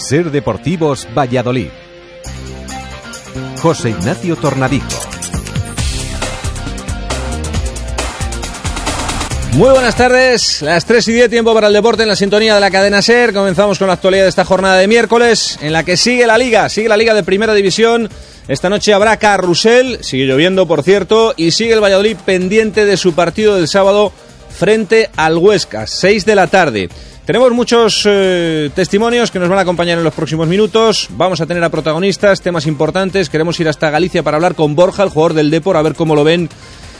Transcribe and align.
Ser 0.00 0.30
Deportivos 0.30 1.06
Valladolid. 1.16 1.68
José 3.60 3.90
Ignacio 3.90 4.34
Tornadico. 4.34 4.86
Muy 9.52 9.70
buenas 9.70 9.94
tardes, 9.96 10.62
las 10.62 10.86
3 10.86 11.06
y 11.08 11.12
10 11.12 11.30
tiempo 11.30 11.52
para 11.52 11.66
el 11.66 11.74
deporte 11.74 12.02
en 12.02 12.08
la 12.08 12.16
sintonía 12.16 12.54
de 12.54 12.60
la 12.60 12.70
cadena 12.70 13.02
SER. 13.02 13.34
Comenzamos 13.34 13.78
con 13.78 13.88
la 13.88 13.94
actualidad 13.94 14.22
de 14.22 14.30
esta 14.30 14.44
jornada 14.44 14.78
de 14.78 14.88
miércoles 14.88 15.58
en 15.60 15.72
la 15.72 15.84
que 15.84 15.98
sigue 15.98 16.26
la 16.26 16.38
liga, 16.38 16.68
sigue 16.70 16.88
la 16.88 16.96
liga 16.96 17.12
de 17.12 17.22
primera 17.22 17.52
división. 17.52 18.08
Esta 18.48 18.70
noche 18.70 18.94
habrá 18.94 19.18
carrusel, 19.18 19.98
sigue 20.02 20.24
lloviendo 20.24 20.66
por 20.66 20.82
cierto, 20.82 21.34
y 21.36 21.50
sigue 21.50 21.74
el 21.74 21.82
Valladolid 21.82 22.16
pendiente 22.24 22.86
de 22.86 22.96
su 22.96 23.12
partido 23.12 23.56
del 23.56 23.68
sábado 23.68 24.12
frente 24.60 25.08
al 25.16 25.38
Huesca, 25.38 25.86
6 25.86 26.26
de 26.26 26.34
la 26.34 26.46
tarde. 26.46 26.90
Tenemos 27.24 27.50
muchos 27.52 28.02
eh, 28.04 28.68
testimonios 28.74 29.30
que 29.30 29.38
nos 29.38 29.48
van 29.48 29.56
a 29.56 29.62
acompañar 29.62 29.96
en 29.96 30.04
los 30.04 30.12
próximos 30.12 30.46
minutos. 30.46 31.08
Vamos 31.12 31.40
a 31.40 31.46
tener 31.46 31.64
a 31.64 31.70
protagonistas, 31.70 32.42
temas 32.42 32.66
importantes. 32.66 33.30
Queremos 33.30 33.58
ir 33.58 33.70
hasta 33.70 33.88
Galicia 33.88 34.22
para 34.22 34.36
hablar 34.36 34.54
con 34.54 34.74
Borja, 34.76 35.02
el 35.02 35.08
jugador 35.08 35.32
del 35.32 35.50
Depor, 35.50 35.78
a 35.78 35.82
ver 35.82 35.94
cómo 35.94 36.14
lo 36.14 36.24
ven. 36.24 36.50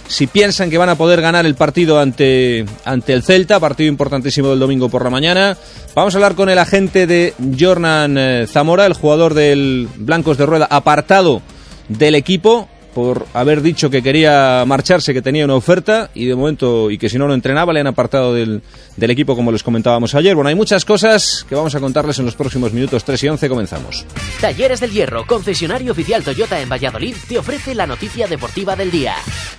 Si 0.08 0.27
piensan 0.27 0.70
que 0.70 0.78
van 0.78 0.89
a 0.89 0.94
poder 0.94 1.20
ganar 1.20 1.44
el 1.44 1.55
partido 1.55 2.00
ante, 2.00 2.64
ante 2.86 3.12
el 3.12 3.22
Celta, 3.22 3.61
partido 3.61 3.91
importantísimo 3.91 4.48
del 4.48 4.58
domingo 4.58 4.89
por 4.89 5.05
la 5.05 5.11
mañana. 5.11 5.58
Vamos 5.95 6.14
a 6.14 6.17
hablar 6.17 6.36
con 6.36 6.48
el 6.48 6.58
agente 6.58 7.06
de 7.06 7.34
Jornan 7.58 8.17
eh, 8.17 8.47
Zamora, 8.48 8.86
el 8.86 8.95
jugador 8.95 9.34
del 9.34 9.86
Blancos 9.97 10.39
de 10.39 10.47
Rueda, 10.47 10.67
apartado 10.70 11.42
del 11.91 12.14
equipo 12.14 12.70
por 12.94 13.27
haber 13.34 13.62
dicho 13.62 13.91
que 13.91 14.02
quería 14.02 14.64
marcharse, 14.66 15.12
que 15.12 15.22
tenía 15.22 15.44
una 15.44 15.55
oferta 15.55 16.10
y 16.14 16.27
de 16.27 16.34
momento, 16.34 16.91
y 16.91 16.98
que 16.98 17.08
si 17.08 17.19
no 17.19 17.27
lo 17.27 17.34
entrenaba, 17.34 17.72
le 17.72 17.80
han 17.80 17.86
apartado 17.86 18.34
del, 18.34 18.62
del, 18.96 19.10
equipo 19.10 19.36
como 19.36 19.52
les 19.52 19.62
comentábamos 19.62 20.14
ayer. 20.14 20.34
Bueno, 20.34 20.48
hay 20.48 20.55
muchas 20.55 20.84
cosas 20.84 21.44
que 21.48 21.55
vamos 21.55 21.74
a 21.74 21.80
contarles 21.80 22.18
en 22.18 22.24
los 22.24 22.36
próximos 22.36 22.72
minutos 22.72 23.05
3 23.05 23.24
y 23.24 23.28
11. 23.28 23.48
Comenzamos. 23.48 24.06
Talleres 24.41 24.80
del 24.80 24.91
Hierro, 24.91 25.27
concesionario 25.27 25.92
oficial 25.92 26.22
Toyota 26.22 26.61
en 26.61 26.68
Valladolid, 26.68 27.14
te 27.28 27.38
ofrece 27.38 27.74
la 27.74 27.86
noticia 27.86 28.27
deportiva 28.27 28.77
del 28.77 28.91
día. 28.91 29.14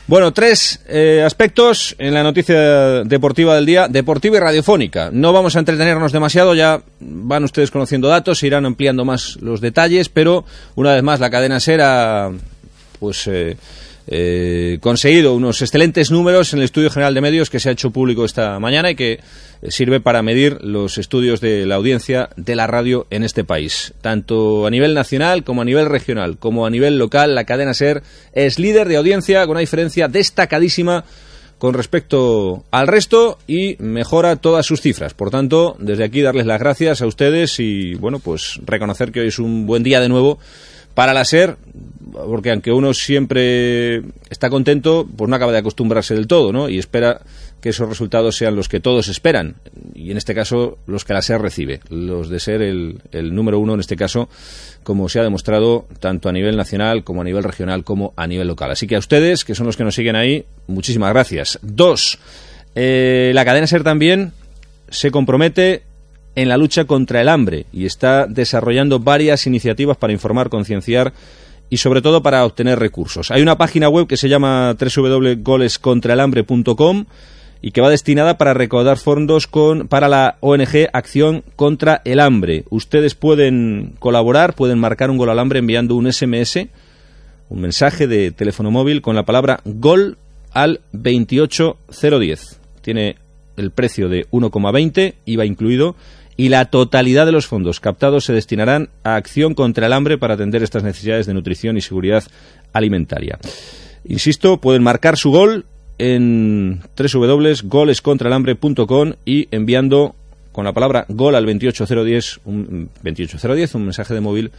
Bueno, 0.08 0.34
tres 0.34 0.82
eh, 0.88 1.24
aspectos 1.26 1.96
en 1.98 2.14
la 2.14 2.24
noticia 2.24 3.04
deportiva 3.04 3.56
del 3.56 3.66
día, 3.66 3.88
deportiva 3.88 4.38
y 4.38 4.40
radiofónica. 4.40 5.10
No 5.12 5.34
vamos 5.34 5.56
a 5.56 5.60
entretenernos 5.60 6.12
demasiado, 6.12 6.54
ya 6.54 6.82
van 7.00 7.44
ustedes 7.44 7.72
conociendo 7.72 8.08
datos, 8.08 8.44
irán 8.44 8.66
ampliando 8.66 9.06
más 9.06 9.38
los 9.42 9.62
detalles, 9.62 10.10
pero 10.10 10.46
una 10.76 10.94
vez 10.94 11.04
más 11.04 11.20
la 11.20 11.30
cadena 11.30 11.60
SER 11.60 11.82
pues 13.02 13.26
eh, 13.26 13.58
eh, 14.06 14.78
conseguido 14.80 15.34
unos 15.34 15.60
excelentes 15.64 16.12
números 16.12 16.54
en 16.54 16.60
el 16.60 16.66
Estudio 16.66 16.92
General 16.92 17.16
de 17.16 17.22
Medios 17.22 17.50
que 17.50 17.60
se 17.60 17.70
ha 17.70 17.72
hecho 17.72 17.90
público 17.90 18.26
esta 18.26 18.60
mañana 18.60 18.92
y 18.92 18.96
que 18.96 19.14
eh, 19.14 19.72
sirve 19.72 20.00
para 20.00 20.22
medir 20.22 20.60
los 20.62 21.00
estudios 21.00 21.42
de 21.42 21.66
la 21.66 21.76
audiencia 21.76 22.30
de 22.38 22.56
la 22.56 22.68
radio 22.68 23.08
en 23.10 23.24
este 23.24 23.44
país. 23.44 23.96
Tanto 24.02 24.68
a 24.68 24.70
nivel 24.70 24.94
nacional 24.94 25.44
como 25.44 25.64
a 25.64 25.66
nivel 25.66 25.88
regional, 25.88 26.38
como 26.38 26.68
a 26.68 26.70
nivel 26.70 27.00
local, 27.00 27.34
la 27.34 27.46
cadena 27.46 27.74
SER 27.74 28.04
es 28.34 28.60
líder 28.60 28.88
de 28.88 28.98
audiencia 28.98 29.42
con 29.42 29.52
una 29.52 29.62
diferencia 29.62 30.08
destacadísima 30.08 31.04
con 31.58 31.74
respecto 31.74 32.64
al 32.70 32.88
resto 32.88 33.40
y 33.48 33.78
mejora 33.80 34.36
todas 34.36 34.68
sus 34.68 34.82
cifras. 34.82 35.16
Por 35.16 35.32
tanto, 35.32 35.76
desde 35.80 36.04
aquí 36.04 36.22
darles 36.22 36.46
las 36.46 36.60
gracias 36.60 37.02
a 37.02 37.08
ustedes 37.08 37.60
y, 37.60 37.96
bueno, 37.96 38.20
pues 38.20 38.60
reconocer 38.64 39.12
que 39.12 39.22
hoy 39.22 39.28
es 39.28 39.40
un 39.40 39.66
buen 39.66 39.82
día 39.82 40.00
de 40.00 40.10
nuevo 40.10 40.38
para 40.94 41.14
la 41.14 41.26
SER, 41.26 41.58
porque 42.14 42.52
aunque 42.52 42.72
uno 42.72 42.94
siempre 42.94 44.02
está 44.30 44.50
contento, 44.50 45.08
pues 45.16 45.30
no 45.30 45.36
acaba 45.36 45.52
de 45.52 45.60
acostumbrarse 45.60 46.14
del 46.14 46.28
todo, 46.28 46.52
¿no? 46.52 46.70
Y 46.70 46.78
espera 46.78 47.22
que 47.62 47.70
esos 47.70 47.88
resultados 47.88 48.36
sean 48.36 48.56
los 48.56 48.68
que 48.68 48.80
todos 48.80 49.08
esperan, 49.08 49.56
y 49.94 50.12
en 50.12 50.18
este 50.18 50.34
caso 50.34 50.80
los 50.88 51.06
que 51.06 51.14
la 51.14 51.22
SER 51.22 51.42
recibe, 51.42 51.80
los 51.90 52.30
de 52.30 52.40
ser 52.40 52.62
el, 52.62 53.02
el 53.12 53.36
número 53.36 53.60
uno 53.60 53.76
en 53.76 53.80
este 53.80 53.96
caso, 53.96 54.30
como 54.84 55.08
se 55.10 55.20
ha 55.20 55.24
demostrado 55.24 55.86
tanto 56.00 56.28
a 56.28 56.32
nivel 56.32 56.58
nacional 56.58 57.04
como 57.04 57.22
a 57.22 57.24
nivel 57.24 57.44
regional 57.44 57.84
como 57.84 58.14
a 58.16 58.26
nivel 58.26 58.48
local. 58.48 58.72
Así 58.72 58.88
que 58.88 58.96
a 58.96 59.00
ustedes, 59.00 59.46
que 59.46 59.54
son 59.54 59.68
los 59.68 59.78
que 59.78 59.84
nos 59.84 59.96
siguen 59.96 60.16
ahí, 60.16 60.44
muchísimas 60.68 61.14
gracias. 61.14 61.60
Dos, 61.62 62.18
eh, 62.74 63.32
la 63.36 63.46
cadena 63.46 63.68
SER 63.68 63.84
también 63.84 64.34
se 64.90 65.12
compromete 65.12 65.84
en 66.36 66.50
la 66.50 66.58
lucha 66.58 66.86
contra 66.86 67.22
el 67.22 67.30
hambre 67.30 67.66
y 67.74 67.86
está 67.86 68.28
desarrollando 68.28 69.00
varias 69.00 69.48
iniciativas 69.48 69.98
para 69.98 70.14
informar, 70.14 70.50
concienciar 70.50 71.14
y 71.70 71.78
sobre 71.78 72.02
todo 72.02 72.22
para 72.22 72.46
obtener 72.46 72.78
recursos. 72.80 73.32
Hay 73.32 73.42
una 73.42 73.58
página 73.58 73.90
web 73.90 74.06
que 74.08 74.18
se 74.18 74.30
llama 74.30 74.78
www.golescontraelhambre.com 74.80 77.06
y 77.62 77.72
que 77.72 77.82
va 77.82 77.90
destinada 77.90 78.38
para 78.38 78.54
recaudar 78.54 78.98
fondos 78.98 79.48
con, 79.48 79.88
para 79.88 80.10
la 80.10 80.38
ONG 80.42 80.90
Acción 80.94 81.44
contra 81.56 82.02
el 82.06 82.20
Hambre. 82.20 82.66
Ustedes 82.70 83.16
pueden 83.16 83.96
colaborar, 84.00 84.54
pueden 84.56 84.80
marcar 84.80 85.10
un 85.12 85.18
gol 85.18 85.30
al 85.30 85.40
hambre 85.40 85.60
enviando 85.60 85.96
un 85.96 86.12
SMS, 86.12 86.68
un 87.50 87.62
mensaje 87.62 88.08
de 88.08 88.32
teléfono 88.32 88.72
móvil 88.72 89.02
con 89.02 89.16
la 89.16 89.24
palabra 89.24 89.62
gol 89.64 90.18
al 90.52 90.82
28010. 90.94 92.60
Tiene 92.82 93.16
el 93.58 93.72
precio 93.72 94.10
de 94.10 94.28
1,20, 94.32 95.14
IVA 95.26 95.46
incluido, 95.46 95.96
y 96.42 96.50
la 96.50 96.66
totalidad 96.66 97.28
de 97.28 97.32
los 97.32 97.46
fondos 97.46 97.80
captados 97.80 98.26
se 98.26 98.34
destinarán 98.34 98.90
a 99.04 99.16
acción 99.16 99.54
contra 99.54 99.86
el 99.86 99.94
hambre 99.94 100.18
para 100.18 100.34
atender 100.34 100.64
estas 100.64 100.84
necesidades 100.84 101.28
de 101.28 101.36
nutrición 101.36 101.78
y 101.78 101.82
seguridad 101.82 102.24
alimentaria. 102.74 103.38
Insisto, 104.06 104.58
pueden 104.58 104.82
marcar 104.82 105.18
su 105.18 105.30
gol 105.30 105.66
en 106.00 106.82
www.golescontraelambre.com 106.98 109.14
y 109.24 109.50
enviando 109.52 110.16
con 110.52 110.66
la 110.66 110.74
palabra 110.74 111.06
gol 111.10 111.36
al 111.36 111.46
28010 111.46 112.40
un, 112.46 112.90
28010 113.04 113.76
un 113.76 113.84
mensaje 113.84 114.16
de 114.16 114.22
móvil 114.22 114.50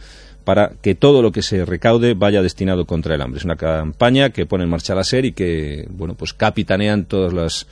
para 0.45 0.71
que 0.81 0.95
todo 0.95 1.21
lo 1.21 1.33
que 1.33 1.41
se 1.41 1.65
recaude 1.65 2.13
vaya 2.13 2.41
destinado 2.41 2.85
contra 2.85 3.15
el 3.15 3.21
hambre. 3.21 3.39
Es 3.39 3.45
una 3.45 3.57
campaña 3.57 4.29
que 4.29 4.45
pone 4.45 4.63
en 4.63 4.69
marcha 4.69 4.95
la 4.95 5.03
SER 5.03 5.25
y 5.25 5.33
que, 5.33 5.85
bueno, 5.89 6.13
pues 6.13 6.31
capitanean 6.31 7.03
todas 7.03 7.33
las 7.33 7.67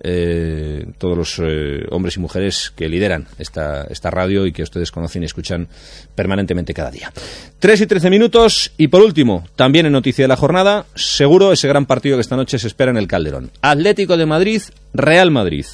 eh, 0.00 0.86
todos 0.98 1.16
los 1.16 1.38
eh, 1.38 1.86
hombres 1.90 2.16
y 2.16 2.20
mujeres 2.20 2.72
que 2.74 2.88
lideran 2.88 3.26
esta, 3.38 3.84
esta 3.84 4.10
radio 4.10 4.46
y 4.46 4.52
que 4.52 4.62
ustedes 4.62 4.90
conocen 4.90 5.22
y 5.22 5.26
escuchan 5.26 5.68
permanentemente 6.14 6.74
cada 6.74 6.90
día. 6.90 7.12
Tres 7.58 7.80
y 7.80 7.86
trece 7.86 8.10
minutos 8.10 8.72
y 8.76 8.88
por 8.88 9.02
último, 9.02 9.46
también 9.56 9.86
en 9.86 9.92
noticia 9.92 10.24
de 10.24 10.28
la 10.28 10.36
jornada, 10.36 10.86
seguro 10.94 11.52
ese 11.52 11.68
gran 11.68 11.86
partido 11.86 12.16
que 12.16 12.22
esta 12.22 12.36
noche 12.36 12.58
se 12.58 12.66
espera 12.66 12.90
en 12.90 12.98
el 12.98 13.08
Calderón. 13.08 13.50
Atlético 13.62 14.16
de 14.16 14.26
Madrid, 14.26 14.62
Real 14.92 15.30
Madrid. 15.30 15.66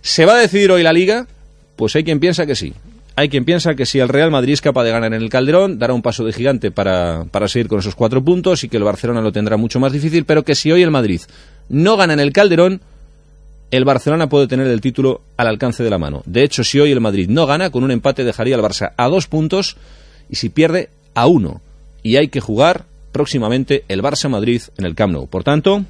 ¿Se 0.00 0.24
va 0.24 0.34
a 0.36 0.40
decidir 0.40 0.70
hoy 0.70 0.82
la 0.82 0.92
liga? 0.92 1.26
Pues 1.76 1.94
hay 1.96 2.04
quien 2.04 2.20
piensa 2.20 2.46
que 2.46 2.54
sí. 2.54 2.74
Hay 3.18 3.30
quien 3.30 3.46
piensa 3.46 3.74
que 3.74 3.86
si 3.86 3.98
el 3.98 4.10
Real 4.10 4.30
Madrid 4.30 4.52
es 4.52 4.60
capaz 4.60 4.84
de 4.84 4.90
ganar 4.90 5.14
en 5.14 5.22
el 5.22 5.30
Calderón, 5.30 5.78
dará 5.78 5.94
un 5.94 6.02
paso 6.02 6.22
de 6.22 6.34
gigante 6.34 6.70
para, 6.70 7.24
para 7.30 7.48
seguir 7.48 7.66
con 7.66 7.78
esos 7.78 7.94
cuatro 7.94 8.22
puntos 8.22 8.62
y 8.62 8.68
que 8.68 8.76
el 8.76 8.84
Barcelona 8.84 9.22
lo 9.22 9.32
tendrá 9.32 9.56
mucho 9.56 9.80
más 9.80 9.92
difícil, 9.92 10.26
pero 10.26 10.44
que 10.44 10.54
si 10.54 10.70
hoy 10.70 10.82
el 10.82 10.90
Madrid 10.90 11.22
no 11.70 11.96
gana 11.96 12.12
en 12.12 12.20
el 12.20 12.32
Calderón, 12.32 12.82
el 13.70 13.84
Barcelona 13.84 14.28
puede 14.28 14.46
tener 14.46 14.66
el 14.66 14.80
título 14.80 15.22
al 15.36 15.48
alcance 15.48 15.82
de 15.82 15.90
la 15.90 15.98
mano. 15.98 16.22
De 16.26 16.42
hecho, 16.44 16.64
si 16.64 16.78
hoy 16.78 16.92
el 16.92 17.00
Madrid 17.00 17.28
no 17.28 17.46
gana, 17.46 17.70
con 17.70 17.84
un 17.84 17.90
empate 17.90 18.24
dejaría 18.24 18.54
al 18.54 18.62
Barça 18.62 18.92
a 18.96 19.08
dos 19.08 19.26
puntos 19.26 19.76
y 20.30 20.36
si 20.36 20.48
pierde 20.48 20.90
a 21.14 21.26
uno. 21.26 21.60
Y 22.02 22.16
hay 22.16 22.28
que 22.28 22.40
jugar 22.40 22.84
próximamente 23.12 23.84
el 23.88 24.02
Barça-Madrid 24.02 24.62
en 24.76 24.86
el 24.86 24.94
Camp 24.94 25.12
Nou. 25.12 25.26
Por 25.26 25.42
tanto, 25.42 25.84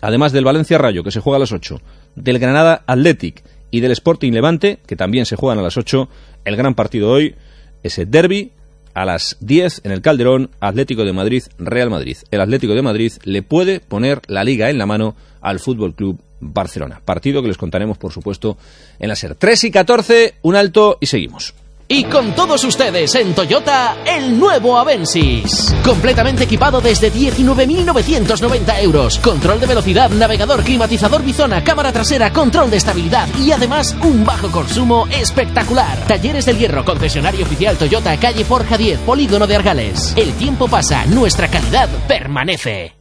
además 0.00 0.32
del 0.32 0.44
Valencia-Rayo, 0.44 1.02
que 1.02 1.10
se 1.10 1.20
juega 1.20 1.36
a 1.36 1.40
las 1.40 1.52
8, 1.52 1.80
del 2.16 2.38
Granada 2.38 2.82
Athletic 2.86 3.42
y 3.70 3.80
del 3.80 3.92
Sporting 3.92 4.32
Levante, 4.32 4.78
que 4.86 4.96
también 4.96 5.24
se 5.24 5.36
juegan 5.36 5.58
a 5.58 5.62
las 5.62 5.76
8, 5.76 6.08
el 6.44 6.56
gran 6.56 6.74
partido 6.74 7.10
hoy 7.10 7.34
es 7.82 7.98
el 7.98 8.10
derby 8.10 8.50
a 8.94 9.04
las 9.04 9.36
10 9.40 9.82
en 9.84 9.92
el 9.92 10.02
Calderón, 10.02 10.50
Atlético 10.60 11.04
de 11.04 11.12
Madrid, 11.12 11.44
Real 11.58 11.90
Madrid. 11.90 12.16
El 12.30 12.40
Atlético 12.40 12.74
de 12.74 12.82
Madrid 12.82 13.12
le 13.22 13.42
puede 13.42 13.80
poner 13.80 14.20
la 14.26 14.44
liga 14.44 14.70
en 14.70 14.78
la 14.78 14.86
mano 14.86 15.14
al 15.40 15.60
Fútbol 15.60 15.94
Club 15.94 16.18
Barcelona. 16.40 17.00
Partido 17.04 17.42
que 17.42 17.48
les 17.48 17.56
contaremos, 17.56 17.98
por 17.98 18.12
supuesto, 18.12 18.56
en 18.98 19.08
la 19.08 19.16
SER. 19.16 19.34
3 19.34 19.64
y 19.64 19.70
14, 19.70 20.34
un 20.42 20.56
alto 20.56 20.98
y 21.00 21.06
seguimos. 21.06 21.54
Y 21.90 22.04
con 22.04 22.34
todos 22.34 22.62
ustedes 22.64 23.14
en 23.14 23.34
Toyota, 23.34 23.96
el 24.04 24.38
nuevo 24.38 24.76
Avensis. 24.76 25.74
Completamente 25.82 26.44
equipado 26.44 26.82
desde 26.82 27.10
19.990 27.10 28.82
euros. 28.82 29.18
Control 29.20 29.58
de 29.58 29.66
velocidad, 29.66 30.10
navegador, 30.10 30.62
climatizador 30.62 31.22
bizona, 31.22 31.64
cámara 31.64 31.90
trasera, 31.90 32.30
control 32.30 32.70
de 32.70 32.76
estabilidad 32.76 33.26
y 33.38 33.52
además 33.52 33.96
un 34.02 34.22
bajo 34.22 34.50
consumo 34.50 35.06
espectacular. 35.10 35.96
Talleres 36.06 36.44
del 36.44 36.58
Hierro, 36.58 36.84
concesionario 36.84 37.46
oficial 37.46 37.78
Toyota, 37.78 38.18
calle 38.18 38.44
Forja 38.44 38.76
10, 38.76 38.98
Polígono 39.00 39.46
de 39.46 39.56
Argales. 39.56 40.12
El 40.14 40.34
tiempo 40.34 40.68
pasa, 40.68 41.06
nuestra 41.06 41.48
calidad 41.48 41.88
permanece. 42.06 42.97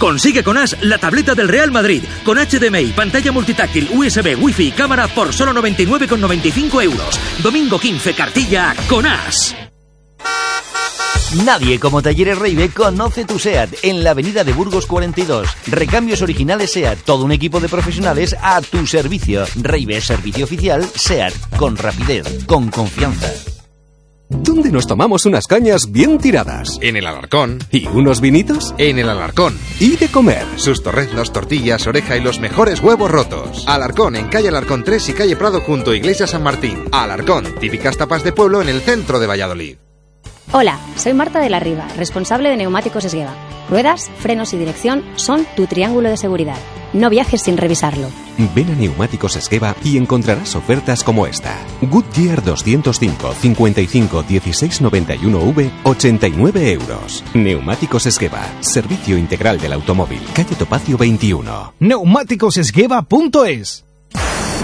Consigue 0.00 0.42
con 0.42 0.56
As 0.56 0.80
la 0.80 0.96
tableta 0.96 1.34
del 1.34 1.46
Real 1.46 1.70
Madrid 1.70 2.02
con 2.24 2.38
HDMI, 2.38 2.86
pantalla 2.96 3.32
multitáctil, 3.32 3.90
USB, 3.92 4.34
Wi-Fi 4.40 4.68
y 4.68 4.72
cámara 4.72 5.06
por 5.08 5.34
solo 5.34 5.52
99,95 5.52 6.82
euros. 6.82 7.20
Domingo 7.42 7.78
15, 7.78 8.14
cartilla 8.14 8.74
con 8.88 9.04
As. 9.04 9.54
Nadie 11.44 11.78
como 11.78 12.00
Talleres 12.00 12.38
Reibe 12.38 12.70
conoce 12.70 13.26
tu 13.26 13.38
SEAT 13.38 13.70
en 13.82 14.02
la 14.02 14.12
avenida 14.12 14.42
de 14.42 14.54
Burgos 14.54 14.86
42. 14.86 15.48
Recambios 15.66 16.22
originales 16.22 16.72
SEAT, 16.72 17.00
todo 17.04 17.24
un 17.24 17.32
equipo 17.32 17.60
de 17.60 17.68
profesionales 17.68 18.34
a 18.40 18.62
tu 18.62 18.86
servicio. 18.86 19.44
Reibe, 19.56 20.00
servicio 20.00 20.44
oficial 20.46 20.82
SEAT, 20.94 21.34
con 21.58 21.76
rapidez, 21.76 22.46
con 22.46 22.70
confianza. 22.70 23.59
¿Dónde 24.30 24.70
nos 24.70 24.86
tomamos 24.86 25.26
unas 25.26 25.48
cañas 25.48 25.90
bien 25.90 26.18
tiradas? 26.18 26.78
En 26.80 26.96
el 26.96 27.04
Alarcón. 27.04 27.58
¿Y 27.72 27.88
unos 27.88 28.20
vinitos? 28.20 28.76
En 28.78 29.00
el 29.00 29.08
Alarcón. 29.08 29.58
¿Y 29.80 29.96
de 29.96 30.06
comer? 30.06 30.46
Sus 30.54 30.84
torreznos, 30.84 31.32
tortillas, 31.32 31.88
oreja 31.88 32.16
y 32.16 32.20
los 32.20 32.38
mejores 32.38 32.80
huevos 32.80 33.10
rotos. 33.10 33.64
Alarcón, 33.66 34.14
en 34.14 34.28
calle 34.28 34.48
Alarcón 34.48 34.84
3 34.84 35.08
y 35.08 35.12
calle 35.14 35.34
Prado 35.34 35.60
junto 35.60 35.90
a 35.90 35.96
Iglesia 35.96 36.28
San 36.28 36.44
Martín. 36.44 36.84
Alarcón, 36.92 37.44
típicas 37.58 37.96
tapas 37.96 38.22
de 38.22 38.32
pueblo 38.32 38.62
en 38.62 38.68
el 38.68 38.80
centro 38.82 39.18
de 39.18 39.26
Valladolid. 39.26 39.76
Hola, 40.52 40.80
soy 40.96 41.14
Marta 41.14 41.38
de 41.38 41.48
la 41.48 41.60
Riva, 41.60 41.86
responsable 41.96 42.48
de 42.48 42.56
Neumáticos 42.56 43.04
Esgueva. 43.04 43.36
Ruedas, 43.68 44.10
frenos 44.18 44.52
y 44.52 44.58
dirección 44.58 45.04
son 45.14 45.46
tu 45.54 45.68
triángulo 45.68 46.10
de 46.10 46.16
seguridad. 46.16 46.56
No 46.92 47.08
viajes 47.08 47.42
sin 47.42 47.56
revisarlo. 47.56 48.08
Ven 48.52 48.68
a 48.72 48.74
Neumáticos 48.74 49.36
Esgueva 49.36 49.76
y 49.84 49.96
encontrarás 49.96 50.56
ofertas 50.56 51.04
como 51.04 51.28
esta. 51.28 51.56
Goodyear 51.82 52.42
205 52.42 53.32
55 53.32 54.24
16 54.24 54.82
91V 54.82 55.70
89 55.84 56.72
euros. 56.72 57.22
Neumáticos 57.32 58.06
Esgueva, 58.06 58.42
servicio 58.58 59.16
integral 59.16 59.60
del 59.60 59.74
automóvil. 59.74 60.20
Calle 60.34 60.56
Topacio 60.56 60.98
21. 60.98 61.74
Neumáticosesgueva.es 61.78 63.84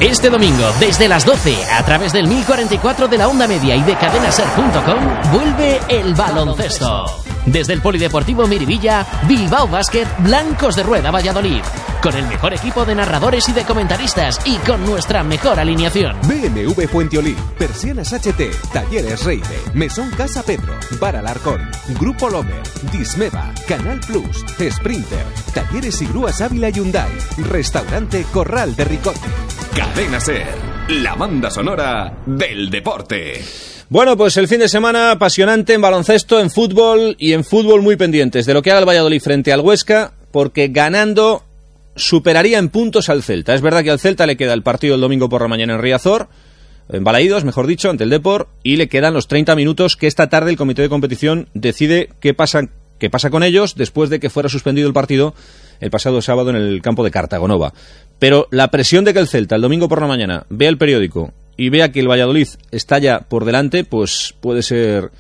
Este 0.01 0.29
domingo, 0.29 0.65
desde 0.79 1.09
las 1.09 1.25
12, 1.25 1.57
a 1.73 1.83
través 1.85 2.13
del 2.13 2.29
1044 2.29 3.09
de 3.09 3.17
la 3.17 3.29
onda 3.29 3.47
media 3.47 3.75
y 3.75 3.83
de 3.83 3.97
cadenaser.com, 3.97 5.33
vuelve 5.33 5.81
el 5.89 6.15
baloncesto. 6.15 7.36
Desde 7.47 7.73
el 7.73 7.81
Polideportivo 7.81 8.47
Miribilla, 8.47 9.07
Bilbao 9.29 9.69
Basket, 9.69 10.07
Blancos 10.19 10.75
de 10.75 10.83
Rueda 10.83 11.13
Valladolid. 11.13 11.63
Con 12.03 12.15
el 12.15 12.27
mejor 12.27 12.53
equipo 12.55 12.85
de 12.85 12.95
narradores 12.95 13.49
y 13.49 13.53
de 13.53 13.63
comentaristas 13.63 14.41
y 14.45 14.57
con 14.59 14.85
nuestra 14.85 15.23
mejor 15.23 15.59
alineación. 15.59 16.17
BMW 16.23 16.87
Fuenteolí, 16.87 17.37
Persianas 17.57 18.13
HT, 18.13 18.73
Talleres 18.73 19.25
Reide, 19.25 19.61
Mesón 19.75 20.11
Casa 20.11 20.43
Pedro, 20.43 20.75
Bar 21.01 21.17
Alarcón, 21.17 21.61
Grupo 22.01 22.29
Lomer, 22.29 22.63
Dismeva, 22.93 23.53
Canal 23.69 24.01
Plus, 24.01 24.45
Sprinter, 24.71 25.25
Talleres 25.55 26.03
y 26.03 26.07
Grúas 26.07 26.41
Ávila 26.41 26.71
Hyundai, 26.71 27.11
Restaurante 27.49 28.25
Corral 28.33 28.75
de 28.75 28.85
Ricote. 28.85 29.21
Cadena 29.75 30.21
Ser, 30.21 30.55
la 30.89 31.15
banda 31.15 31.51
sonora 31.51 32.13
del 32.27 32.71
deporte. 32.71 33.45
Bueno, 33.89 34.17
pues 34.17 34.37
el 34.37 34.49
fin 34.49 34.59
de 34.59 34.69
semana 34.69 35.13
apasionante 35.13 35.73
en 35.73 35.81
baloncesto, 35.81 36.41
en 36.41 36.51
fútbol 36.51 37.15
y 37.21 37.35
en 37.35 37.45
fútbol 37.45 37.83
muy 37.83 37.95
pendientes 37.95 38.45
de 38.45 38.53
lo 38.53 38.61
que 38.61 38.73
haga 38.73 38.81
el 38.81 38.89
Valladolid 38.89 39.23
frente 39.23 39.53
al 39.53 39.61
Huesca, 39.61 40.13
porque 40.33 40.67
ganando 40.67 41.45
superaría 41.95 42.59
en 42.59 42.69
puntos 42.69 43.09
al 43.09 43.23
Celta. 43.23 43.55
Es 43.55 43.61
verdad 43.61 43.85
que 43.85 43.93
al 43.93 44.01
Celta 44.01 44.27
le 44.27 44.37
queda 44.37 44.55
el 44.55 44.65
partido 44.65 44.97
el 44.97 45.01
domingo 45.01 45.29
por 45.29 45.41
la 45.41 45.47
mañana 45.47 45.75
en 45.75 45.81
Riazor, 45.81 46.27
en 46.89 47.05
Balaídos, 47.05 47.45
mejor 47.45 47.69
dicho, 47.69 47.89
ante 47.89 48.03
el 48.03 48.11
Depor, 48.11 48.49
y 48.65 48.75
le 48.75 48.89
quedan 48.89 49.15
los 49.15 49.29
30 49.29 49.55
minutos 49.55 49.97
que 49.97 50.09
esta 50.09 50.29
tarde 50.29 50.51
el 50.51 50.57
comité 50.57 50.83
de 50.83 50.89
competición 50.89 51.47
decide 51.55 52.11
qué 52.19 52.35
pasa, 52.35 52.63
qué 52.99 53.09
pasa 53.09 53.31
con 53.31 53.45
ellos 53.45 53.77
después 53.77 54.11
de 54.11 54.19
que 54.19 54.31
fuera 54.31 54.49
suspendido 54.49 54.89
el 54.89 54.95
partido 54.95 55.33
el 55.79 55.93
pasado 55.93 56.21
sábado 56.23 56.51
en 56.51 56.57
el 56.57 56.83
campo 56.83 57.05
de 57.05 57.13
Cartagonova. 57.13 57.73
Pero 58.19 58.49
la 58.51 58.69
presión 58.73 59.05
de 59.05 59.15
que 59.15 59.21
el 59.21 59.29
Celta 59.29 59.55
el 59.55 59.63
domingo 59.63 59.89
por 59.89 60.01
la 60.01 60.09
mañana 60.09 60.45
vea 60.49 60.71
el 60.71 60.79
periódico 60.79 61.33
y 61.57 61.69
vea 61.71 61.93
que 61.93 62.01
el 62.01 62.11
Valladolid 62.11 62.49
está 62.71 62.99
ya 62.99 63.21
por 63.21 63.45
delante, 63.45 63.85
pues 63.85 64.35
puede 64.41 64.63
ser 64.63 65.11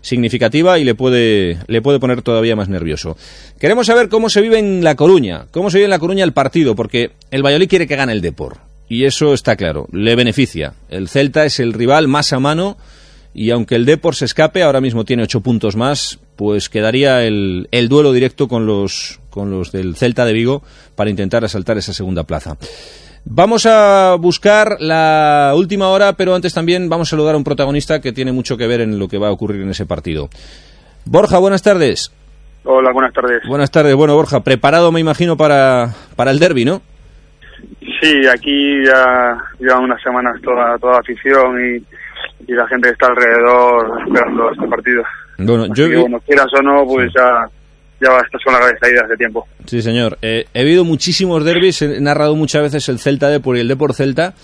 significativa 0.00 0.78
y 0.78 0.84
le 0.84 0.94
puede, 0.94 1.58
le 1.68 1.80
puede 1.80 2.00
poner 2.00 2.22
todavía 2.22 2.56
más 2.56 2.68
nervioso. 2.68 3.16
Queremos 3.58 3.86
saber 3.86 4.08
cómo 4.08 4.28
se 4.28 4.40
vive 4.40 4.58
en 4.58 4.84
La 4.84 4.96
Coruña, 4.96 5.46
cómo 5.50 5.70
se 5.70 5.78
vive 5.78 5.86
en 5.86 5.90
La 5.90 5.98
Coruña 5.98 6.24
el 6.24 6.32
partido, 6.32 6.74
porque 6.74 7.12
el 7.30 7.44
Valladolid 7.44 7.68
quiere 7.68 7.86
que 7.86 7.96
gane 7.96 8.12
el 8.12 8.20
Depor. 8.20 8.58
Y 8.88 9.04
eso 9.04 9.32
está 9.32 9.56
claro, 9.56 9.86
le 9.92 10.16
beneficia. 10.16 10.74
El 10.90 11.08
Celta 11.08 11.46
es 11.46 11.60
el 11.60 11.72
rival 11.72 12.08
más 12.08 12.32
a 12.32 12.40
mano 12.40 12.76
y 13.32 13.50
aunque 13.50 13.76
el 13.76 13.86
Depor 13.86 14.14
se 14.14 14.26
escape, 14.26 14.62
ahora 14.62 14.80
mismo 14.82 15.04
tiene 15.04 15.22
ocho 15.22 15.40
puntos 15.40 15.76
más, 15.76 16.18
pues 16.36 16.68
quedaría 16.68 17.24
el, 17.24 17.68
el 17.70 17.88
duelo 17.88 18.12
directo 18.12 18.48
con 18.48 18.66
los, 18.66 19.20
con 19.30 19.50
los 19.50 19.72
del 19.72 19.96
Celta 19.96 20.26
de 20.26 20.34
Vigo 20.34 20.62
para 20.94 21.08
intentar 21.08 21.44
asaltar 21.44 21.78
esa 21.78 21.94
segunda 21.94 22.24
plaza. 22.24 22.58
Vamos 23.24 23.66
a 23.66 24.16
buscar 24.18 24.76
la 24.80 25.52
última 25.54 25.88
hora, 25.88 26.14
pero 26.14 26.34
antes 26.34 26.52
también 26.52 26.88
vamos 26.88 27.08
a 27.08 27.10
saludar 27.10 27.34
a 27.34 27.38
un 27.38 27.44
protagonista 27.44 28.00
que 28.00 28.12
tiene 28.12 28.32
mucho 28.32 28.56
que 28.56 28.66
ver 28.66 28.80
en 28.80 28.98
lo 28.98 29.08
que 29.08 29.18
va 29.18 29.28
a 29.28 29.32
ocurrir 29.32 29.62
en 29.62 29.70
ese 29.70 29.86
partido. 29.86 30.28
Borja, 31.04 31.38
buenas 31.38 31.62
tardes. 31.62 32.12
Hola, 32.64 32.92
buenas 32.92 33.12
tardes. 33.12 33.42
Buenas 33.48 33.70
tardes. 33.70 33.94
Bueno, 33.94 34.14
Borja, 34.14 34.40
preparado 34.40 34.92
me 34.92 35.00
imagino 35.00 35.36
para, 35.36 35.94
para 36.16 36.30
el 36.30 36.38
derby, 36.38 36.64
¿no? 36.64 36.82
Sí, 38.00 38.26
aquí 38.26 38.84
ya 38.84 39.36
llevan 39.60 39.84
unas 39.84 40.02
semanas 40.02 40.40
toda, 40.42 40.76
toda 40.78 40.94
la 40.94 40.98
afición 40.98 41.56
y, 41.64 42.50
y 42.50 42.54
la 42.54 42.66
gente 42.66 42.88
que 42.88 42.92
está 42.92 43.06
alrededor 43.06 44.02
esperando 44.06 44.50
este 44.50 44.66
partido. 44.66 45.02
Bueno, 45.38 45.64
Así 45.64 45.72
yo... 45.74 45.88
que, 45.88 45.96
bueno, 45.96 46.20
quieras 46.26 46.48
o 46.58 46.62
no, 46.62 46.84
pues 46.86 47.12
ya, 47.16 47.46
ya 48.02 48.16
estás 48.24 48.42
con 48.44 48.52
la 48.52 48.60
cabeza 48.60 48.86
ahí 48.86 48.92
hace 49.04 49.16
tiempo. 49.16 49.46
Sí, 49.66 49.80
señor. 49.82 50.18
Eh, 50.22 50.46
he 50.52 50.60
habido 50.60 50.84
muchísimos 50.84 51.44
derbis, 51.44 51.82
he 51.82 52.00
narrado 52.00 52.34
muchas 52.36 52.62
veces 52.62 52.88
el 52.88 52.98
Celta 52.98 53.28
Depor 53.28 53.56
y 53.56 53.60
el 53.60 53.68
Depor 53.68 53.94
Celta, 53.94 54.34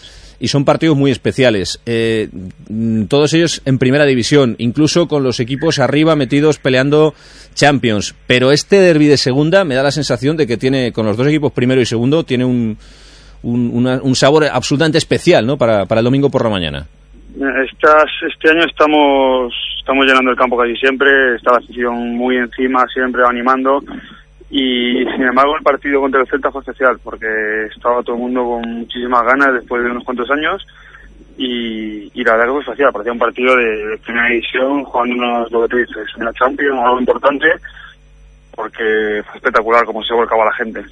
y 0.41 0.49
son 0.49 0.65
partidos 0.65 0.97
muy 0.97 1.11
especiales. 1.11 1.81
Eh, 1.85 2.29
mm, 2.69 3.05
todos 3.07 3.35
ellos 3.35 3.61
en 3.65 3.79
primera 3.79 4.05
división, 4.05 4.55
incluso 4.59 5.09
con 5.09 5.25
los 5.25 5.41
equipos 5.41 5.81
arriba 5.81 6.15
metidos 6.15 6.59
peleando 6.59 7.13
Champions. 7.55 8.15
Pero 8.29 8.53
este 8.53 8.77
derby 8.77 9.07
de 9.09 9.17
segunda 9.17 9.65
me 9.65 9.75
da 9.75 9.83
la 9.83 9.91
sensación 9.91 10.37
de 10.37 10.47
que 10.47 10.57
tiene, 10.57 10.93
con 10.93 11.07
los 11.07 11.17
dos 11.17 11.27
equipos 11.27 11.51
primero 11.53 11.81
y 11.81 11.87
segundo, 11.87 12.23
tiene 12.23 12.45
un, 12.45 12.79
un, 13.43 13.71
una- 13.75 14.01
un 14.01 14.15
sabor 14.15 14.45
absolutamente 14.45 14.99
especial, 14.99 15.45
¿no? 15.45 15.57
Para, 15.59 15.87
para 15.87 16.01
el 16.01 16.05
domingo 16.05 16.31
por 16.31 16.45
la 16.45 16.51
mañana. 16.51 16.87
Estas, 17.35 18.05
este 18.33 18.51
año 18.51 18.65
estamos, 18.65 19.53
estamos 19.89 20.05
llenando 20.05 20.33
el 20.33 20.37
campo 20.37 20.59
casi 20.59 20.77
siempre, 20.77 21.37
está 21.37 21.53
la 21.53 21.59
afición 21.59 22.15
muy 22.15 22.37
encima, 22.37 22.87
siempre 22.93 23.23
animando. 23.27 23.83
Y 24.51 25.03
sin 25.17 25.23
embargo, 25.23 25.57
el 25.57 25.63
partido 25.63 25.99
contra 25.99 26.21
el 26.21 26.27
Celta 26.27 26.51
fue 26.51 26.61
especial 26.61 26.99
porque 27.03 27.27
estaba 27.75 28.03
todo 28.03 28.17
el 28.17 28.21
mundo 28.21 28.45
con 28.45 28.71
muchísimas 28.81 29.25
ganas 29.25 29.55
después 29.55 29.83
de 29.83 29.91
unos 29.91 30.05
cuantos 30.05 30.31
años. 30.31 30.67
Y, 31.39 32.11
y 32.13 32.23
la 32.23 32.33
verdad 32.33 32.45
que 32.45 32.53
fue 32.53 32.61
especial, 32.61 32.93
parecía 32.93 33.13
un 33.13 33.19
partido 33.19 33.57
de, 33.57 33.87
de 33.87 33.97
primera 33.97 34.29
división, 34.29 34.85
jugándonos 34.85 35.51
lo 35.51 35.63
que 35.63 35.69
tú 35.69 35.77
dices, 35.79 36.07
en 36.19 36.25
la 36.27 36.33
Champions, 36.35 36.79
algo 36.85 37.01
importante, 37.01 37.47
porque 38.55 39.23
fue 39.25 39.37
espectacular 39.37 39.87
como 39.87 40.05
se 40.05 40.13
volcaba 40.13 40.45
la 40.45 40.53
gente. 40.53 40.85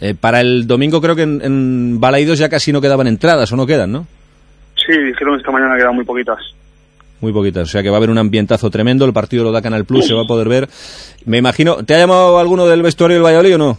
Eh, 0.00 0.14
para 0.18 0.40
el 0.40 0.66
domingo 0.66 1.02
creo 1.02 1.14
que 1.14 1.24
en, 1.24 1.42
en 1.42 2.00
Balaidos 2.00 2.38
ya 2.38 2.48
casi 2.48 2.72
no 2.72 2.80
quedaban 2.80 3.06
entradas, 3.06 3.52
o 3.52 3.56
no 3.56 3.66
quedan, 3.66 3.92
¿no? 3.92 4.06
Sí, 4.76 4.96
dijeron 4.96 5.38
esta 5.38 5.50
mañana 5.50 5.74
que 5.74 5.82
eran 5.82 5.94
muy 5.94 6.06
poquitas. 6.06 6.38
Muy 7.20 7.32
poquitas, 7.32 7.68
o 7.68 7.70
sea 7.70 7.82
que 7.82 7.90
va 7.90 7.96
a 7.96 7.98
haber 7.98 8.10
un 8.10 8.18
ambientazo 8.18 8.70
tremendo, 8.70 9.04
el 9.04 9.12
partido 9.12 9.44
lo 9.44 9.52
da 9.52 9.60
Canal 9.60 9.84
Plus, 9.84 10.06
se 10.06 10.14
va 10.14 10.22
a 10.22 10.26
poder 10.26 10.48
ver. 10.48 10.68
Me 11.26 11.36
imagino, 11.38 11.84
¿te 11.84 11.94
ha 11.94 11.98
llamado 11.98 12.38
alguno 12.38 12.66
del 12.66 12.80
vestuario 12.82 13.16
del 13.16 13.24
Valladolid 13.24 13.54
o 13.56 13.58
no? 13.58 13.78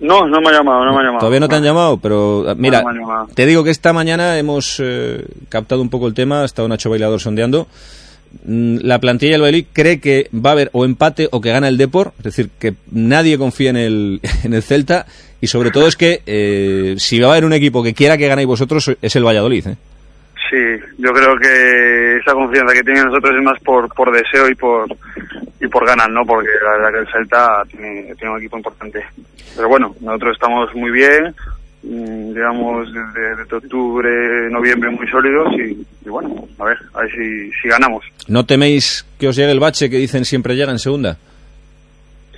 No, 0.00 0.26
no 0.26 0.40
me 0.40 0.48
ha 0.48 0.52
llamado, 0.52 0.82
no 0.86 0.92
me 0.94 1.00
ha 1.00 1.02
llamado. 1.02 1.18
Todavía 1.18 1.40
no 1.40 1.48
te 1.48 1.56
han 1.56 1.62
llamado, 1.62 1.98
pero 1.98 2.46
ah, 2.48 2.54
mira, 2.56 2.80
No 2.82 2.92
llamado. 2.94 3.28
te 3.34 3.44
digo 3.44 3.62
que 3.62 3.70
esta 3.70 3.92
mañana 3.92 4.38
hemos 4.38 4.76
eh, 4.82 5.22
captado 5.50 5.82
un 5.82 5.90
poco 5.90 6.06
el 6.06 6.14
tema, 6.14 6.40
ha 6.40 6.44
estado 6.46 6.66
Nacho 6.68 6.88
Bailador 6.88 7.20
sondeando. 7.20 7.66
Mm, 8.46 8.78
La 8.82 8.98
plantilla 8.98 9.32
del 9.32 9.42
Valladolid 9.42 9.66
cree 9.74 10.00
que 10.00 10.30
va 10.34 10.50
a 10.50 10.52
haber 10.54 10.70
o 10.72 10.86
empate 10.86 11.28
o 11.30 11.42
que 11.42 11.50
gana 11.50 11.68
el 11.68 11.76
Depor, 11.76 12.12
es 12.16 12.24
decir, 12.24 12.48
que 12.58 12.72
nadie 12.90 13.36
confía 13.36 13.68
en 13.68 13.76
el, 13.76 14.20
en 14.44 14.54
el 14.54 14.62
Celta 14.62 15.04
y 15.42 15.48
sobre 15.48 15.70
todo 15.70 15.86
es 15.86 15.96
que 15.96 16.22
eh, 16.24 16.94
si 16.96 17.20
va 17.20 17.28
a 17.28 17.30
haber 17.32 17.44
un 17.44 17.52
equipo 17.52 17.82
que 17.82 17.92
quiera 17.92 18.16
que 18.16 18.28
ganéis 18.28 18.48
vosotros 18.48 18.90
es 19.02 19.16
el 19.16 19.26
Valladolid. 19.26 19.66
¿eh? 19.66 19.76
Sí, 20.50 20.56
yo 20.98 21.12
creo 21.12 21.38
que 21.38 22.16
esa 22.16 22.32
confianza 22.32 22.74
que 22.74 22.82
tienen 22.82 23.04
nosotros 23.04 23.36
es 23.36 23.42
más 23.42 23.60
por, 23.60 23.88
por 23.94 24.10
deseo 24.10 24.48
y 24.48 24.54
por 24.56 24.88
y 25.60 25.68
por 25.68 25.86
ganas, 25.86 26.08
¿no? 26.08 26.24
Porque 26.26 26.48
la 26.64 26.72
verdad 26.72 26.92
que 26.92 26.98
el 26.98 27.12
Celta 27.12 27.62
tiene, 27.70 28.14
tiene 28.16 28.32
un 28.32 28.38
equipo 28.38 28.56
importante. 28.56 29.04
Pero 29.54 29.68
bueno, 29.68 29.94
nosotros 30.00 30.34
estamos 30.34 30.74
muy 30.74 30.90
bien, 30.90 31.32
mm, 31.84 32.34
digamos, 32.34 32.92
desde, 32.92 33.36
desde 33.36 33.56
octubre, 33.56 34.50
noviembre 34.50 34.90
muy 34.90 35.06
sólidos 35.06 35.52
y, 35.52 35.86
y 36.04 36.08
bueno, 36.08 36.48
a 36.58 36.64
ver, 36.64 36.78
a 36.94 37.00
ver 37.02 37.10
si, 37.12 37.50
si 37.62 37.68
ganamos. 37.68 38.04
¿No 38.26 38.44
teméis 38.44 39.06
que 39.20 39.28
os 39.28 39.36
llegue 39.36 39.52
el 39.52 39.60
bache 39.60 39.88
que 39.88 39.98
dicen 39.98 40.24
siempre 40.24 40.56
llega 40.56 40.72
en 40.72 40.80
segunda? 40.80 41.16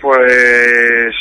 Pues 0.03 1.15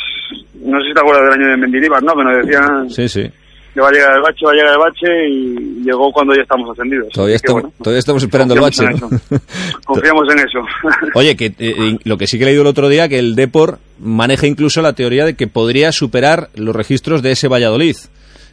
no 0.56 0.78
sé 0.80 0.88
si 0.88 0.94
te 0.94 1.00
acuerdas 1.00 1.24
del 1.24 1.40
año 1.40 1.50
de 1.52 1.56
Mendilibar, 1.56 2.02
¿no? 2.02 2.14
Que 2.14 2.24
nos 2.24 2.44
decían 2.44 2.90
Sí, 2.90 3.08
sí. 3.08 3.30
Que 3.74 3.80
va 3.80 3.88
a 3.88 3.92
llegar 3.92 4.16
el 4.16 4.22
bache, 4.22 4.44
va 4.44 4.50
a 4.52 4.54
llegar 4.54 4.72
el 4.72 4.78
bache 4.78 5.28
y 5.28 5.82
llegó 5.84 6.12
cuando 6.12 6.34
ya 6.34 6.42
estamos 6.42 6.70
ascendidos. 6.70 7.08
Todavía, 7.12 7.36
estamos, 7.36 7.62
bueno, 7.62 7.74
todavía 7.82 7.98
estamos 8.00 8.22
esperando 8.22 8.54
el 8.54 8.60
bache. 8.60 8.84
confiamos 8.84 9.00
¿no? 9.00 9.08
en 9.12 9.18
eso. 9.38 9.80
Confiamos 9.84 10.28
en 10.32 10.38
eso. 10.38 10.58
Oye, 11.14 11.36
que 11.36 11.46
eh, 11.46 11.54
eh, 11.58 11.98
lo 12.04 12.18
que 12.18 12.26
sí 12.26 12.36
que 12.38 12.44
he 12.44 12.46
leído 12.46 12.62
el 12.62 12.68
otro 12.68 12.88
día, 12.88 13.08
que 13.08 13.18
el 13.18 13.34
Depor 13.34 13.78
maneja 13.98 14.46
incluso 14.46 14.82
la 14.82 14.92
teoría 14.92 15.24
de 15.24 15.34
que 15.36 15.46
podría 15.46 15.90
superar 15.92 16.48
los 16.54 16.74
registros 16.76 17.22
de 17.22 17.32
ese 17.32 17.48
Valladolid. 17.48 17.96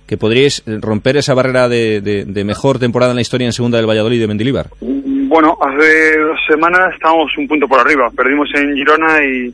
Que 0.07 0.17
podríais 0.17 0.63
romper 0.65 1.17
esa 1.17 1.35
barrera 1.35 1.69
de, 1.69 2.01
de- 2.01 2.25
de 2.25 2.43
mejor 2.43 2.79
temporada 2.79 3.11
en 3.11 3.17
la 3.17 3.21
historia 3.21 3.45
en 3.45 3.53
segunda 3.53 3.77
del 3.77 3.88
Valladolid 3.88 4.19
de 4.19 4.27
Mendilibar. 4.27 4.67
Bueno, 4.81 5.55
hace 5.61 6.17
dos 6.17 6.39
semanas 6.47 6.91
estábamos 6.95 7.29
un 7.38 7.47
punto 7.47 7.67
por 7.67 7.79
arriba. 7.79 8.09
Perdimos 8.17 8.49
en 8.55 8.73
Girona 8.75 9.23
y, 9.23 9.53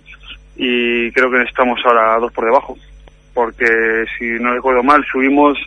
y 0.55 1.11
creo 1.11 1.29
que 1.29 1.41
estamos 1.41 1.77
ahora 1.83 2.17
dos 2.21 2.31
por 2.31 2.45
debajo. 2.45 2.77
Porque 3.35 3.65
si 4.17 4.25
no 4.41 4.53
recuerdo 4.55 4.81
mal, 4.81 5.03
subimos 5.11 5.57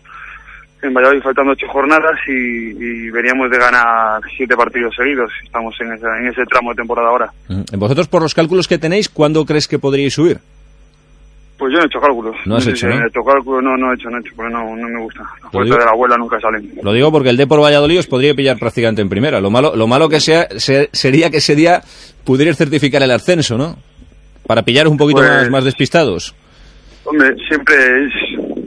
en 0.83 0.95
Valladolid 0.95 1.23
faltando 1.23 1.53
ocho 1.53 1.67
jornadas 1.69 2.19
y, 2.27 2.33
y 2.33 3.11
veníamos 3.11 3.51
de 3.51 3.59
ganar 3.59 4.21
siete 4.37 4.57
partidos 4.57 4.95
seguidos. 4.97 5.31
Estamos 5.45 5.75
en, 5.81 5.93
esa- 5.93 6.19
en 6.19 6.27
ese 6.29 6.45
tramo 6.47 6.71
de 6.71 6.77
temporada 6.77 7.09
ahora. 7.09 7.31
Mm. 7.49 7.79
Vosotros, 7.79 8.09
por 8.09 8.23
los 8.23 8.35
cálculos 8.35 8.67
que 8.67 8.79
tenéis, 8.79 9.09
¿cuándo 9.09 9.45
crees 9.45 9.69
que 9.69 9.79
podríais 9.79 10.15
subir? 10.15 10.39
Pues 11.59 11.73
yo 11.73 11.79
no 11.79 11.85
he 11.85 11.87
hecho 11.89 12.01
cálculos. 12.01 12.37
No 12.47 12.57
has 12.57 12.67
hecho, 12.69 12.77
si 12.77 12.87
¿no? 12.87 13.05
He 13.05 13.09
hecho 13.09 13.21
cálculos, 13.25 13.63
no, 13.65 13.77
no 13.77 13.91
he 13.91 13.97
hecho, 13.97 14.09
no 14.09 14.17
he 14.19 14.21
hecho, 14.21 14.33
porque 14.37 14.53
no, 14.53 14.77
no 14.77 14.89
me 14.89 15.01
gusta. 15.03 15.23
Las 15.43 15.51
puertas 15.51 15.79
de 15.79 15.85
la 15.85 15.91
abuela 15.91 16.17
nunca 16.17 16.39
salen. 16.41 16.73
Lo 16.81 16.93
digo 16.93 17.11
porque 17.11 17.31
el 17.31 17.37
Depor 17.37 17.61
Valladolid 17.61 17.99
os 17.99 18.07
podría 18.07 18.33
pillar 18.35 18.57
prácticamente 18.59 19.03
en 19.03 19.09
primera. 19.09 19.41
Lo 19.41 19.51
malo, 19.51 19.75
lo 19.75 19.87
malo 19.89 20.09
que 20.09 20.21
sea, 20.21 20.47
se- 20.57 20.89
sería 20.93 21.31
que 21.31 21.39
ese 21.39 21.57
día 21.57 21.83
pudierais 22.25 22.57
certificar 22.57 23.03
el 23.03 23.11
ascenso, 23.11 23.59
¿no? 23.59 23.77
Para 24.47 24.63
pillar 24.63 24.87
un 24.87 24.97
poquito 24.97 25.19
Pues- 25.19 25.31
más, 25.31 25.51
más 25.51 25.65
despistados. 25.65 26.33
Hombre, 27.11 27.35
siempre 27.49 27.75
es... 27.75 28.13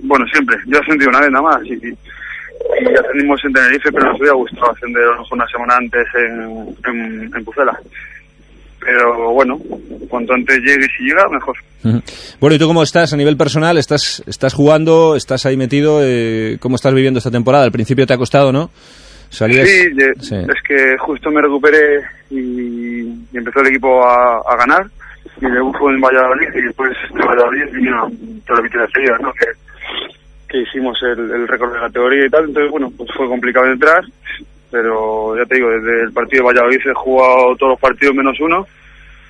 Bueno, 0.04 0.26
siempre. 0.34 0.58
Yo 0.68 0.80
he 0.80 0.86
sentido 0.86 1.10
una 1.10 1.22
vez 1.22 1.30
nada 1.32 1.44
más 1.44 1.66
y, 1.66 1.74
y 1.74 3.00
ascendimos 3.00 3.40
en 3.46 3.54
Tenerife, 3.54 3.92
pero 3.92 4.12
nos 4.12 4.20
hubiera 4.20 4.36
gustado 4.36 4.72
ascender 4.72 5.04
una 5.32 5.46
semana 5.48 5.76
antes 5.78 6.06
en, 6.16 6.76
en, 6.88 7.36
en 7.36 7.46
Pucela. 7.46 7.78
Pero 8.80 9.32
bueno, 9.34 9.60
cuanto 10.10 10.34
antes 10.34 10.58
llegue, 10.58 10.88
si 10.98 11.04
llega, 11.04 11.24
mejor. 11.30 11.56
Bueno, 12.40 12.56
¿y 12.56 12.60
tú 12.60 12.68
cómo 12.68 12.82
estás 12.82 13.14
a 13.14 13.18
nivel 13.18 13.38
personal? 13.38 13.78
¿Estás, 13.78 14.24
estás 14.26 14.56
jugando? 14.56 15.16
¿Estás 15.16 15.46
ahí 15.46 15.56
metido? 15.56 16.00
Eh, 16.02 16.58
¿Cómo 16.60 16.76
estás 16.76 16.94
viviendo 16.94 17.20
esta 17.20 17.30
temporada? 17.30 17.66
Al 17.66 17.72
principio 17.72 18.08
te 18.08 18.16
ha 18.16 18.18
costado, 18.18 18.52
¿no? 18.52 18.72
Salías... 19.30 19.70
Sí, 19.70 20.36
es 20.36 20.62
que 20.68 20.98
justo 21.00 21.30
me 21.30 21.42
recuperé 21.42 22.02
y, 22.32 23.02
y 23.02 23.38
empezó 23.38 23.62
el 23.62 23.68
equipo 23.68 24.04
a, 24.04 24.38
a 24.40 24.58
ganar. 24.58 24.88
Y 25.42 25.46
luego 25.48 25.74
fue 25.74 25.94
en 25.94 26.02
Valladolid 26.02 26.50
y 26.56 26.62
después 26.62 26.96
de 27.14 27.26
Valladolid 27.26 27.72
vino 27.74 28.12
toda 28.46 28.60
la 28.60 28.64
victoria 28.64 28.88
seguida, 28.94 29.18
¿no? 29.20 29.34
Que, 29.34 29.46
que 30.48 30.62
hicimos 30.62 30.98
el, 31.02 31.32
el 31.32 31.48
récord 31.48 31.74
de 31.74 31.80
la 31.80 31.90
teoría 31.90 32.26
y 32.26 32.30
tal. 32.30 32.46
Entonces, 32.46 32.72
bueno, 32.72 32.92
pues 32.96 33.10
fue 33.16 33.28
complicado 33.28 33.66
entrar. 33.68 34.04
Pero 34.70 35.36
ya 35.36 35.46
te 35.46 35.56
digo, 35.56 35.70
desde 35.70 36.04
el 36.04 36.14
partido 36.14 36.44
de 36.44 36.54
Valladolid 36.54 36.80
he 36.86 36.94
jugado 36.94 37.56
todos 37.58 37.72
los 37.72 37.80
partidos 37.80 38.16
menos 38.16 38.40
uno. 38.40 38.66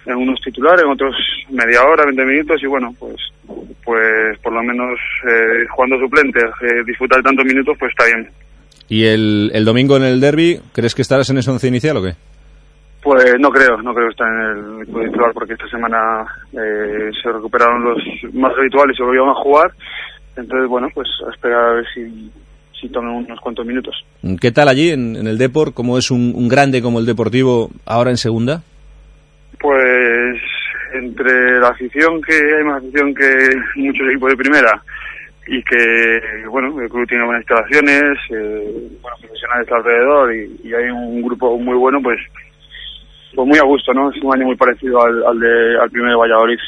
En 0.06 0.16
unos 0.16 0.40
titulares, 0.42 0.84
en 0.84 0.92
otros 0.92 1.16
media 1.50 1.84
hora, 1.84 2.06
20 2.06 2.26
minutos. 2.26 2.62
Y 2.62 2.68
bueno, 2.68 2.94
pues 3.00 3.16
pues 3.84 4.40
por 4.40 4.54
lo 4.54 4.64
menos 4.64 5.00
eh, 5.28 5.66
jugando 5.70 6.00
suplente, 6.00 6.40
eh, 6.40 6.84
disfrutar 6.86 7.22
tantos 7.22 7.46
minutos, 7.46 7.76
pues 7.80 7.92
está 7.92 8.06
bien. 8.06 8.30
¿Y 8.88 9.06
el, 9.06 9.52
el 9.54 9.66
domingo 9.66 9.98
en 9.98 10.04
el 10.04 10.20
derby, 10.20 10.60
crees 10.74 10.96
que 10.96 11.02
estarás 11.02 11.30
en 11.30 11.38
ese 11.38 11.52
once 11.52 11.68
inicial 11.68 11.98
o 11.98 12.04
qué? 12.04 12.14
Pues 13.02 13.40
no 13.40 13.50
creo, 13.50 13.82
no 13.82 13.94
creo 13.94 14.10
estar 14.10 14.28
en 14.28 14.40
el 14.42 14.82
equipo 14.84 15.02
titular 15.02 15.32
porque 15.34 15.54
esta 15.54 15.68
semana 15.70 16.24
eh, 16.54 17.10
se 17.22 17.32
recuperaron 17.32 17.84
los 17.84 17.98
más 18.34 18.54
habituales 18.58 18.94
y 18.94 18.98
se 18.98 19.04
volvieron 19.04 19.30
a 19.30 19.34
jugar. 19.34 19.72
Entonces, 20.38 20.70
bueno, 20.70 20.88
pues 20.94 21.08
a 21.28 21.32
esperar 21.32 21.66
a 21.66 21.74
ver 21.74 21.86
si, 21.94 22.32
si 22.80 22.90
toman 22.90 23.16
unos 23.16 23.40
cuantos 23.42 23.66
minutos. 23.66 24.06
¿Qué 24.40 24.52
tal 24.52 24.68
allí 24.70 24.92
en, 24.92 25.16
en 25.16 25.28
el 25.28 25.38
Depor? 25.38 25.74
¿Cómo 25.74 25.98
es 25.98 26.12
un, 26.12 26.34
un 26.36 26.48
grande 26.48 26.82
como 26.82 27.00
el 27.00 27.06
Deportivo 27.06 27.70
ahora 27.86 28.12
en 28.12 28.18
segunda? 28.18 28.62
Pues 29.60 30.38
entre 30.94 31.60
la 31.60 31.70
afición, 31.70 32.22
que 32.22 32.34
hay 32.34 32.64
más 32.64 32.84
afición 32.84 33.14
que 33.16 33.50
muchos 33.76 34.08
equipos 34.10 34.30
de 34.30 34.38
primera, 34.38 34.82
y 35.48 35.62
que, 35.64 36.48
bueno, 36.50 36.80
el 36.80 36.90
club 36.90 37.08
tiene 37.08 37.26
buenas 37.26 37.42
instalaciones, 37.42 38.18
eh, 38.30 38.90
buenos 39.02 39.20
profesionales 39.20 39.72
alrededor 39.72 40.36
y, 40.36 40.70
y 40.70 40.74
hay 40.74 40.90
un 40.90 41.22
grupo 41.22 41.58
muy 41.58 41.76
bueno, 41.76 42.00
pues 42.02 42.20
pues 43.36 43.48
muy 43.48 43.58
a 43.58 43.64
gusto, 43.64 43.94
¿no? 43.94 44.12
Es 44.12 44.22
un 44.22 44.34
año 44.34 44.46
muy 44.46 44.56
parecido 44.56 45.02
al, 45.02 45.24
al, 45.26 45.40
de, 45.40 45.80
al 45.82 45.90
primer 45.90 46.12
de 46.12 46.18
Valladolid. 46.18 46.60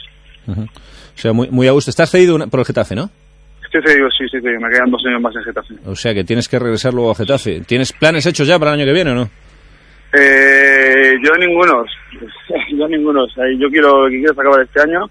O 0.48 1.18
sea, 1.18 1.34
muy, 1.34 1.50
muy 1.50 1.68
a 1.68 1.72
gusto. 1.72 1.90
Estás 1.90 2.10
cedido 2.10 2.38
por 2.50 2.60
el 2.60 2.66
Getafe, 2.66 2.96
¿no? 2.96 3.10
Estoy 3.64 3.82
cedido, 3.82 4.10
sí, 4.12 4.26
sí, 4.30 4.40
sí, 4.40 4.48
me 4.48 4.70
quedan 4.70 4.92
dos 4.92 5.04
años 5.06 5.22
más 5.22 5.36
en 5.36 5.44
Getafe. 5.44 5.74
O 5.86 5.96
sea, 5.96 6.14
que 6.14 6.24
tienes 6.24 6.48
que 6.48 6.60
regresar 6.60 6.94
luego 6.94 7.12
a 7.12 7.16
Getafe. 7.16 7.62
¿Tienes 7.62 7.92
planes 7.94 8.26
hechos 8.26 8.48
ya 8.48 8.60
para 8.60 8.74
el 8.74 8.80
año 8.80 8.88
que 8.88 8.94
viene 8.94 9.12
o 9.12 9.16
no? 9.16 9.30
Eh, 10.14 11.16
yo 11.24 11.32
ninguno, 11.40 11.84
yo 12.78 12.88
ninguno. 12.88 13.24
O 13.24 13.30
sea, 13.30 13.46
yo 13.58 13.70
quiero, 13.70 14.06
que 14.10 14.18
quiero 14.18 14.34
acabar 14.34 14.62
este 14.62 14.82
año 14.82 15.10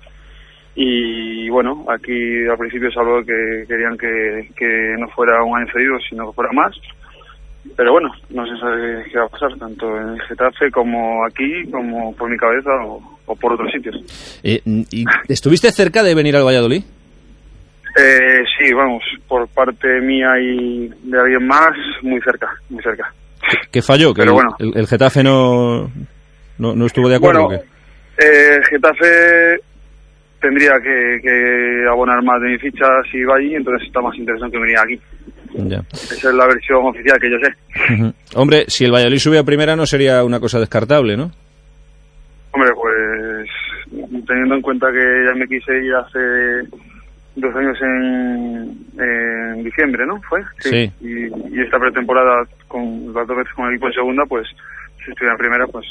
y 0.75 1.51
bueno, 1.51 1.85
aquí 1.89 2.47
al 2.49 2.57
principio 2.57 2.91
se 2.91 2.99
habló 2.99 3.23
que 3.25 3.65
querían 3.69 3.99
que, 3.99 4.49
que 4.57 4.95
no 4.99 5.09
fuera 5.09 5.43
un 5.45 5.59
año 5.59 5.67
cedido, 5.73 5.99
sino 6.09 6.29
que 6.29 6.35
fuera 6.35 6.51
más. 6.53 6.75
Pero 7.77 7.93
bueno, 7.93 8.11
no 8.31 8.45
se 8.47 8.57
sabe 8.59 9.05
qué 9.11 9.19
va 9.19 9.25
a 9.25 9.29
pasar, 9.29 9.57
tanto 9.59 9.97
en 9.97 10.19
Getafe 10.21 10.71
como 10.71 11.25
aquí, 11.25 11.65
como 11.71 12.15
por 12.17 12.29
mi 12.29 12.37
cabeza 12.37 12.71
o, 12.85 13.01
o 13.27 13.37
por 13.37 13.53
otros 13.53 13.71
sitios. 13.73 13.97
Eh, 14.43 14.61
¿y 14.65 15.05
¿Estuviste 15.29 15.71
cerca 15.71 16.03
de 16.03 16.15
venir 16.15 16.37
al 16.37 16.45
Valladolid? 16.45 16.83
Eh, 17.99 18.43
sí, 18.59 18.73
vamos, 18.73 19.03
por 19.29 19.47
parte 19.49 20.01
mía 20.01 20.39
y 20.41 20.89
de 21.05 21.21
alguien 21.21 21.47
más, 21.47 21.71
muy 22.03 22.21
cerca, 22.23 22.49
muy 22.71 22.83
cerca. 22.83 23.13
¿Qué 23.71 23.83
falló? 23.83 24.15
¿Que 24.15 24.23
Pero 24.23 24.31
el, 24.31 24.35
bueno. 24.35 24.57
el- 24.59 24.77
el 24.79 24.87
Getafe 24.87 25.23
no, 25.23 25.91
no, 26.59 26.75
no 26.75 26.87
estuvo 26.87 27.09
de 27.09 27.17
acuerdo? 27.17 27.45
Bueno, 27.47 27.63
eh, 28.19 28.61
Getafe 28.71 29.59
tendría 30.41 30.73
que, 30.83 31.21
que 31.23 31.85
abonar 31.91 32.23
más 32.23 32.41
de 32.41 32.49
mi 32.49 32.59
ficha 32.59 32.87
si 33.11 33.19
iba 33.19 33.37
allí, 33.37 33.55
entonces 33.55 33.87
está 33.87 34.01
más 34.01 34.17
interesante 34.17 34.59
venir 34.59 34.79
aquí. 34.79 34.99
Ya. 35.55 35.83
Esa 35.93 36.29
es 36.31 36.35
la 36.35 36.47
versión 36.47 36.87
oficial 36.87 37.19
que 37.21 37.31
yo 37.31 37.37
sé. 37.39 38.15
Hombre, 38.35 38.65
si 38.69 38.85
el 38.85 38.93
Valladolid 38.93 39.19
sube 39.19 39.39
a 39.39 39.45
primera 39.45 39.77
no 39.77 39.87
sería 39.87 40.25
una 40.25 40.41
cosa 40.41 40.59
descartable, 40.59 41.17
¿no? 41.17 41.31
Hombre, 42.53 42.71
pues 42.75 43.49
teniendo 44.27 44.55
en 44.55 44.63
cuenta 44.63 44.89
que 44.91 44.99
ya 44.99 45.35
me 45.35 45.47
quise 45.47 45.73
ir 45.85 45.95
hace 45.95 46.69
dos 47.37 47.55
años 47.57 47.79
en, 47.81 48.77
en 48.99 49.65
diciembre, 49.65 50.05
¿no? 50.07 50.21
¿Fue? 50.29 50.41
Sí. 50.61 50.91
Y, 51.01 51.27
y 51.27 51.61
esta 51.63 51.79
pretemporada, 51.79 52.45
con 52.69 53.13
las 53.15 53.27
dos 53.27 53.37
veces 53.37 53.53
con 53.55 53.67
el 53.67 53.73
equipo 53.73 53.89
en 53.89 53.93
segunda, 53.95 54.23
pues 54.29 54.47
si 55.05 55.11
estuviera 55.11 55.33
en 55.33 55.39
primera, 55.39 55.67
pues 55.67 55.87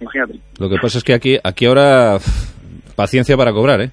imagínate. 0.00 0.34
Lo 0.58 0.68
que 0.68 0.76
pasa 0.80 0.98
es 0.98 1.04
que 1.04 1.14
aquí, 1.14 1.38
aquí 1.42 1.66
ahora 1.66 2.18
paciencia 2.96 3.36
para 3.36 3.52
cobrar, 3.52 3.80
¿eh? 3.80 3.90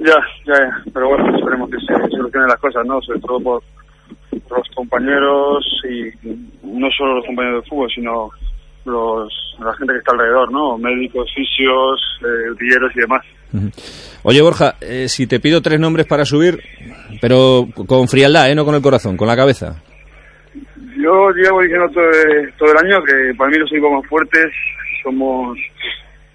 Ya, 0.00 0.16
ya, 0.44 0.54
ya. 0.54 0.82
Pero 0.92 1.08
bueno, 1.08 1.36
esperemos 1.36 1.70
que 1.70 1.76
se 1.78 1.94
solucionen 2.34 2.48
las 2.48 2.60
cosas, 2.60 2.86
¿no? 2.86 3.00
Sobre 3.02 3.20
todo 3.20 3.40
por, 3.40 3.62
los 4.32 4.68
compañeros 4.74 5.64
y 5.88 6.10
no 6.62 6.88
solo 6.90 7.16
los 7.16 7.26
compañeros 7.26 7.62
de 7.62 7.70
fútbol, 7.70 7.90
sino 7.94 8.30
los, 8.84 9.56
la 9.58 9.74
gente 9.74 9.92
que 9.94 9.98
está 10.00 10.12
alrededor, 10.12 10.52
¿no? 10.52 10.76
Médicos, 10.76 11.30
fisios, 11.34 12.00
eh, 12.22 12.50
utilleros 12.50 12.92
y 12.94 13.00
demás. 13.00 13.24
Oye, 14.24 14.42
Borja, 14.42 14.74
eh, 14.80 15.08
si 15.08 15.26
te 15.26 15.40
pido 15.40 15.62
tres 15.62 15.78
nombres 15.78 16.06
para 16.06 16.24
subir, 16.24 16.60
pero 17.20 17.68
con 17.86 18.08
frialdad, 18.08 18.50
¿eh? 18.50 18.54
No 18.54 18.64
con 18.64 18.74
el 18.74 18.82
corazón, 18.82 19.16
con 19.16 19.28
la 19.28 19.36
cabeza. 19.36 19.80
Yo 20.96 21.30
llevo 21.30 21.62
diciendo 21.62 21.88
todo, 21.92 22.04
todo 22.58 22.72
el 22.72 22.86
año 22.86 23.02
que 23.04 23.34
para 23.36 23.50
mí 23.50 23.58
los 23.58 23.70
equipos 23.70 23.92
más 23.92 24.06
fuertes 24.08 24.46
somos 25.02 25.58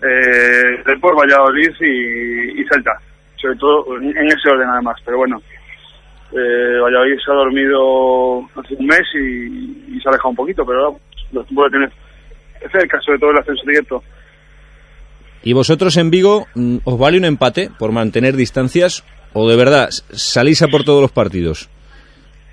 eh, 0.02 0.82
Depor, 0.86 1.18
Valladolid 1.18 1.72
y, 1.82 2.62
y 2.62 2.66
Celta. 2.66 2.94
Sobre 3.36 3.56
todo 3.56 3.98
en 3.98 4.28
ese 4.28 4.50
orden 4.50 4.70
además, 4.70 4.98
pero 5.06 5.18
bueno. 5.18 5.42
Eh, 6.32 6.80
Valladolid 6.80 7.18
se 7.26 7.32
ha 7.32 7.36
dormido 7.36 8.42
hace 8.56 8.76
un 8.76 8.86
mes 8.86 9.02
y, 9.16 9.96
y 9.96 10.00
se 10.00 10.08
ha 10.08 10.12
alejado 10.12 10.30
un 10.30 10.36
poquito, 10.36 10.64
pero 10.66 10.86
ahora 10.86 10.98
los 11.32 11.46
puede 11.48 11.72
tener 11.72 11.92
cerca, 12.72 13.00
sobre 13.02 13.20
todo 13.20 13.32
el 13.32 13.38
ascenso 13.38 13.64
directo. 13.66 14.04
¿Y 15.44 15.54
vosotros 15.54 15.96
en 15.98 16.12
Vigo 16.12 16.48
mm, 16.54 16.78
os 16.84 17.00
vale 17.00 17.18
un 17.18 17.26
empate 17.26 17.70
por 17.78 17.92
mantener 17.92 18.36
distancias 18.36 19.04
o 19.34 19.50
de 19.50 19.56
verdad 19.56 19.90
salís 19.90 20.62
a 20.62 20.68
por 20.68 20.84
todos 20.84 21.02
los 21.02 21.12
partidos? 21.12 21.70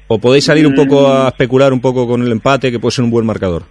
¿O 0.09 0.19
podéis 0.21 0.45
salir 0.45 0.67
un 0.67 0.75
poco 0.75 1.09
a 1.09 1.29
especular 1.29 1.73
un 1.73 1.81
poco 1.81 2.07
con 2.07 2.23
el 2.23 2.31
empate 2.31 2.71
que 2.71 2.79
puede 2.79 2.93
ser 2.93 3.05
un 3.05 3.11
buen 3.11 3.27
marcador? 3.27 3.65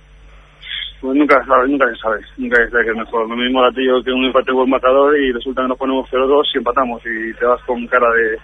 Pues 0.99 1.15
nunca 1.15 1.39
se 1.41 1.47
sabe, 1.47 1.69
nunca 1.69 1.85
se 1.87 1.95
sabe, 1.95 2.19
nunca 2.37 2.57
se 2.57 2.71
sabe 2.71 2.83
que 2.83 2.91
es 2.91 2.97
mejor. 2.97 3.29
Lo 3.29 3.37
mismo 3.37 3.61
la 3.61 3.71
digo 3.71 4.03
que 4.03 4.11
un 4.11 4.25
empate 4.25 4.51
buen 4.51 4.69
marcador 4.69 5.17
y 5.17 5.31
resulta 5.31 5.61
que 5.61 5.69
nos 5.69 5.77
ponemos 5.77 6.09
0-2 6.11 6.43
y 6.53 6.57
empatamos 6.57 7.01
y 7.05 7.33
te 7.39 7.45
vas 7.45 7.61
con 7.63 7.87
cara 7.87 8.07
de, 8.11 8.37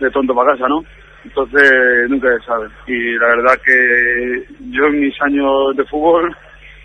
de 0.00 0.10
tonto 0.10 0.34
para 0.34 0.52
casa, 0.52 0.68
¿no? 0.68 0.82
Entonces, 1.24 1.62
nunca 2.08 2.28
se 2.38 2.46
sabe. 2.46 2.68
Y 2.86 3.12
la 3.18 3.28
verdad 3.28 3.60
que 3.64 4.44
yo 4.70 4.86
en 4.86 5.00
mis 5.00 5.14
años 5.22 5.76
de 5.76 5.84
fútbol, 5.84 6.34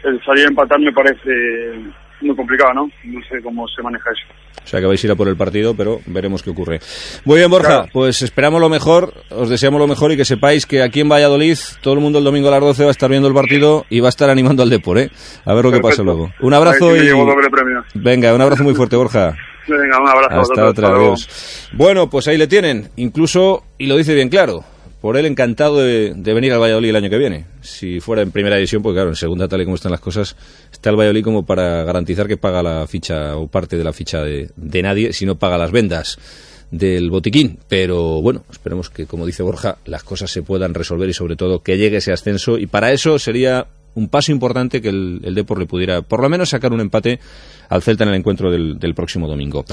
el 0.04 0.24
salir 0.24 0.46
a 0.46 0.50
empatar 0.50 0.80
me 0.80 0.92
parece 0.92 1.32
muy 2.22 2.36
complicado, 2.36 2.74
¿no? 2.74 2.90
No 3.06 3.22
sé 3.30 3.42
cómo 3.44 3.68
se 3.68 3.82
maneja 3.82 4.10
eso. 4.12 4.34
O 4.64 4.68
sea 4.68 4.80
que 4.80 4.86
vais 4.86 5.04
a 5.04 5.08
ir 5.08 5.12
a 5.12 5.16
por 5.16 5.28
el 5.28 5.36
partido, 5.36 5.76
pero 5.76 6.00
veremos 6.06 6.42
qué 6.42 6.50
ocurre. 6.50 6.80
Muy 7.26 7.38
bien, 7.38 7.52
Borja, 7.52 7.86
pues 7.92 8.22
esperamos 8.22 8.62
lo 8.62 8.70
mejor, 8.70 9.14
os 9.30 9.50
deseamos 9.50 9.80
lo 9.80 9.88
mejor 9.88 10.14
y 10.14 10.18
que 10.18 10.24
sepáis 10.24 10.66
que 10.66 10.82
aquí 10.82 11.02
en 11.02 11.10
Valladolid 11.10 11.58
todo 11.82 11.94
el 11.94 12.00
mundo 12.00 12.20
el 12.20 12.26
domingo 12.26 12.48
a 12.48 12.52
las 12.52 12.62
12 12.62 12.84
va 12.84 12.90
a 12.90 12.92
estar 12.92 13.10
viendo 13.10 13.28
el 13.28 13.34
partido 13.34 13.86
y 13.90 14.00
va 14.00 14.08
a 14.08 14.10
estar 14.10 14.30
animando 14.30 14.64
al 14.64 14.70
Depor, 14.70 15.00
¿eh? 15.00 15.10
A 15.46 15.54
ver 15.54 15.66
lo 15.66 15.72
que 15.72 15.82
pasa 15.82 16.02
luego. 16.02 16.32
Un 16.40 16.54
abrazo 16.54 16.96
y... 16.96 17.10
Venga, 17.94 18.34
un 18.34 18.42
abrazo 18.42 18.64
muy 18.64 18.74
fuerte, 18.74 18.96
Borja. 18.96 19.36
Venga, 19.68 20.02
un 20.02 20.10
abrazo. 20.10 20.42
Hasta 20.42 20.66
otra, 20.66 20.90
adiós. 20.90 21.70
Bueno, 21.74 22.10
pues 22.10 22.28
ahí 22.28 22.38
le 22.38 22.48
tienen. 22.48 22.90
Incluso, 22.98 23.64
y 23.78 23.88
lo 23.88 23.98
dice 23.98 24.14
bien 24.14 24.30
claro, 24.30 24.64
por 25.04 25.18
él 25.18 25.26
encantado 25.26 25.80
de, 25.80 26.14
venir 26.16 26.54
al 26.54 26.62
Valladolid 26.62 26.90
el 26.90 26.96
año 26.96 27.10
que 27.10 27.18
viene. 27.18 27.46
Si 27.60 28.00
fuera 28.00 28.22
en 28.22 28.32
primera 28.32 28.56
división, 28.56 28.82
pues 28.82 28.94
claro, 28.94 29.10
en 29.10 29.18
segunda, 29.18 29.50
tal 29.50 29.62
y 29.62 29.66
como 29.66 29.76
están 29.76 29.92
las 29.92 30.00
cosas, 30.00 30.36
está 30.72 30.90
el 30.90 30.96
Valladolid 30.96 31.26
como 31.26 31.46
para 31.46 31.84
garantizar 31.84 32.26
que 32.26 32.38
paga 32.38 32.64
la 32.64 32.88
ficha 32.88 33.36
o 33.36 33.48
parte 33.48 33.78
de 33.78 33.84
la 33.84 33.92
ficha 33.92 34.22
de, 34.22 34.50
de 34.56 34.82
nadie, 34.82 35.12
si 35.12 35.26
no 35.26 35.36
paga 35.36 35.58
las 35.58 35.72
vendas 35.72 36.18
del 36.72 37.10
botiquín. 37.10 37.60
Pero 37.68 38.22
bueno, 38.22 38.44
esperemos 38.50 38.90
que, 38.90 39.06
como 39.06 39.26
dice 39.26 39.44
Borja, 39.44 39.78
las 39.84 40.04
cosas 40.04 40.32
se 40.32 40.42
puedan 40.42 40.74
resolver 40.74 41.10
y 41.10 41.14
sobre 41.14 41.36
todo 41.36 41.62
que 41.62 41.78
llegue 41.78 41.98
ese 41.98 42.14
ascenso. 42.14 42.58
Y 42.58 42.68
para 42.68 42.94
eso 42.94 43.20
sería 43.20 43.68
un 43.96 44.08
paso 44.08 44.32
importante 44.32 44.82
que 44.82 44.88
el, 44.88 45.20
el 45.24 45.36
Depor 45.36 45.60
le 45.60 45.66
pudiera 45.66 46.02
por 46.02 46.22
lo 46.22 46.30
menos 46.30 46.50
sacar 46.50 46.72
un 46.72 46.80
empate 46.80 47.20
al 47.70 47.82
Celta 47.82 48.04
en 48.04 48.10
el 48.12 48.16
encuentro 48.16 48.52
del, 48.52 48.94
próximo 48.96 49.28
domingo. 49.28 49.66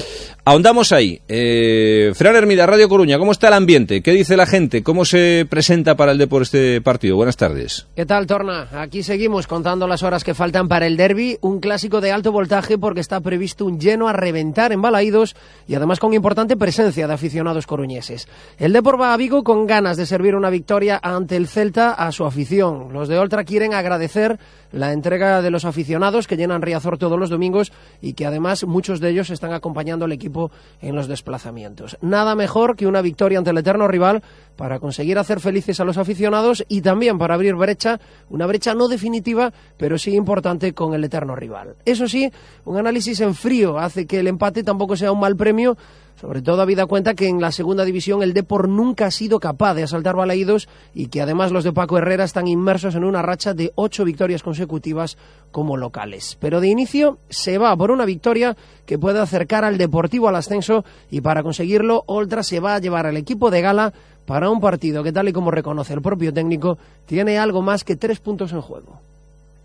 Ahondamos 0.45 0.91
ahí. 0.91 1.21
Eh, 1.27 2.11
Fran 2.15 2.35
Hermida, 2.35 2.65
Radio 2.65 2.89
Coruña, 2.89 3.19
¿cómo 3.19 3.31
está 3.31 3.49
el 3.49 3.53
ambiente? 3.53 4.01
¿Qué 4.01 4.11
dice 4.11 4.35
la 4.35 4.45
gente? 4.45 4.83
¿Cómo 4.83 5.05
se 5.05 5.45
presenta 5.49 5.95
para 5.95 6.11
el 6.11 6.17
Depor 6.17 6.41
este 6.41 6.81
partido? 6.81 7.15
Buenas 7.15 7.37
tardes. 7.37 7.87
¿Qué 7.95 8.05
tal, 8.05 8.25
Torna? 8.25 8.67
Aquí 8.73 9.03
seguimos 9.03 9.47
contando 9.47 9.87
las 9.87 10.03
horas 10.03 10.23
que 10.23 10.33
faltan 10.33 10.67
para 10.67 10.87
el 10.87 10.97
derby, 10.97 11.37
un 11.41 11.59
clásico 11.59 12.01
de 12.01 12.11
alto 12.11 12.31
voltaje 12.31 12.77
porque 12.77 13.01
está 13.01 13.21
previsto 13.21 13.65
un 13.65 13.79
lleno 13.79 14.07
a 14.07 14.13
reventar 14.13 14.71
en 14.71 14.81
Balaídos 14.81 15.35
y 15.67 15.75
además 15.75 15.99
con 15.99 16.13
importante 16.13 16.57
presencia 16.57 17.07
de 17.07 17.13
aficionados 17.13 17.67
coruñeses. 17.67 18.27
El 18.57 18.73
Depor 18.73 18.99
va 18.99 19.13
a 19.13 19.17
Vigo 19.17 19.43
con 19.43 19.67
ganas 19.67 19.97
de 19.97 20.05
servir 20.05 20.35
una 20.35 20.49
victoria 20.49 20.99
ante 21.01 21.35
el 21.35 21.47
Celta 21.47 21.93
a 21.93 22.11
su 22.11 22.25
afición. 22.25 22.93
Los 22.93 23.07
de 23.07 23.19
Oltra 23.19 23.43
quieren 23.43 23.73
agradecer 23.73 24.39
la 24.71 24.93
entrega 24.93 25.41
de 25.41 25.51
los 25.51 25.65
aficionados 25.65 26.27
que 26.27 26.37
llenan 26.37 26.61
Riazor 26.61 26.97
todos 26.97 27.19
los 27.19 27.29
domingos 27.29 27.71
y 28.01 28.13
que 28.13 28.25
además 28.25 28.63
muchos 28.65 28.99
de 28.99 29.09
ellos 29.09 29.29
están 29.29 29.53
acompañando 29.53 30.05
al 30.05 30.11
equipo 30.11 30.51
en 30.81 30.95
los 30.95 31.07
desplazamientos. 31.07 31.97
Nada 32.01 32.35
mejor 32.35 32.75
que 32.75 32.87
una 32.87 33.01
victoria 33.01 33.37
ante 33.37 33.51
el 33.51 33.57
eterno 33.57 33.87
rival 33.87 34.23
para 34.55 34.79
conseguir 34.79 35.17
hacer 35.17 35.39
felices 35.39 35.79
a 35.79 35.85
los 35.85 35.97
aficionados 35.97 36.63
y 36.67 36.81
también 36.81 37.17
para 37.17 37.33
abrir 37.33 37.55
brecha, 37.55 37.99
una 38.29 38.45
brecha 38.45 38.73
no 38.73 38.87
definitiva, 38.87 39.51
pero 39.77 39.97
sí 39.97 40.15
importante 40.15 40.73
con 40.73 40.93
el 40.93 41.03
eterno 41.03 41.35
rival. 41.35 41.75
Eso 41.85 42.07
sí, 42.07 42.31
un 42.65 42.77
análisis 42.77 43.19
en 43.21 43.35
frío 43.35 43.79
hace 43.79 44.05
que 44.05 44.19
el 44.19 44.27
empate 44.27 44.63
tampoco 44.63 44.95
sea 44.95 45.11
un 45.11 45.19
mal 45.19 45.35
premio 45.35 45.77
sobre 46.15 46.41
todo 46.41 46.61
habida 46.61 46.85
cuenta 46.85 47.13
que 47.13 47.27
en 47.27 47.41
la 47.41 47.51
segunda 47.51 47.85
división 47.85 48.21
el 48.21 48.33
Depor 48.33 48.67
nunca 48.67 49.05
ha 49.05 49.11
sido 49.11 49.39
capaz 49.39 49.73
de 49.73 49.83
asaltar 49.83 50.15
balaídos 50.15 50.69
y 50.93 51.07
que 51.07 51.21
además 51.21 51.51
los 51.51 51.63
de 51.63 51.73
Paco 51.73 51.97
Herrera 51.97 52.23
están 52.23 52.47
inmersos 52.47 52.95
en 52.95 53.03
una 53.03 53.21
racha 53.21 53.53
de 53.53 53.71
ocho 53.75 54.05
victorias 54.05 54.43
consecutivas 54.43 55.17
como 55.51 55.77
locales. 55.77 56.37
Pero 56.39 56.61
de 56.61 56.67
inicio 56.67 57.17
se 57.29 57.57
va 57.57 57.75
por 57.75 57.91
una 57.91 58.05
victoria 58.05 58.55
que 58.85 58.97
puede 58.97 59.19
acercar 59.19 59.65
al 59.65 59.77
Deportivo 59.77 60.27
al 60.27 60.35
ascenso 60.35 60.83
y 61.09 61.21
para 61.21 61.43
conseguirlo 61.43 62.03
Oltra 62.07 62.43
se 62.43 62.59
va 62.59 62.75
a 62.75 62.79
llevar 62.79 63.05
al 63.05 63.17
equipo 63.17 63.49
de 63.49 63.61
gala 63.61 63.93
para 64.25 64.49
un 64.49 64.61
partido 64.61 65.03
que 65.03 65.11
tal 65.11 65.29
y 65.29 65.33
como 65.33 65.51
reconoce 65.51 65.93
el 65.93 66.01
propio 66.01 66.31
técnico 66.31 66.77
tiene 67.05 67.37
algo 67.37 67.61
más 67.61 67.83
que 67.83 67.95
tres 67.95 68.19
puntos 68.19 68.53
en 68.53 68.61
juego. 68.61 68.99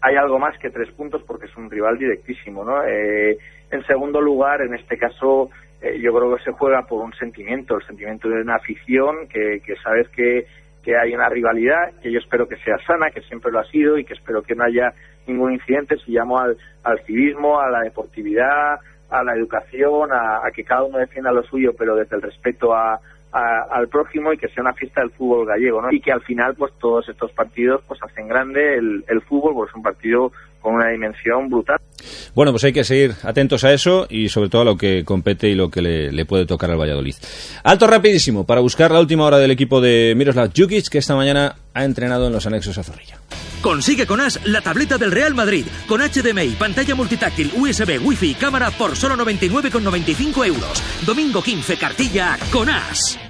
Hay 0.00 0.16
algo 0.16 0.38
más 0.38 0.58
que 0.58 0.70
tres 0.70 0.90
puntos 0.92 1.22
porque 1.26 1.46
es 1.46 1.56
un 1.56 1.70
rival 1.70 1.98
directísimo, 1.98 2.64
¿no? 2.64 2.82
Eh, 2.84 3.36
en 3.70 3.84
segundo 3.86 4.20
lugar, 4.20 4.60
en 4.60 4.74
este 4.74 4.96
caso, 4.96 5.50
eh, 5.86 6.00
yo 6.00 6.12
creo 6.12 6.36
que 6.36 6.42
se 6.42 6.52
juega 6.52 6.82
por 6.82 7.04
un 7.04 7.12
sentimiento, 7.14 7.76
el 7.76 7.86
sentimiento 7.86 8.28
de 8.28 8.42
una 8.42 8.56
afición 8.56 9.28
que, 9.28 9.60
que 9.64 9.76
sabes 9.76 10.08
que, 10.08 10.46
que 10.82 10.96
hay 10.96 11.14
una 11.14 11.28
rivalidad, 11.28 11.92
que 12.02 12.10
yo 12.10 12.18
espero 12.18 12.48
que 12.48 12.56
sea 12.56 12.78
sana, 12.86 13.10
que 13.10 13.22
siempre 13.22 13.52
lo 13.52 13.60
ha 13.60 13.64
sido 13.64 13.98
y 13.98 14.04
que 14.04 14.14
espero 14.14 14.42
que 14.42 14.54
no 14.54 14.64
haya 14.64 14.92
ningún 15.26 15.52
incidente 15.52 15.96
si 15.98 16.12
llamo 16.12 16.38
al, 16.38 16.56
al 16.84 17.00
civismo, 17.00 17.60
a 17.60 17.70
la 17.70 17.80
deportividad, 17.80 18.78
a 19.10 19.22
la 19.22 19.34
educación, 19.34 20.10
a, 20.12 20.42
que 20.54 20.64
cada 20.64 20.84
uno 20.84 20.99
defienda 20.99 21.32
lo 21.32 21.42
suyo, 21.42 21.72
pero 21.76 21.96
desde 21.96 22.16
el 22.16 22.22
respeto 22.22 22.75
a, 22.75 23.00
al 23.32 23.88
prójimo 23.88 24.32
y 24.32 24.38
que 24.38 24.49
sea 24.49 24.62
una 24.62 24.72
fiesta 24.72 25.02
del 25.02 25.10
fútbol 25.10 25.46
gallego, 25.46 25.82
¿no? 25.82 25.92
Y 25.92 26.00
que 26.00 26.10
al 26.10 26.22
final, 26.22 26.54
pues 26.54 26.72
todos 26.78 27.06
estos 27.08 27.32
partidos, 27.32 27.82
pues 27.86 28.02
hacen 28.02 28.28
grande 28.28 28.76
el, 28.76 29.04
el 29.08 29.20
fútbol, 29.20 29.54
pues 29.54 29.70
es 29.70 29.76
un 29.76 29.82
partido 29.82 30.32
con 30.66 30.74
una 30.74 30.88
dimensión 30.88 31.48
brutal. 31.48 31.78
Bueno, 32.34 32.50
pues 32.50 32.64
hay 32.64 32.72
que 32.72 32.82
seguir 32.82 33.14
atentos 33.22 33.62
a 33.62 33.72
eso 33.72 34.08
y 34.10 34.28
sobre 34.28 34.48
todo 34.48 34.62
a 34.62 34.64
lo 34.64 34.76
que 34.76 35.04
compete 35.04 35.48
y 35.48 35.54
lo 35.54 35.70
que 35.70 35.80
le, 35.80 36.24
puede 36.24 36.44
tocar 36.44 36.72
al 36.72 36.76
Valladolid. 36.76 37.14
Alto 37.62 37.86
rapidísimo 37.86 38.44
para 38.44 38.60
buscar 38.60 38.90
la 38.90 38.98
última 38.98 39.26
hora 39.26 39.38
del 39.38 39.52
equipo 39.52 39.80
de 39.80 40.14
Miroslav 40.16 40.50
Jukic 40.56 40.88
que 40.88 40.98
esta 40.98 41.14
mañana 41.14 41.54
ha 41.72 41.84
entrenado 41.84 42.26
en 42.26 42.32
los 42.32 42.48
anexos 42.48 42.76
a 42.78 42.82
Zorrilla. 42.82 43.16
Consigue 43.62 44.06
con 44.06 44.20
As 44.20 44.44
la 44.44 44.60
tableta 44.60 44.98
del 44.98 45.12
Real 45.12 45.36
Madrid 45.36 45.66
con 45.86 46.00
HDMI, 46.00 46.56
pantalla 46.58 46.96
multitáctil, 46.96 47.52
USB, 47.56 48.04
Wi-Fi 48.04 48.30
y 48.32 48.34
cámara 48.34 48.72
por 48.72 48.96
solo 48.96 49.14
99,95 49.24 50.46
euros. 50.46 50.82
Domingo 51.06 51.40
15, 51.40 51.76
cartilla 51.76 52.36
con 52.50 52.68
As. 52.68 53.25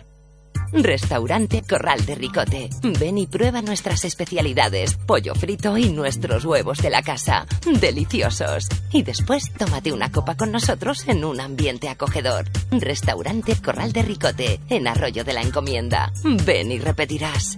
Restaurante 0.72 1.62
Corral 1.62 2.04
de 2.04 2.14
Ricote. 2.14 2.70
Ven 2.98 3.18
y 3.18 3.26
prueba 3.26 3.62
nuestras 3.62 4.04
especialidades, 4.04 4.96
pollo 4.96 5.34
frito 5.34 5.76
y 5.76 5.90
nuestros 5.90 6.44
huevos 6.44 6.78
de 6.78 6.90
la 6.90 7.02
casa. 7.02 7.46
Deliciosos. 7.80 8.68
Y 8.92 9.02
después 9.02 9.52
tómate 9.56 9.92
una 9.92 10.10
copa 10.10 10.36
con 10.36 10.52
nosotros 10.52 11.06
en 11.08 11.24
un 11.24 11.40
ambiente 11.40 11.88
acogedor. 11.88 12.44
Restaurante 12.70 13.56
Corral 13.62 13.92
de 13.92 14.02
Ricote, 14.02 14.60
en 14.68 14.88
Arroyo 14.88 15.24
de 15.24 15.32
la 15.32 15.42
Encomienda. 15.42 16.12
Ven 16.44 16.72
y 16.72 16.78
repetirás. 16.78 17.56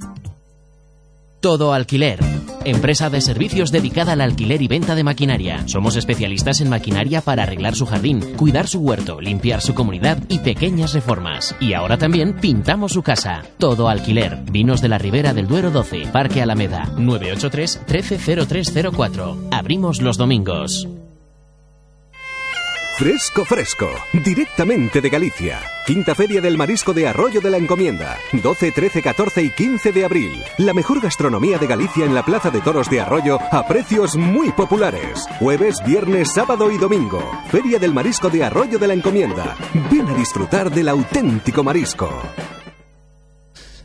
Todo 1.40 1.72
Alquiler. 1.72 2.18
Empresa 2.64 3.10
de 3.10 3.20
servicios 3.20 3.70
dedicada 3.70 4.12
al 4.12 4.20
alquiler 4.20 4.60
y 4.60 4.66
venta 4.66 4.96
de 4.96 5.04
maquinaria. 5.04 5.68
Somos 5.68 5.94
especialistas 5.94 6.60
en 6.60 6.68
maquinaria 6.68 7.20
para 7.20 7.44
arreglar 7.44 7.76
su 7.76 7.86
jardín, 7.86 8.34
cuidar 8.36 8.66
su 8.66 8.80
huerto, 8.80 9.20
limpiar 9.20 9.60
su 9.60 9.72
comunidad 9.72 10.18
y 10.28 10.40
pequeñas 10.40 10.94
reformas. 10.94 11.54
Y 11.60 11.74
ahora 11.74 11.96
también 11.96 12.34
pintamos 12.34 12.92
su 12.92 13.02
casa. 13.02 13.44
Todo 13.56 13.88
Alquiler. 13.88 14.38
Vinos 14.50 14.82
de 14.82 14.88
la 14.88 14.98
Ribera 14.98 15.32
del 15.32 15.46
Duero 15.46 15.70
12, 15.70 16.08
Parque 16.12 16.42
Alameda, 16.42 16.90
983 16.96 17.82
130304. 17.86 19.48
Abrimos 19.52 20.02
los 20.02 20.18
domingos. 20.18 20.88
Fresco 22.98 23.44
Fresco, 23.44 23.88
directamente 24.12 25.00
de 25.00 25.08
Galicia. 25.08 25.60
Quinta 25.86 26.16
Feria 26.16 26.40
del 26.40 26.58
Marisco 26.58 26.92
de 26.92 27.06
Arroyo 27.06 27.40
de 27.40 27.48
la 27.48 27.56
Encomienda. 27.56 28.18
12, 28.32 28.72
13, 28.72 29.02
14 29.02 29.40
y 29.40 29.50
15 29.50 29.92
de 29.92 30.04
abril. 30.04 30.42
La 30.56 30.74
mejor 30.74 31.00
gastronomía 31.00 31.58
de 31.58 31.68
Galicia 31.68 32.04
en 32.04 32.12
la 32.12 32.24
Plaza 32.24 32.50
de 32.50 32.60
Toros 32.60 32.90
de 32.90 33.00
Arroyo 33.00 33.38
a 33.52 33.64
precios 33.68 34.16
muy 34.16 34.50
populares. 34.50 35.28
Jueves, 35.38 35.76
viernes, 35.86 36.32
sábado 36.34 36.72
y 36.72 36.76
domingo. 36.76 37.22
Feria 37.52 37.78
del 37.78 37.94
Marisco 37.94 38.30
de 38.30 38.42
Arroyo 38.42 38.80
de 38.80 38.88
la 38.88 38.94
Encomienda. 38.94 39.56
Ven 39.92 40.08
a 40.08 40.14
disfrutar 40.14 40.68
del 40.68 40.88
auténtico 40.88 41.62
marisco. 41.62 42.10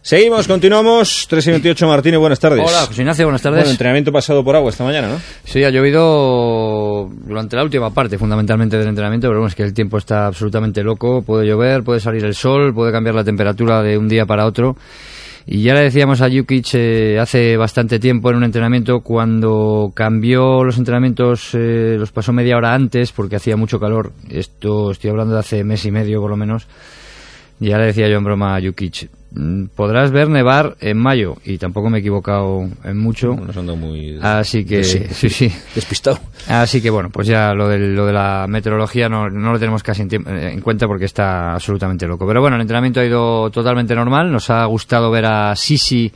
Seguimos, 0.06 0.50
continuamos. 0.50 1.28
3 1.30 1.48
y 1.48 1.52
28, 1.52 1.88
Martínez, 1.88 2.20
buenas 2.20 2.38
tardes. 2.38 2.60
Hola, 2.60 2.88
José 2.88 3.04
Ignacio, 3.04 3.24
buenas 3.24 3.42
tardes. 3.42 3.60
Bueno, 3.60 3.72
entrenamiento 3.72 4.12
pasado 4.12 4.44
por 4.44 4.54
agua 4.54 4.70
esta 4.70 4.84
mañana, 4.84 5.08
¿no? 5.08 5.18
Sí, 5.46 5.64
ha 5.64 5.70
llovido 5.70 7.10
durante 7.26 7.56
la 7.56 7.64
última 7.64 7.90
parte, 7.90 8.18
fundamentalmente 8.18 8.78
del 8.78 8.90
entrenamiento, 8.90 9.30
pero 9.30 9.40
bueno, 9.40 9.48
es 9.48 9.56
que 9.56 9.64
el 9.64 9.74
tiempo 9.74 9.98
está 9.98 10.26
absolutamente 10.26 10.84
loco. 10.84 11.22
Puede 11.22 11.48
llover, 11.48 11.84
puede 11.84 12.02
salir 12.02 12.26
el 12.26 12.36
sol, 12.36 12.74
puede 12.74 12.92
cambiar 12.92 13.16
la 13.16 13.24
temperatura 13.24 13.82
de 13.82 13.98
un 13.98 14.10
día 14.10 14.26
para 14.26 14.46
otro. 14.46 14.76
Y 15.46 15.64
ya 15.64 15.74
le 15.74 15.84
decíamos 15.84 16.20
a 16.20 16.30
Jukic 16.30 16.74
eh, 16.74 17.18
hace 17.18 17.56
bastante 17.56 17.98
tiempo 17.98 18.30
en 18.30 18.36
un 18.36 18.44
entrenamiento 18.44 19.00
cuando 19.00 19.94
cambió 19.96 20.66
los 20.66 20.78
entrenamientos, 20.78 21.52
eh, 21.54 21.96
los 21.98 22.12
pasó 22.12 22.34
media 22.34 22.58
hora 22.58 22.74
antes 22.74 23.14
porque 23.14 23.38
hacía 23.38 23.56
mucho 23.56 23.80
calor. 23.80 24.12
Esto 24.30 24.92
estoy 24.92 25.12
hablando 25.12 25.36
de 25.36 25.40
hace 25.40 25.64
mes 25.64 25.86
y 25.86 25.92
medio 25.92 26.20
por 26.20 26.30
lo 26.30 26.36
menos. 26.36 26.68
Ya 27.60 27.78
le 27.78 27.86
decía 27.86 28.10
yo 28.10 28.18
en 28.18 28.26
broma 28.26 28.58
a 28.58 28.62
Jukic, 28.62 29.10
podrás 29.76 30.12
ver 30.12 30.30
nevar 30.30 30.76
en 30.80 30.98
mayo 30.98 31.38
y 31.44 31.58
tampoco 31.58 31.90
me 31.90 31.98
he 31.98 32.02
equivocado 32.02 32.68
en 32.84 33.00
mucho. 33.00 33.36
No, 33.36 33.76
muy 33.76 34.20
así 34.22 34.64
que 34.66 34.84
sí, 34.84 35.30
sí, 35.30 35.52
despistado. 35.74 36.20
Así 36.48 36.82
que 36.82 36.90
bueno, 36.90 37.10
pues 37.10 37.28
ya 37.28 37.54
lo 37.54 37.68
de, 37.68 37.80
lo 37.80 38.06
de 38.06 38.14
la 38.14 38.46
meteorología 38.48 39.10
no, 39.10 39.30
no 39.30 39.52
lo 39.52 39.60
tenemos 39.60 39.82
casi 39.82 40.04
en, 40.10 40.62
cuenta 40.62 40.88
porque 40.88 41.06
está 41.06 41.54
absolutamente 41.54 42.08
loco. 42.08 42.28
Pero 42.28 42.42
bueno, 42.42 42.56
el 42.58 42.62
entrenamiento 42.62 43.00
ha 43.00 43.06
ido 43.06 43.50
totalmente 43.50 43.96
normal. 43.96 44.32
Nos 44.32 44.50
ha 44.50 44.66
gustado 44.66 45.10
ver 45.10 45.26
a 45.26 45.56
Sisi 45.56 46.12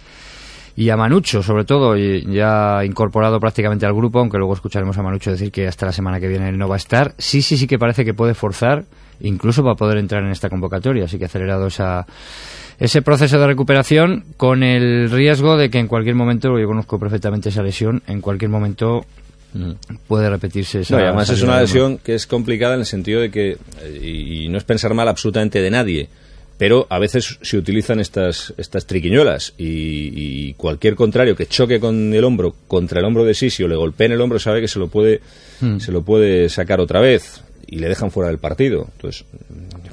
y 0.75 0.89
a 0.91 0.95
Manucho, 0.95 1.41
sobre 1.41 1.65
todo, 1.65 1.97
y 1.97 2.23
ya 2.31 2.85
incorporado 2.85 3.39
prácticamente 3.39 3.87
al 3.87 3.93
grupo, 3.93 4.19
aunque 4.19 4.37
luego 4.37 4.53
escucharemos 4.53 4.95
a 4.95 5.01
Manucho 5.01 5.31
decir 5.31 5.51
que 5.51 5.67
hasta 5.67 5.87
la 5.87 5.91
semana 5.91 6.19
que 6.19 6.27
viene 6.27 6.49
él 6.49 6.57
no 6.57 6.67
va 6.67 6.75
a 6.75 6.77
estar. 6.77 7.15
Sisi 7.17 7.57
sí 7.57 7.65
que 7.65 7.79
parece 7.79 8.05
que 8.05 8.13
puede 8.13 8.35
forzar 8.35 8.85
incluso 9.19 9.63
para 9.63 9.73
poder 9.73 9.97
entrar 9.97 10.23
en 10.23 10.29
esta 10.29 10.49
convocatoria. 10.49 11.05
Así 11.05 11.17
que 11.17 11.23
ha 11.23 11.27
acelerado 11.27 11.65
esa, 11.65 12.05
ese 12.79 13.01
proceso 13.01 13.39
de 13.39 13.47
recuperación 13.47 14.25
con 14.37 14.63
el 14.63 15.09
riesgo 15.09 15.57
de 15.57 15.69
que 15.69 15.79
en 15.79 15.87
cualquier 15.87 16.15
momento, 16.15 16.59
yo 16.59 16.67
conozco 16.67 16.99
perfectamente 16.99 17.49
esa 17.49 17.63
lesión, 17.63 18.03
en 18.07 18.21
cualquier 18.21 18.49
momento 18.51 19.05
puede 20.07 20.29
repetirse 20.29 20.81
esa 20.81 20.95
No, 20.95 21.01
y 21.01 21.05
además 21.05 21.29
es 21.29 21.41
una 21.41 21.59
lesión 21.59 21.97
que 21.97 22.13
es 22.13 22.27
complicada 22.27 22.75
en 22.75 22.81
el 22.81 22.85
sentido 22.85 23.21
de 23.21 23.31
que, 23.31 23.51
eh, 23.81 23.99
y, 24.01 24.45
y 24.45 24.49
no 24.49 24.57
es 24.57 24.63
pensar 24.63 24.93
mal 24.93 25.07
absolutamente 25.07 25.61
de 25.61 25.71
nadie, 25.71 26.09
pero 26.59 26.85
a 26.89 26.99
veces 26.99 27.39
se 27.41 27.57
utilizan 27.57 27.99
estas, 27.99 28.53
estas 28.57 28.85
triquiñuelas 28.85 29.53
y, 29.57 30.47
y 30.49 30.53
cualquier 30.53 30.95
contrario 30.95 31.35
que 31.35 31.47
choque 31.47 31.79
con 31.79 32.13
el 32.13 32.23
hombro 32.23 32.53
contra 32.67 32.99
el 32.99 33.05
hombro 33.05 33.25
de 33.25 33.33
Sisi 33.33 33.63
o 33.63 33.67
le 33.67 33.75
golpee 33.75 34.05
en 34.05 34.11
el 34.11 34.21
hombro 34.21 34.37
sabe 34.37 34.61
que 34.61 34.67
se 34.67 34.77
lo 34.79 34.87
puede, 34.87 35.21
Hmm. 35.59 35.79
se 35.79 35.91
lo 35.91 36.03
puede 36.03 36.49
sacar 36.49 36.79
otra 36.79 36.99
vez 36.99 37.41
y 37.67 37.79
le 37.79 37.89
dejan 37.89 38.11
fuera 38.11 38.29
del 38.29 38.39
partido. 38.39 38.87
Entonces, 38.95 39.25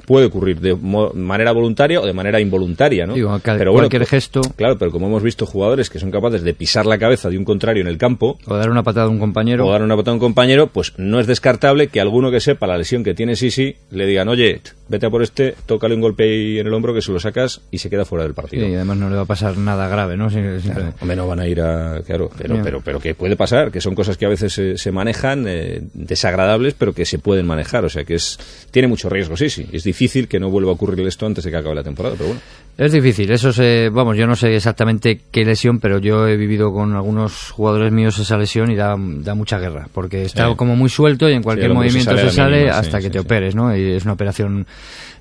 puede 0.05 0.27
ocurrir 0.27 0.59
de 0.59 0.75
manera 0.75 1.51
voluntaria 1.51 1.99
o 1.99 2.05
de 2.05 2.13
manera 2.13 2.39
involuntaria, 2.39 3.05
¿no? 3.05 3.13
Digo, 3.15 3.39
pero 3.43 3.71
bueno, 3.71 3.83
cualquier 3.89 4.03
co- 4.03 4.07
gesto. 4.09 4.41
Claro, 4.55 4.77
pero 4.77 4.91
como 4.91 5.07
hemos 5.07 5.23
visto 5.23 5.45
jugadores 5.45 5.89
que 5.89 5.99
son 5.99 6.11
capaces 6.11 6.43
de 6.43 6.53
pisar 6.53 6.85
la 6.85 6.97
cabeza 6.97 7.29
de 7.29 7.37
un 7.37 7.43
contrario 7.45 7.81
en 7.81 7.87
el 7.87 7.97
campo, 7.97 8.37
O 8.45 8.55
dar 8.55 8.69
una 8.69 8.83
patada 8.83 9.07
a 9.07 9.09
un 9.09 9.19
compañero. 9.19 9.65
o 9.67 9.71
dar 9.71 9.81
una 9.81 9.95
patada 9.95 10.11
a 10.11 10.13
un 10.15 10.19
compañero, 10.19 10.67
pues 10.67 10.93
no 10.97 11.19
es 11.19 11.27
descartable 11.27 11.87
que 11.87 11.99
alguno 11.99 12.31
que 12.31 12.39
sepa 12.39 12.67
la 12.67 12.77
lesión 12.77 13.03
que 13.03 13.13
tiene 13.13 13.35
Sisi 13.35 13.75
le 13.91 14.05
digan, 14.05 14.27
oye, 14.29 14.61
vete 14.87 15.07
a 15.07 15.09
por 15.09 15.23
este, 15.23 15.55
tócale 15.65 15.95
un 15.95 16.01
golpe 16.01 16.23
ahí 16.23 16.59
en 16.59 16.67
el 16.67 16.73
hombro 16.73 16.93
que 16.93 17.01
se 17.01 17.11
lo 17.11 17.19
sacas 17.19 17.61
y 17.71 17.79
se 17.79 17.89
queda 17.89 18.05
fuera 18.05 18.23
del 18.23 18.33
Sí, 18.33 18.35
partido. 18.35 18.67
y 18.67 18.75
además 18.75 18.97
no 18.97 19.09
le 19.09 19.15
va 19.15 19.23
a 19.23 19.25
pasar 19.25 19.57
nada 19.57 19.87
grave, 19.87 20.15
¿no? 20.15 20.29
Simplemente- 20.29 20.93
Hombre, 21.01 21.15
no 21.17 21.27
van 21.27 21.39
a 21.39 21.47
ir 21.47 21.61
a... 21.61 22.01
Claro, 22.05 22.29
pero, 22.37 22.53
Bien. 22.53 22.63
pero, 22.63 22.81
pero 22.81 22.99
que 22.99 23.15
puede 23.15 23.35
pasar, 23.35 23.71
que 23.71 23.81
son 23.81 23.95
cosas 23.95 24.17
que 24.17 24.25
a 24.25 24.29
veces 24.29 24.53
se, 24.53 24.77
se 24.77 24.91
manejan, 24.91 25.45
eh, 25.47 25.81
desagradables, 25.93 26.75
pero 26.75 26.93
que 26.93 27.05
se 27.05 27.17
pueden 27.19 27.47
manejar. 27.47 27.64
O 27.85 27.89
sea, 27.89 28.03
que 28.03 28.15
es 28.15 28.37
tiene 28.71 28.87
mucho 28.87 29.09
riesgo, 29.09 29.35
sí, 29.37 29.49
sí. 29.49 29.65
Es 29.71 29.83
difícil 29.83 30.27
que 30.27 30.39
no 30.39 30.49
vuelva 30.49 30.71
a 30.71 30.73
ocurrir 30.73 31.05
esto 31.07 31.25
antes 31.25 31.43
de 31.43 31.51
que 31.51 31.57
acabe 31.57 31.75
la 31.75 31.83
temporada, 31.83 32.15
pero 32.17 32.27
bueno. 32.29 32.41
Es 32.77 32.91
difícil, 32.91 33.31
eso 33.31 33.53
se, 33.53 33.89
vamos, 33.89 34.17
yo 34.17 34.27
no 34.27 34.35
sé 34.35 34.53
exactamente 34.53 35.21
qué 35.31 35.45
lesión, 35.45 35.79
pero 35.79 35.97
yo 35.99 36.27
he 36.27 36.35
vivido 36.35 36.73
con 36.73 36.93
algunos 36.93 37.51
jugadores 37.51 37.91
míos 37.93 38.19
esa 38.19 38.37
lesión 38.37 38.69
y 38.69 38.75
da, 38.75 38.97
da 38.99 39.33
mucha 39.33 39.57
guerra, 39.59 39.87
porque 39.93 40.23
está 40.23 40.49
Sí. 40.49 40.55
como 40.57 40.75
muy 40.75 40.89
suelto 40.89 41.29
y 41.29 41.33
en 41.33 41.41
cualquier 41.41 41.69
se 41.69 41.73
movimiento 41.73 42.11
sale 42.17 42.21
se 42.29 42.35
sale, 42.35 42.63
sí, 42.63 42.67
hasta 42.69 42.99
que 42.99 43.09
te 43.09 43.19
operes, 43.19 43.55
¿no? 43.55 43.73
Y 43.75 43.91
es 43.93 44.03
una 44.03 44.11
operación 44.13 44.67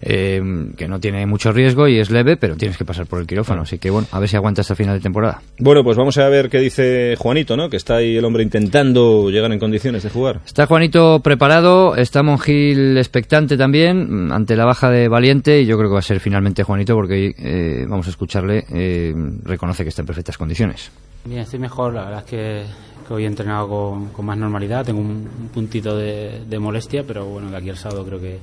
eh, 0.03 0.43
que 0.77 0.89
no 0.89 0.99
tiene 0.99 1.25
mucho 1.27 1.53
riesgo 1.53 1.87
y 1.87 1.99
es 2.01 2.11
leve, 2.11 2.37
pero 2.37 2.57
tienes 2.57 2.77
que 2.77 2.85
pasar 2.85 3.07
por 3.07 3.21
el 3.21 3.27
quirófano, 3.27 3.63
así 3.63 3.79
que 3.79 3.89
bueno, 3.89 4.09
a 4.11 4.19
ver 4.19 4.29
si 4.29 4.35
aguanta 4.37 4.63
hasta 4.63 4.75
final 4.75 4.97
de 4.97 5.01
temporada. 5.03 5.41
Bueno, 5.59 5.85
pues 5.85 5.97
vamos 5.97 6.19
a 6.19 6.29
ver 6.29 6.51
qué 6.51 6.59
dice 6.59 7.15
Juanito, 7.17 7.57
¿no? 7.57 7.71
Que 7.71 7.77
está 7.77 7.97
ahí 7.97 8.17
el 8.17 8.25
hombre 8.25 8.43
intentando 8.43 9.31
llegar 9.31 9.53
en 9.53 9.61
condiciones 9.61 10.03
de 10.03 10.11
jugar. 10.11 10.41
Está 10.45 10.67
Juanito 10.67 11.21
preparado, 11.21 11.95
está 12.35 12.51
Monjil 12.53 12.97
expectante 12.99 13.57
también 13.57 14.27
mm, 14.27 14.33
ante 14.33 14.57
la 14.57 14.65
baja 14.65 14.91
de 14.91 15.09
Valiente 15.09 15.61
y 15.61 15.67
yo 15.67 15.77
creo 15.77 15.91
que 15.91 15.95
va 15.95 15.99
a 16.01 16.03
ser 16.03 16.21
finalmente 16.21 16.63
Juanito 16.63 16.95
porque 16.95 17.35
eh, 17.39 17.87
vamos 17.89 18.07
a 18.07 18.11
escucharle, 18.11 18.65
eh, 18.71 19.15
reconoce 19.45 19.83
que 19.83 19.89
está 19.91 20.03
en 20.03 20.07
perfectas 20.07 20.39
condiciones. 20.39 20.91
Bien, 21.25 21.41
estoy 21.41 21.59
mejor. 21.59 21.95
La 21.95 22.05
verdad 22.05 22.21
es 22.21 22.31
que, 22.31 22.65
que 23.07 23.15
hoy 23.15 23.25
he 23.25 23.27
entrenado 23.27 23.69
con, 23.69 24.09
con 24.09 24.27
más 24.27 24.37
normalidad. 24.37 24.85
Tengo 24.85 25.01
un, 25.01 25.29
un 25.41 25.49
puntito 25.53 25.97
de, 25.97 26.43
de 26.47 26.59
molestia, 26.59 27.05
pero 27.07 27.25
bueno, 27.25 27.51
de 27.51 27.57
aquí 27.57 27.71
al 27.71 27.79
sábado 27.79 28.05
creo 28.05 28.21
que, 28.21 28.39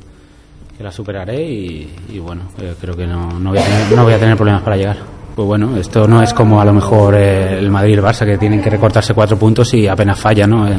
que 0.78 0.84
la 0.84 0.92
superaré 0.92 1.44
y, 1.44 1.94
y 2.10 2.20
bueno, 2.20 2.44
eh, 2.60 2.74
creo 2.80 2.96
que 2.96 3.06
no, 3.06 3.40
no, 3.40 3.52
voy 3.52 3.60
a 3.60 3.64
tener, 3.64 3.92
no 3.96 4.04
voy 4.04 4.14
a 4.14 4.20
tener 4.20 4.36
problemas 4.36 4.64
para 4.64 4.78
llegar. 4.78 5.21
Pues 5.36 5.46
bueno, 5.46 5.78
esto 5.78 6.08
no 6.08 6.22
es 6.22 6.34
como 6.34 6.60
a 6.60 6.66
lo 6.66 6.74
mejor 6.74 7.16
eh, 7.16 7.58
el 7.58 7.72
Madrid 7.72 7.92
y 7.92 7.94
el 7.94 8.04
Barça 8.04 8.26
que 8.26 8.38
tienen 8.38 8.62
que 8.62 8.70
recortarse 8.70 9.14
cuatro 9.14 9.38
puntos 9.38 9.74
y 9.74 9.88
apenas 9.88 10.20
falla, 10.20 10.46
¿no? 10.46 10.68
Eh, 10.68 10.78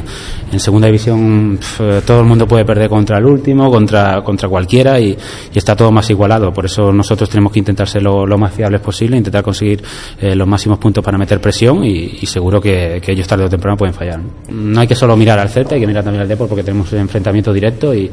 en 0.53 0.61
segunda 0.61 0.89
división 0.89 1.59
eh, 1.81 2.03
todo 2.07 2.21
el 2.21 2.27
mundo 2.27 2.47
puede 2.47 2.65
perder 2.65 2.91
contra 2.91 3.17
el 3.17 3.25
último, 3.25 3.71
contra, 3.71 4.23
contra 4.23 4.51
cualquiera 4.51 5.01
y, 5.01 5.17
está 5.55 5.75
todo 5.75 5.91
más 5.91 6.11
igualado. 6.11 6.53
Por 6.53 6.67
eso 6.67 6.93
nosotros 6.93 7.31
tenemos 7.31 7.51
que 7.51 7.61
intentar 7.61 7.89
ser 7.89 8.03
lo, 8.03 8.27
más 8.37 8.53
fiables 8.53 8.81
posible, 8.83 9.17
intentar 9.17 9.43
conseguir 9.43 9.83
eh, 10.21 10.35
los 10.35 10.47
máximos 10.47 10.79
puntos 10.79 11.03
para 11.03 11.17
meter 11.17 11.41
presión 11.41 11.85
y, 11.85 12.27
seguro 12.27 12.61
que, 12.61 13.01
ellos 13.07 13.27
tarde 13.27 13.45
o 13.45 13.49
temprano 13.49 13.77
pueden 13.77 13.95
fallar. 13.95 14.21
¿no? 14.51 14.81
Hay 14.81 14.87
que 14.87 14.95
solo 14.95 15.17
mirar 15.17 15.39
al 15.39 15.49
Celta, 15.49 15.75
hay 15.75 15.81
que 15.81 15.87
mirar 15.87 16.05
también 16.05 16.23
al 16.23 16.29
Depor 16.29 16.49
porque 16.49 16.63
tenemos 16.63 16.93
enfrentamiento 16.93 17.53
directo 17.53 17.95
y, 17.95 18.11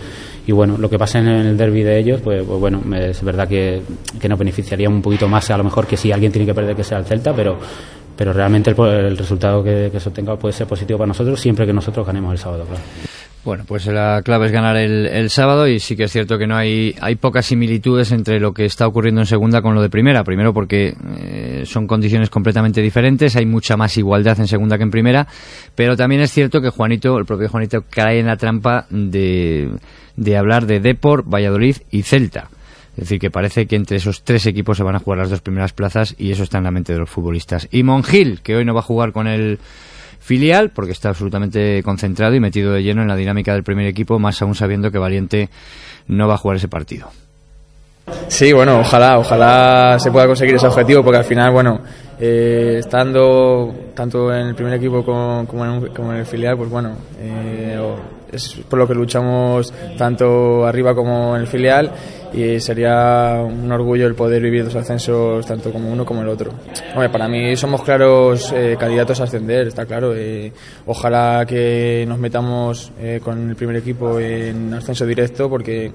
y 0.50 0.52
bueno, 0.52 0.80
lo 0.80 0.90
que 0.90 0.98
pasa 0.98 1.20
en 1.20 1.28
el 1.28 1.56
derby 1.56 1.84
de 1.84 2.00
ellos, 2.00 2.22
pues, 2.22 2.42
pues 2.42 2.60
bueno, 2.60 2.82
es 2.96 3.22
verdad 3.24 3.48
que, 3.48 3.84
que 4.20 4.28
nos 4.28 4.40
beneficiaría 4.40 4.90
un 4.90 5.00
poquito 5.00 5.28
más 5.28 5.48
a 5.52 5.58
lo 5.60 5.64
mejor 5.64 5.86
que 5.86 5.96
si 5.96 6.12
alguien 6.12 6.32
tiene 6.32 6.48
que 6.48 6.56
perder 6.56 6.76
que 6.76 6.84
sea 6.84 6.98
el 6.98 7.06
Celta, 7.06 7.36
pero 7.36 7.60
pero 8.18 8.34
realmente 8.34 8.72
el, 8.72 9.16
resultado 9.16 9.64
que, 9.64 9.90
que 9.92 10.00
se 10.00 10.10
obtenga 10.10 10.36
puede 10.38 10.54
ser 10.54 10.66
positivo 10.66 10.98
para 10.98 11.10
nosotros 11.10 11.40
siempre 11.40 11.68
que 11.68 11.72
nosotros 11.72 12.04
ganemos 12.04 12.32
el 12.32 12.40
sábado, 12.40 12.66
claro. 12.66 12.82
Bueno, 13.46 13.64
pues 13.66 13.86
la 13.86 14.22
clave 14.24 14.48
es 14.48 14.52
ganar 14.52 14.76
el, 14.76 15.06
el 15.06 15.30
sábado 15.30 15.66
y 15.68 15.80
sí 15.80 15.96
que 15.96 16.04
es 16.04 16.12
cierto 16.12 16.38
que 16.38 16.46
no 16.46 16.58
hay, 16.58 16.94
hay 17.00 17.16
pocas 17.16 17.46
similitudes 17.46 18.12
entre 18.12 18.40
lo 18.40 18.54
que 18.54 18.66
está 18.66 18.86
ocurriendo 18.86 19.22
en 19.22 19.28
segunda 19.28 19.62
con 19.62 19.74
lo 19.76 19.82
de 19.82 19.90
primera. 19.90 20.26
Primero 20.26 20.54
porque 20.54 20.94
eh, 21.20 21.64
son 21.66 21.88
condiciones 21.88 22.30
completamente 22.30 22.82
diferentes, 22.82 23.38
hay 23.38 23.46
mucha 23.46 23.78
más 23.78 23.98
igualdad 23.98 24.38
en 24.40 24.48
segunda 24.48 24.78
que 24.78 24.84
en 24.84 24.92
primera, 24.92 25.26
pero 25.74 25.96
también 25.96 26.22
es 26.22 26.32
cierto 26.32 26.60
que 26.60 26.70
Juanito, 26.70 27.18
el 27.18 27.26
propio 27.26 27.48
Juanito, 27.48 27.86
cae 27.90 28.20
en 28.20 28.26
la 28.26 28.36
trampa 28.36 28.86
de, 28.90 29.70
de 30.20 30.36
hablar 30.38 30.66
de 30.66 30.82
Depor, 30.82 31.24
Valladolid 31.24 31.78
y 31.92 32.04
Celta. 32.04 32.50
Es 32.92 33.06
decir, 33.06 33.20
que 33.20 33.32
parece 33.32 33.66
que 33.66 33.78
entre 33.78 33.96
esos 33.96 34.24
tres 34.24 34.46
equipos 34.46 34.76
se 34.76 34.84
van 34.84 34.96
a 34.96 35.00
jugar 35.00 35.20
las 35.20 35.30
dos 35.30 35.40
primeras 35.40 35.72
plazas 35.72 36.14
y 36.18 36.32
eso 36.32 36.44
está 36.44 36.58
en 36.58 36.66
la 36.66 36.72
mente 36.72 36.92
de 36.92 37.00
los 37.00 37.10
futbolistas. 37.10 37.70
Y 37.72 37.84
Monjil, 37.84 38.42
que 38.42 38.58
hoy 38.58 38.66
no 38.66 38.74
va 38.74 38.82
a 38.82 38.84
jugar 38.84 39.14
con 39.14 39.28
el 39.28 39.60
filial 40.20 40.72
porque 40.72 40.92
está 40.92 41.10
absolutamente 41.10 41.82
concentrado 41.84 42.36
y 42.36 42.42
metido 42.42 42.74
de 42.74 42.84
lleno 42.84 43.02
en 43.02 43.08
la 43.08 43.16
dinámica 43.16 43.54
del 43.54 43.64
primer 43.64 43.88
equipo, 43.88 44.20
más 44.20 44.42
aún 44.42 44.56
sabiendo 44.56 44.92
que 44.92 44.98
Valiente 44.98 45.50
no 46.08 46.28
va 46.28 46.34
a 46.34 46.38
jugar 46.38 46.58
ese 46.58 46.68
partido. 46.68 47.10
Sí, 48.28 48.52
bueno, 48.52 48.80
ojalá, 48.80 49.20
ojalá 49.20 49.98
se 50.00 50.12
pueda 50.12 50.28
conseguir 50.28 50.56
ese 50.56 50.68
objetivo, 50.68 51.02
porque 51.02 51.20
al 51.20 51.26
final, 51.26 51.52
bueno, 51.52 51.80
eh, 52.20 52.78
estando 52.80 53.74
tanto 53.94 54.34
en 54.34 54.48
el 54.48 54.56
primer 54.56 54.74
equipo 54.74 55.04
como, 55.04 55.46
en, 55.66 55.88
como 55.94 56.12
en 56.14 56.20
el 56.20 56.26
filial, 56.26 56.58
pues 56.58 56.70
bueno, 56.70 56.96
eh, 57.20 57.80
es 58.32 58.60
por 58.70 58.78
lo 58.78 58.88
que 58.88 58.94
luchamos 58.94 59.74
tanto 59.98 60.66
arriba 60.66 60.94
como 60.94 61.36
en 61.36 61.42
el 61.42 61.48
filial 61.48 61.92
y 62.34 62.60
sería 62.60 63.42
un 63.44 63.72
orgullo 63.72 64.08
el 64.08 64.16
poder 64.16 64.42
vivir 64.42 64.64
dos 64.64 64.76
ascensos 64.76 65.46
tanto 65.46 65.72
como 65.72 65.92
uno 65.92 66.06
como 66.06 66.22
el 66.22 66.30
otro. 66.30 66.52
Hombre, 66.94 67.10
para 67.10 67.28
mí 67.28 67.56
somos 67.56 67.82
claros 67.84 68.52
eh, 68.54 68.76
candidatos 68.80 69.20
a 69.22 69.24
ascender, 69.24 69.68
está 69.68 69.86
claro. 69.86 70.14
eh, 70.16 70.52
ojalá 70.86 71.46
que 71.48 72.06
nos 72.08 72.20
metamos 72.20 72.92
eh, 73.00 73.20
con 73.24 73.50
el 73.50 73.56
primer 73.56 73.78
equipo 73.78 74.20
en 74.20 74.74
ascenso 74.74 75.06
directo 75.06 75.50
porque 75.50 75.92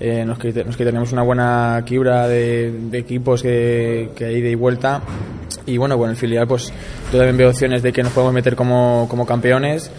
eh, 0.00 0.24
nos, 0.24 0.38
nos 0.42 0.76
quitaríamos 0.76 1.12
una 1.12 1.22
buena 1.22 1.82
quibra 1.84 2.28
de, 2.28 2.72
de 2.72 2.98
equipos 2.98 3.42
que, 3.42 4.10
que 4.14 4.24
hay 4.24 4.40
de 4.40 4.56
vuelta. 4.56 5.02
Y 5.66 5.78
bueno, 5.78 5.98
con 5.98 6.10
el 6.10 6.16
filial 6.16 6.46
pues 6.46 6.72
yo 7.12 7.18
también 7.18 7.36
veo 7.36 7.50
opciones 7.50 7.82
de 7.82 7.92
que 7.92 8.02
nos 8.02 8.12
podemos 8.12 8.34
meter 8.34 8.54
como, 8.54 9.06
como 9.08 9.26
campeones. 9.26 9.90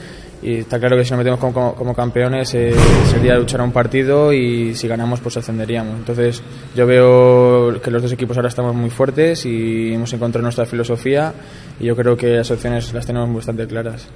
Y 0.43 0.57
está 0.59 0.79
claro 0.79 0.95
que 0.95 1.03
si 1.03 1.11
nos 1.11 1.17
metemos 1.17 1.39
como, 1.39 1.53
como- 1.53 1.73
como 1.75 1.93
campeones 1.95 2.53
eh, 2.53 2.71
sería 3.09 3.35
luchar 3.37 3.61
a 3.61 3.63
un 3.63 3.71
partido 3.71 4.31
y 4.31 4.75
si 4.75 4.87
ganamos 4.87 5.19
pues 5.19 5.35
ascenderíamos. 5.37 5.95
Entonces 5.97 6.43
yo 6.75 6.85
veo 6.85 7.81
que 7.81 7.89
los 7.89 8.01
dos 8.03 8.11
equipos 8.11 8.37
ahora 8.37 8.49
estamos 8.49 8.75
muy 8.75 8.89
fuertes 8.91 9.45
y 9.45 9.93
hemos 9.93 10.13
encontrado 10.13 10.43
nuestra 10.43 10.65
filosofía 10.67 11.33
y 11.79 11.85
yo 11.85 11.95
creo 11.95 12.15
que 12.15 12.35
las 12.37 12.51
opciones 12.51 12.93
las 12.93 13.05
tenemos 13.07 13.33
bastante 13.33 13.65
claras. 13.65 14.07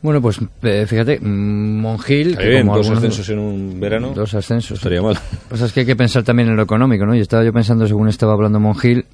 Bueno, 0.00 0.20
pues 0.20 0.40
eh, 0.62 0.84
fíjate, 0.88 1.20
mm, 1.20 1.80
Monjil, 1.80 2.30
Está 2.30 2.42
que 2.42 2.48
bien, 2.48 2.62
como 2.66 2.78
dos 2.78 2.86
algunos- 2.88 3.04
ascensos 3.04 3.28
en 3.28 3.38
un 3.38 3.78
verano. 3.80 4.12
Dos 4.14 4.34
ascensos. 4.34 4.78
Estaría 4.78 5.00
mal. 5.00 5.16
Pues 5.48 5.60
es 5.60 5.72
que 5.72 5.80
hay 5.80 5.86
que 5.86 5.94
pensar 5.94 6.24
también 6.24 6.48
en 6.48 6.56
lo 6.56 6.62
económico, 6.64 7.06
¿no? 7.06 7.14
Y 7.14 7.20
estaba 7.20 7.44
yo 7.44 7.52
pensando, 7.52 7.86
según 7.86 8.08
estaba 8.08 8.32
hablando 8.32 8.58
Monjil, 8.58 9.04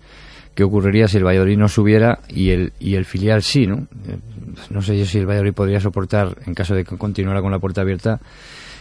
qué 0.59 0.65
ocurriría 0.65 1.07
si 1.07 1.19
el 1.19 1.25
Valladolid 1.25 1.57
no 1.57 1.69
subiera 1.69 2.19
y 2.29 2.51
el, 2.51 2.73
y 2.81 2.97
el 2.97 3.05
filial 3.05 3.45
sí, 3.45 3.69
¿no? 3.69 3.87
No 4.71 4.83
sé 4.83 4.99
yo 4.99 5.07
si 5.07 5.19
el 5.19 5.25
Valladolid 5.27 5.53
podría 5.53 5.79
soportar, 5.79 6.37
en 6.47 6.53
caso 6.55 6.75
de 6.75 6.83
que 6.85 6.97
continuara 6.97 7.41
con 7.41 7.53
la 7.53 7.61
puerta 7.61 7.83
abierta, 7.83 8.19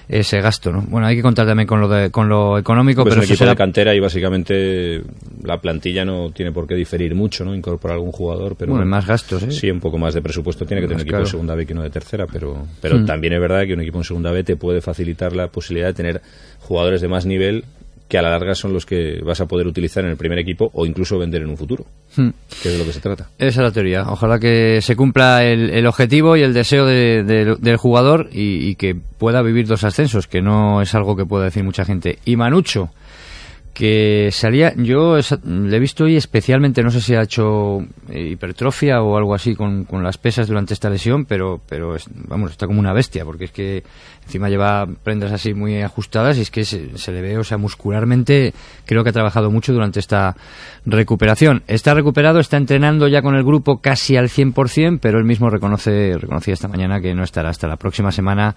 ese 0.09 0.41
gasto, 0.41 0.71
¿no? 0.71 0.81
Bueno, 0.87 1.05
hay 1.05 1.15
que 1.17 1.21
contar 1.21 1.45
también 1.45 1.67
con 1.67 1.79
lo, 1.79 1.87
de, 1.87 2.09
con 2.09 2.27
lo 2.29 2.57
económico, 2.57 3.03
Pues 3.03 3.11
pero 3.13 3.19
un 3.19 3.23
eso 3.25 3.33
equipo 3.33 3.43
será 3.43 3.51
de 3.51 3.57
cantera 3.57 3.93
y 3.93 3.99
básicamente 3.99 5.03
la 5.43 5.61
plantilla 5.61 6.03
no 6.03 6.31
tiene 6.31 6.51
por 6.51 6.65
qué 6.65 6.73
diferir 6.73 7.13
mucho, 7.13 7.45
¿no? 7.45 7.53
Incorporar 7.53 7.97
algún 7.97 8.11
jugador, 8.11 8.55
pero 8.57 8.71
Bueno, 8.71 8.87
más 8.87 9.05
gastos, 9.05 9.43
¿eh? 9.43 9.51
Sí, 9.51 9.69
un 9.69 9.79
poco 9.79 9.99
más 9.99 10.15
de 10.15 10.23
presupuesto 10.23 10.65
tiene 10.65 10.81
que 10.81 10.87
tener 10.87 10.95
un 10.97 11.01
equipo 11.01 11.11
claro. 11.11 11.25
de 11.25 11.29
segunda 11.29 11.53
B 11.53 11.67
que 11.67 11.73
uno 11.73 11.83
de 11.83 11.91
tercera, 11.91 12.25
pero 12.25 12.65
pero 12.81 12.97
Hmm. 12.97 13.05
también 13.05 13.33
es 13.33 13.39
verdad 13.39 13.67
que 13.67 13.73
un 13.75 13.81
equipo 13.81 13.99
en 13.99 14.03
segunda 14.03 14.31
B 14.31 14.43
te 14.43 14.55
puede 14.55 14.81
facilitar 14.81 15.35
la 15.35 15.49
posibilidad 15.49 15.87
de 15.89 15.93
tener 15.93 16.21
jugadores 16.61 17.01
de 17.01 17.07
más 17.07 17.27
nivel 17.27 17.65
que 18.07 18.17
a 18.17 18.21
la 18.21 18.29
larga 18.29 18.55
son 18.55 18.71
los 18.73 18.85
que 18.85 19.19
vas 19.23 19.41
a 19.41 19.45
poder 19.47 19.67
utilizar 19.67 20.03
en 20.05 20.11
el 20.11 20.17
primer 20.17 20.39
equipo 20.39 20.69
o 20.73 20.85
incluso 20.85 21.17
vender 21.19 21.41
en 21.41 21.49
un 21.49 21.57
futuro, 21.57 21.85
Hmm. 22.15 22.29
que 22.63 22.69
es 22.69 22.73
de 22.73 22.77
lo 22.79 22.85
que 22.85 22.93
se 22.93 23.01
trata. 23.01 23.27
Esa 23.37 23.47
es 23.61 23.65
la 23.67 23.71
teoría. 23.71 24.03
Ojalá 24.09 24.39
que 24.39 24.79
se 24.81 24.95
cumpla 24.95 25.43
el, 25.43 25.69
el 25.71 25.85
objetivo 25.87 26.37
y 26.37 26.41
el 26.41 26.53
deseo 26.53 26.85
de- 26.85 27.23
de- 27.23 27.55
del 27.59 27.77
jugador 27.77 28.29
y, 28.31 28.65
y 28.69 28.75
que 28.75 28.95
pueda 28.95 29.41
vivir 29.41 29.67
dos 29.67 29.83
ascensos, 29.83 30.27
que 30.27 30.41
no 30.41 30.81
es 30.81 30.95
algo 30.95 31.15
que 31.17 31.25
pueda 31.25 31.45
decir 31.45 31.63
mucha 31.63 31.83
gente. 31.85 32.19
Y 32.25 32.35
Manucho, 32.37 32.89
que 33.77 34.29
salía, 34.31 34.73
yo 34.75 35.17
le 35.43 35.77
he 35.77 35.79
visto 35.79 36.05
hoy 36.05 36.15
especialmente, 36.15 36.81
no 36.81 36.89
sé 36.89 36.99
si 36.99 37.13
ha 37.13 37.21
hecho 37.21 37.85
eh, 38.09 38.29
hipertrofia 38.31 39.03
o 39.03 39.15
algo 39.15 39.35
así 39.35 39.53
con, 39.53 39.83
con 39.85 40.03
las 40.03 40.17
pesas 40.17 40.47
durante 40.47 40.73
esta 40.73 40.89
lesión, 40.89 41.25
pero, 41.25 41.61
pero 41.69 41.95
vamos, 42.27 42.49
está 42.49 42.65
como 42.65 42.79
una 42.79 42.91
bestia, 42.91 43.23
porque 43.23 43.45
es 43.45 43.51
que 43.51 43.83
encima 44.25 44.49
lleva 44.49 44.87
prendas 45.03 45.31
así 45.31 45.53
muy 45.53 45.79
ajustadas 45.79 46.39
y 46.39 46.41
es 46.41 46.49
que 46.49 46.65
se, 46.65 46.97
se, 46.97 47.11
le 47.11 47.21
ve, 47.21 47.37
o 47.37 47.43
sea, 47.43 47.59
muscularmente 47.59 48.51
creo 48.87 49.03
que 49.03 49.11
ha 49.11 49.13
trabajado 49.13 49.51
mucho 49.51 49.73
durante 49.73 49.99
esta 49.99 50.35
recuperación. 50.87 51.61
Está 51.67 51.93
recuperado, 51.93 52.39
está 52.39 52.57
entrenando 52.57 53.07
ya 53.07 53.21
con 53.21 53.35
el 53.35 53.43
grupo 53.43 53.77
casi 53.77 54.17
al 54.17 54.29
100%, 54.29 54.97
pero 54.99 55.19
él 55.19 55.23
mismo 55.23 55.51
reconoce, 55.51 56.17
reconocía 56.17 56.55
esta 56.55 56.67
mañana 56.67 56.99
que 56.99 57.13
no 57.13 57.23
estará 57.23 57.49
hasta 57.49 57.67
la 57.67 57.75
próxima 57.75 58.11
semana 58.11 58.55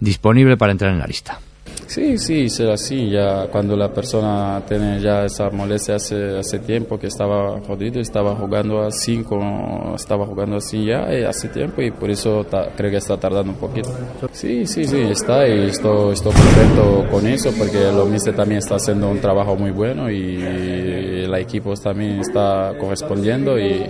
disponible 0.00 0.56
para 0.56 0.72
entrar 0.72 0.90
en 0.90 0.98
la 0.98 1.06
lista. 1.06 1.38
Sí, 1.86 2.18
sí, 2.18 2.48
será 2.48 2.74
así. 2.74 3.10
Ya 3.10 3.46
cuando 3.50 3.76
la 3.76 3.92
persona 3.92 4.62
tiene 4.68 5.00
ya 5.00 5.24
esa 5.24 5.50
molestia 5.50 5.96
hace, 5.96 6.38
hace 6.38 6.58
tiempo 6.60 6.98
que 6.98 7.06
estaba 7.06 7.60
jodido, 7.60 8.00
estaba 8.00 8.34
jugando 8.34 8.82
así, 8.82 9.22
como, 9.22 9.94
estaba 9.94 10.26
jugando 10.26 10.56
así 10.56 10.84
ya 10.84 11.10
eh, 11.10 11.26
hace 11.26 11.48
tiempo 11.48 11.82
y 11.82 11.90
por 11.90 12.10
eso 12.10 12.44
creo 12.76 12.90
que 12.90 12.96
está 12.96 13.16
tardando 13.16 13.52
un 13.52 13.58
poquito. 13.58 13.90
Sí, 14.32 14.66
sí, 14.66 14.84
sí, 14.84 15.00
está 15.00 15.46
y 15.48 15.66
estoy, 15.66 16.12
estoy 16.12 16.32
contento 16.32 17.06
con 17.10 17.26
eso 17.26 17.50
porque 17.56 17.78
lo 17.92 18.06
mismo 18.06 18.32
también 18.32 18.58
está 18.58 18.76
haciendo 18.76 19.08
un 19.08 19.20
trabajo 19.20 19.56
muy 19.56 19.70
bueno 19.70 20.10
y 20.10 20.36
el 20.42 21.34
equipo 21.34 21.74
también 21.74 22.20
está 22.20 22.72
correspondiendo 22.78 23.58
y 23.58 23.86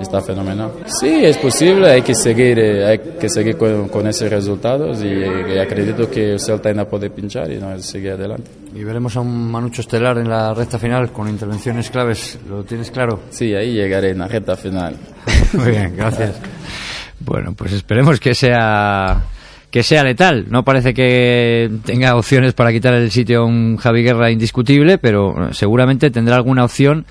está 0.00 0.20
fenomenal. 0.20 0.70
Sí, 1.00 1.24
es 1.24 1.38
posible, 1.38 1.90
hay 1.90 2.02
que 2.02 2.14
seguir, 2.14 2.58
eh, 2.58 2.86
hay 2.86 2.98
que 2.98 3.28
seguir 3.28 3.56
con, 3.56 3.88
con 3.88 4.06
esos 4.06 4.30
resultados 4.30 5.02
y, 5.02 5.08
y 5.08 5.58
acredito 5.58 6.10
que 6.10 6.32
el 6.32 6.40
Celta 6.40 6.68
puede 6.88 7.10
pinchar 7.28 7.50
y 7.52 7.58
no 7.58 7.78
sigue 7.78 8.12
adelante. 8.12 8.50
Y 8.74 8.82
veremos 8.84 9.16
a 9.16 9.20
un 9.20 9.50
Manucho 9.50 9.82
Estelar 9.82 10.16
en 10.18 10.30
la 10.30 10.54
recta 10.54 10.78
final 10.78 11.12
con 11.12 11.28
intervenciones 11.28 11.90
claves, 11.90 12.38
¿lo 12.48 12.64
tienes 12.64 12.90
claro? 12.90 13.20
Sí, 13.30 13.54
ahí 13.54 13.72
llegaré 13.72 14.10
en 14.10 14.18
la 14.18 14.28
recta 14.28 14.56
final. 14.56 14.96
Muy 15.52 15.70
bien, 15.72 15.94
gracias. 15.94 16.40
Bueno, 17.20 17.52
pues 17.52 17.72
esperemos 17.72 18.18
que 18.18 18.34
sea 18.34 19.24
que 19.70 19.82
sea 19.82 20.02
letal. 20.02 20.46
No 20.48 20.64
parece 20.64 20.94
que 20.94 21.70
tenga 21.84 22.16
opciones 22.16 22.54
para 22.54 22.72
quitar 22.72 22.94
el 22.94 23.10
sitio 23.10 23.42
a 23.42 23.44
un 23.44 23.76
Javi 23.76 24.02
Guerra 24.02 24.30
indiscutible, 24.30 24.96
pero 24.96 25.52
seguramente 25.52 26.10
tendrá 26.10 26.36
alguna 26.36 26.64
opción 26.64 27.04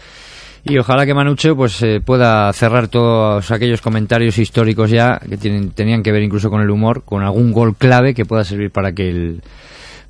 y 0.64 0.78
ojalá 0.78 1.06
que 1.06 1.14
Manucho 1.14 1.56
pues 1.56 1.82
eh, 1.84 2.02
pueda 2.04 2.52
cerrar 2.52 2.88
todos 2.88 3.52
aquellos 3.52 3.82
comentarios 3.82 4.38
históricos 4.38 4.90
ya 4.90 5.20
que 5.20 5.38
tienen, 5.38 5.72
tenían 5.72 6.04
que 6.04 6.12
ver 6.12 6.24
incluso 6.24 6.50
con 6.50 6.62
el 6.62 6.70
humor, 6.70 7.04
con 7.04 7.24
algún 7.24 7.54
gol 7.54 7.76
clave 7.76 8.14
que 8.14 8.26
pueda 8.26 8.44
servir 8.44 8.72
para 8.72 8.92
que 8.92 9.10
el 9.10 9.42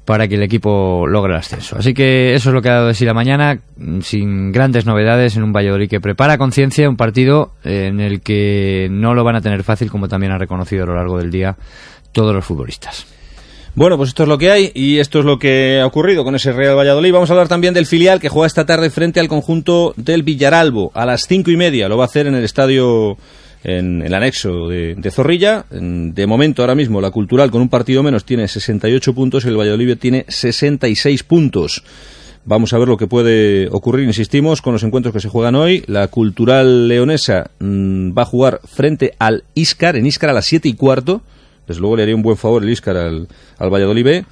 para 0.08 0.30
que 0.30 0.36
el 0.36 0.44
equipo 0.44 1.06
logre 1.06 1.34
el 1.34 1.40
ascenso. 1.40 1.76
Así 1.78 1.94
que 1.94 2.34
eso 2.34 2.50
es 2.50 2.54
lo 2.54 2.62
que 2.62 2.70
ha 2.70 2.76
dado 2.76 2.88
de 2.88 2.94
sí 2.94 3.04
la 3.04 3.14
mañana, 3.14 3.60
sin 4.04 4.54
grandes 4.54 4.86
novedades 4.86 5.36
en 5.36 5.44
un 5.44 5.52
Valladolid 5.52 5.90
que 5.90 6.00
prepara 6.00 6.38
conciencia 6.38 6.88
un 6.88 6.96
partido 6.96 7.52
en 7.66 8.00
el 8.00 8.22
que 8.22 8.88
no 8.90 9.14
lo 9.14 9.26
van 9.26 9.36
a 9.36 9.42
tener 9.42 9.64
fácil, 9.64 9.92
como 9.92 10.08
también 10.08 10.32
ha 10.32 10.38
reconocido 10.38 10.84
a 10.84 10.88
lo 10.88 10.96
largo 10.96 11.18
del 11.18 11.30
día 11.30 11.58
todos 12.14 12.34
los 12.34 12.46
futbolistas. 12.46 13.06
Bueno, 13.76 13.98
pues 13.98 14.08
esto 14.08 14.24
es 14.24 14.30
lo 14.30 14.38
que 14.38 14.50
hay 14.50 14.72
y 14.74 15.00
esto 15.00 15.20
es 15.20 15.26
lo 15.26 15.38
que 15.38 15.82
ha 15.82 15.86
ocurrido 15.86 16.24
con 16.24 16.36
ese 16.36 16.54
Real 16.54 16.78
Valladolid. 16.78 17.12
Vamos 17.12 17.30
a 17.30 17.34
hablar 17.34 17.50
también 17.50 17.74
del 17.74 17.86
filial 17.86 18.22
que 18.22 18.30
juega 18.30 18.48
esta 18.48 18.66
tarde 18.66 18.90
frente 18.90 19.20
al 19.20 19.28
conjunto 19.28 19.94
del 19.98 20.24
Villaralbo 20.24 20.90
a 20.94 21.06
las 21.06 21.28
cinco 21.28 21.52
y 21.52 21.58
media. 21.58 21.90
Lo 21.90 21.98
va 21.98 22.06
a 22.06 22.08
hacer 22.08 22.28
en 22.28 22.36
el 22.36 22.46
estadio 22.46 23.18
en 23.68 24.02
el 24.02 24.14
anexo 24.14 24.70
de, 24.70 25.12
Zorrilla. 25.12 25.66
De 25.70 26.26
momento, 26.26 26.64
ahora 26.64 26.74
mismo, 26.74 27.02
la 27.02 27.12
Cultural 27.12 27.52
con 27.52 27.62
un 27.62 27.70
partido 27.70 28.02
menos 28.02 28.24
tiene 28.24 28.48
68 28.48 29.14
puntos 29.14 29.44
y 29.44 29.50
el 29.50 29.60
Valladolid 29.60 29.98
tiene 29.98 30.26
66 30.28 31.24
puntos. 31.24 31.84
Vamos 32.46 32.72
a 32.72 32.78
ver 32.78 32.88
lo 32.88 32.96
que 32.96 33.08
puede 33.08 33.68
ocurrir, 33.70 34.08
insistimos, 34.08 34.62
con 34.62 34.72
los 34.72 34.84
encuentros 34.84 35.14
que 35.14 35.20
se 35.20 35.28
juegan 35.28 35.56
hoy. 35.56 35.84
La 35.88 36.08
Cultural 36.08 36.88
Leonesa 36.88 37.52
mm, 37.60 38.18
va 38.18 38.22
a 38.22 38.26
jugar 38.26 38.62
frente 38.64 39.14
al 39.20 39.44
Iscar, 39.54 39.98
en 39.98 40.06
Iscar 40.06 40.30
a 40.30 40.34
las 40.34 40.46
7 40.46 40.70
y 40.70 40.74
cuarto. 40.74 41.22
Desde 41.68 41.82
luego 41.82 41.98
le 41.98 42.04
haría 42.04 42.16
un 42.16 42.22
buen 42.22 42.38
favor 42.38 42.64
el 42.64 42.70
Iscar 42.70 42.96
al, 42.96 43.28
al 43.58 43.70
Valladolid 43.70 44.24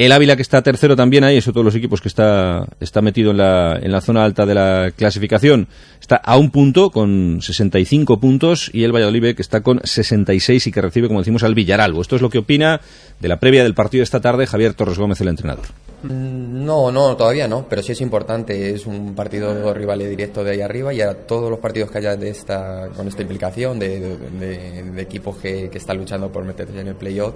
El 0.00 0.12
Ávila 0.12 0.34
que 0.34 0.40
está 0.40 0.62
tercero 0.62 0.96
también 0.96 1.24
ahí, 1.24 1.36
eso 1.36 1.52
todos 1.52 1.62
los 1.62 1.74
equipos 1.74 2.00
que 2.00 2.08
está, 2.08 2.66
está 2.80 3.02
metido 3.02 3.32
en 3.32 3.36
la, 3.36 3.78
en 3.82 3.92
la 3.92 4.00
zona 4.00 4.24
alta 4.24 4.46
de 4.46 4.54
la 4.54 4.92
clasificación, 4.96 5.68
está 6.00 6.16
a 6.16 6.38
un 6.38 6.50
punto 6.50 6.88
con 6.88 7.42
65 7.42 8.18
puntos 8.18 8.70
y 8.72 8.84
el 8.84 8.94
Valladolid 8.94 9.36
que 9.36 9.42
está 9.42 9.60
con 9.60 9.78
66 9.84 10.68
y 10.68 10.72
que 10.72 10.80
recibe, 10.80 11.08
como 11.08 11.20
decimos, 11.20 11.42
al 11.42 11.54
Villaralbo. 11.54 12.00
Esto 12.00 12.16
es 12.16 12.22
lo 12.22 12.30
que 12.30 12.38
opina 12.38 12.80
de 13.20 13.28
la 13.28 13.38
previa 13.38 13.62
del 13.62 13.74
partido 13.74 14.00
de 14.00 14.04
esta 14.04 14.22
tarde 14.22 14.46
Javier 14.46 14.72
Torres 14.72 14.98
Gómez, 14.98 15.20
el 15.20 15.28
entrenador. 15.28 15.66
Mm, 16.04 16.64
no, 16.64 16.90
no, 16.90 17.14
todavía 17.14 17.46
no, 17.46 17.66
pero 17.68 17.82
sí 17.82 17.92
es 17.92 18.00
importante. 18.00 18.70
Es 18.70 18.86
un 18.86 19.14
partido 19.14 19.74
rival 19.74 19.98
directo 19.98 20.42
de 20.42 20.52
ahí 20.52 20.62
arriba 20.62 20.94
y 20.94 21.02
a 21.02 21.12
todos 21.12 21.50
los 21.50 21.58
partidos 21.58 21.90
que 21.90 21.98
haya 21.98 22.16
de 22.16 22.30
esta, 22.30 22.88
con 22.96 23.06
esta 23.06 23.20
implicación 23.20 23.78
de, 23.78 24.16
de, 24.16 25.02
equipos 25.02 25.36
que, 25.36 25.68
que 25.68 25.76
están 25.76 25.98
luchando 25.98 26.32
por 26.32 26.42
meterse 26.42 26.80
en 26.80 26.88
el 26.88 26.94
playoff 26.94 27.34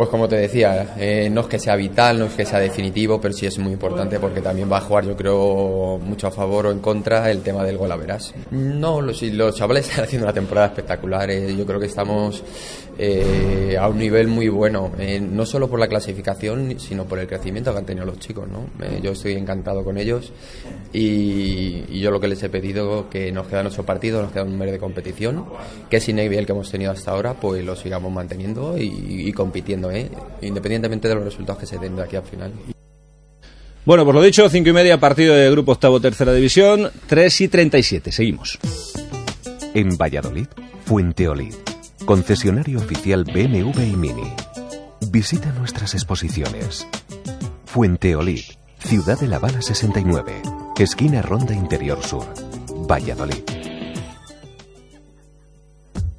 pues 0.00 0.08
como 0.08 0.26
te 0.26 0.36
decía, 0.36 0.94
eh, 0.96 1.28
no 1.30 1.42
es 1.42 1.46
que 1.46 1.58
sea 1.58 1.76
vital, 1.76 2.18
no 2.18 2.24
es 2.24 2.32
que 2.32 2.46
sea 2.46 2.58
definitivo, 2.58 3.20
pero 3.20 3.34
sí 3.34 3.44
es 3.44 3.58
muy 3.58 3.74
importante 3.74 4.18
porque 4.18 4.40
también 4.40 4.72
va 4.72 4.78
a 4.78 4.80
jugar, 4.80 5.04
yo 5.04 5.14
creo, 5.14 6.00
mucho 6.02 6.26
a 6.26 6.30
favor 6.30 6.68
o 6.68 6.70
en 6.70 6.78
contra 6.78 7.30
el 7.30 7.42
tema 7.42 7.62
del 7.64 7.76
gol 7.76 7.92
a 7.92 7.96
verás. 7.96 8.32
No, 8.50 9.02
los, 9.02 9.20
los 9.20 9.54
chavales 9.54 9.86
están 9.90 10.06
haciendo 10.06 10.24
una 10.26 10.32
temporada 10.32 10.68
espectacular. 10.68 11.30
Eh, 11.30 11.54
yo 11.54 11.66
creo 11.66 11.78
que 11.78 11.84
estamos 11.84 12.42
eh, 13.02 13.78
a 13.78 13.88
un 13.88 13.98
nivel 13.98 14.28
muy 14.28 14.48
bueno, 14.48 14.92
no 15.20 15.46
solo 15.46 15.70
por 15.70 15.80
la 15.80 15.88
clasificación, 15.88 16.78
sino 16.78 17.06
por 17.06 17.18
el 17.18 17.26
crecimiento 17.26 17.72
que 17.72 17.78
han 17.78 17.86
tenido 17.86 18.04
los 18.04 18.18
chicos. 18.18 18.46
¿no? 18.48 18.66
yo 19.02 19.12
estoy 19.12 19.34
encantado 19.34 19.82
con 19.82 19.96
ellos 19.96 20.32
y, 20.92 21.98
yo 22.00 22.10
lo 22.10 22.20
que 22.20 22.28
les 22.28 22.42
he 22.42 22.48
pedido 22.48 23.08
que 23.08 23.32
nos 23.32 23.46
quedan 23.46 23.66
ocho 23.66 23.84
partidos, 23.84 24.22
nos 24.22 24.32
queda 24.32 24.44
un 24.44 24.58
mes 24.58 24.70
de 24.70 24.78
competición, 24.78 25.46
que 25.88 26.00
sin 26.00 26.18
el 26.18 26.46
que 26.46 26.52
hemos 26.52 26.70
tenido 26.70 26.92
hasta 26.92 27.10
ahora, 27.10 27.34
pues 27.34 27.64
lo 27.64 27.76
sigamos 27.76 28.12
manteniendo 28.12 28.76
y 28.78 29.32
compitiendo 29.32 29.90
¿eh? 29.90 30.10
independientemente 30.42 31.08
de 31.08 31.14
los 31.14 31.24
resultados 31.24 31.60
que 31.60 31.66
se 31.66 31.78
den 31.78 31.96
de 31.96 32.02
aquí 32.02 32.16
al 32.16 32.24
final. 32.24 32.52
Bueno, 33.84 34.04
pues 34.04 34.14
lo 34.14 34.22
dicho, 34.22 34.48
cinco 34.48 34.68
y 34.68 34.72
media, 34.72 35.00
partido 35.00 35.34
de 35.34 35.50
grupo 35.50 35.72
octavo 35.72 36.00
tercera 36.00 36.32
división, 36.32 36.90
3 37.06 37.40
y 37.40 37.48
37. 37.48 38.12
Seguimos. 38.12 38.58
En 39.74 39.96
Valladolid, 39.96 40.46
Fuente 40.84 41.28
Olid, 41.28 41.54
concesionario 42.10 42.80
oficial 42.80 43.22
BMW 43.22 43.82
y 43.82 43.94
Mini. 43.94 44.34
Visita 45.12 45.52
nuestras 45.52 45.94
exposiciones. 45.94 46.88
Fuente 47.66 48.16
Olid, 48.16 48.40
Ciudad 48.80 49.16
de 49.20 49.28
La 49.28 49.36
Habana 49.36 49.62
69, 49.62 50.42
esquina 50.76 51.22
Ronda 51.22 51.54
Interior 51.54 52.02
Sur, 52.02 52.26
Valladolid. 52.90 53.44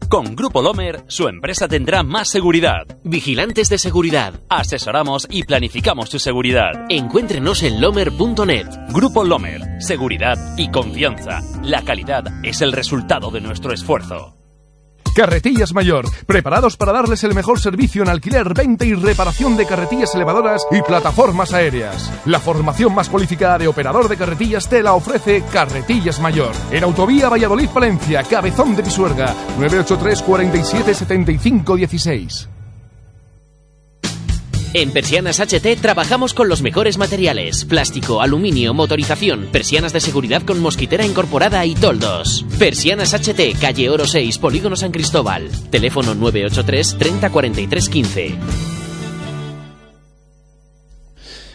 Con 0.07 0.33
Grupo 0.33 0.61
Lomer, 0.61 1.03
su 1.07 1.27
empresa 1.27 1.67
tendrá 1.67 2.03
más 2.03 2.29
seguridad. 2.29 2.87
Vigilantes 3.03 3.67
de 3.67 3.77
seguridad. 3.77 4.39
Asesoramos 4.47 5.27
y 5.29 5.43
planificamos 5.43 6.09
su 6.09 6.19
seguridad. 6.19 6.85
Encuéntrenos 6.87 7.63
en 7.63 7.81
lomer.net. 7.81 8.67
Grupo 8.93 9.25
Lomer. 9.25 9.81
Seguridad 9.81 10.37
y 10.57 10.71
confianza. 10.71 11.41
La 11.61 11.81
calidad 11.81 12.23
es 12.43 12.61
el 12.61 12.71
resultado 12.71 13.29
de 13.29 13.41
nuestro 13.41 13.73
esfuerzo. 13.73 14.40
Carretillas 15.13 15.73
Mayor, 15.73 16.05
preparados 16.25 16.77
para 16.77 16.93
darles 16.93 17.23
el 17.25 17.35
mejor 17.35 17.59
servicio 17.59 18.01
en 18.01 18.09
alquiler, 18.09 18.53
venta 18.53 18.85
y 18.85 18.93
reparación 18.93 19.57
de 19.57 19.65
carretillas 19.65 20.15
elevadoras 20.15 20.65
y 20.71 20.81
plataformas 20.81 21.53
aéreas. 21.53 22.11
La 22.25 22.39
formación 22.39 22.95
más 22.95 23.09
cualificada 23.09 23.57
de 23.57 23.67
operador 23.67 24.07
de 24.07 24.15
carretillas 24.15 24.69
te 24.69 24.81
la 24.81 24.93
ofrece 24.93 25.43
Carretillas 25.51 26.21
Mayor. 26.21 26.53
En 26.71 26.83
Autovía 26.83 27.27
Valladolid-Palencia, 27.27 28.23
Cabezón 28.23 28.75
de 28.75 28.83
Pisuerga, 28.83 29.35
983 29.57 30.21
47 30.21 30.93
75 30.93 31.75
16. 31.75 32.60
En 34.73 34.91
Persianas 34.91 35.41
HT 35.41 35.81
trabajamos 35.81 36.33
con 36.33 36.47
los 36.47 36.61
mejores 36.61 36.97
materiales: 36.97 37.65
plástico, 37.65 38.21
aluminio, 38.21 38.73
motorización, 38.73 39.49
persianas 39.51 39.91
de 39.91 39.99
seguridad 39.99 40.43
con 40.43 40.61
mosquitera 40.61 41.05
incorporada 41.05 41.65
y 41.65 41.75
toldos. 41.75 42.45
Persianas 42.57 43.13
HT, 43.13 43.59
calle 43.59 43.89
Oro 43.89 44.07
6, 44.07 44.37
Polígono 44.37 44.77
San 44.77 44.91
Cristóbal. 44.91 45.49
Teléfono 45.69 46.15
983 46.15 46.97
30 46.97 47.29
43 47.29 47.89
15. 47.89 48.35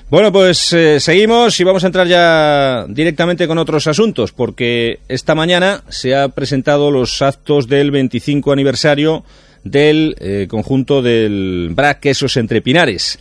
Bueno, 0.09 0.31
pues 0.31 0.73
eh, 0.75 1.01
seguimos 1.01 1.59
y 1.59 1.65
vamos 1.65 1.83
a 1.83 1.89
entrar 1.89 2.07
ya 2.07 2.85
directamente 2.89 3.49
con 3.49 3.59
otros 3.59 3.87
asuntos, 3.87 4.31
porque 4.31 5.01
esta 5.09 5.35
mañana 5.35 5.83
se 5.89 6.15
han 6.15 6.31
presentado 6.33 6.91
los 6.91 7.23
actos 7.23 7.67
del 7.67 7.91
25 7.91 8.53
aniversario 8.53 9.25
del 9.71 10.17
eh, 10.19 10.47
conjunto 10.49 11.03
del 11.03 11.71
BRAC 11.75 12.01
Quesos 12.01 12.37
Entre 12.37 12.63
Pinares. 12.63 13.19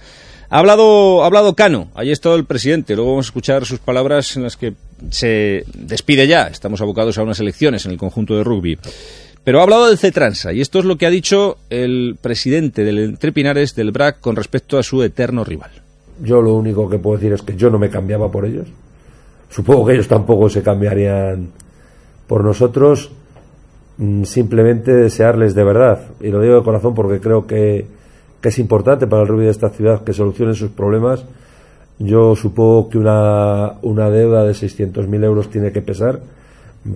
Ha 0.49 0.60
hablado, 0.60 1.23
ha 1.23 1.25
hablado 1.25 1.55
Cano, 1.55 1.89
ahí 1.95 2.12
está 2.12 2.34
el 2.34 2.45
presidente, 2.45 2.95
luego 2.95 3.12
vamos 3.12 3.25
a 3.25 3.29
escuchar 3.29 3.65
sus 3.65 3.79
palabras 3.79 4.38
en 4.38 4.43
las 4.43 4.55
que 4.55 4.73
se 5.10 5.65
despide 5.73 6.27
ya, 6.27 6.47
estamos 6.47 6.81
abocados 6.81 7.17
a 7.17 7.23
unas 7.23 7.39
elecciones 7.39 7.86
en 7.86 7.91
el 7.91 7.97
conjunto 7.97 8.38
de 8.38 8.43
rugby. 8.43 8.77
Pero 9.43 9.60
ha 9.60 9.63
hablado 9.63 9.88
del 9.88 9.97
CETRANSA 9.97 10.53
y 10.53 10.62
esto 10.62 10.79
es 10.79 10.86
lo 10.86 10.97
que 10.97 11.05
ha 11.05 11.12
dicho 11.12 11.58
el 11.69 12.17
presidente 12.19 12.84
del 12.84 12.97
Entre 12.99 13.31
Pinares 13.31 13.75
del 13.75 13.91
BRAC 13.91 14.19
con 14.19 14.36
respecto 14.36 14.77
a 14.77 14.84
su 14.84 15.03
eterno 15.03 15.43
rival. 15.43 15.71
Yo 16.21 16.41
lo 16.41 16.53
único 16.53 16.89
que 16.89 16.97
puedo 16.97 17.17
decir 17.17 17.34
es 17.34 17.41
que 17.41 17.55
yo 17.55 17.69
no 17.69 17.77
me 17.77 17.89
cambiaba 17.89 18.31
por 18.31 18.45
ellos. 18.45 18.67
supongo 19.49 19.86
que 19.86 19.93
ellos 19.93 20.08
tampoco 20.08 20.49
se 20.49 20.63
cambiarían 20.63 21.51
por 22.27 22.43
nosotros. 22.43 23.12
Mm, 23.97 24.23
simplemente 24.23 24.93
desearles 24.93 25.55
de 25.55 25.63
verdad, 25.63 25.99
y 26.19 26.27
lo 26.27 26.41
digo 26.41 26.55
de 26.55 26.63
corazón 26.63 26.93
porque 26.93 27.19
creo 27.19 27.47
que, 27.47 27.86
es 28.43 28.60
importante 28.60 29.08
para 29.08 29.23
el 29.23 29.27
rugby 29.27 29.45
de 29.45 29.49
esta 29.49 29.69
ciudad 29.69 30.03
que 30.03 30.13
solucionen 30.13 30.53
sus 30.53 30.69
problemas. 30.69 31.25
Yo 31.97 32.36
supongo 32.36 32.89
que 32.89 32.99
una, 32.99 33.73
una 33.81 34.12
deuda 34.12 34.43
de 34.43 34.51
600.000 34.51 35.23
euros 35.23 35.49
tiene 35.49 35.71
que 35.71 35.81
pesar, 35.81 36.19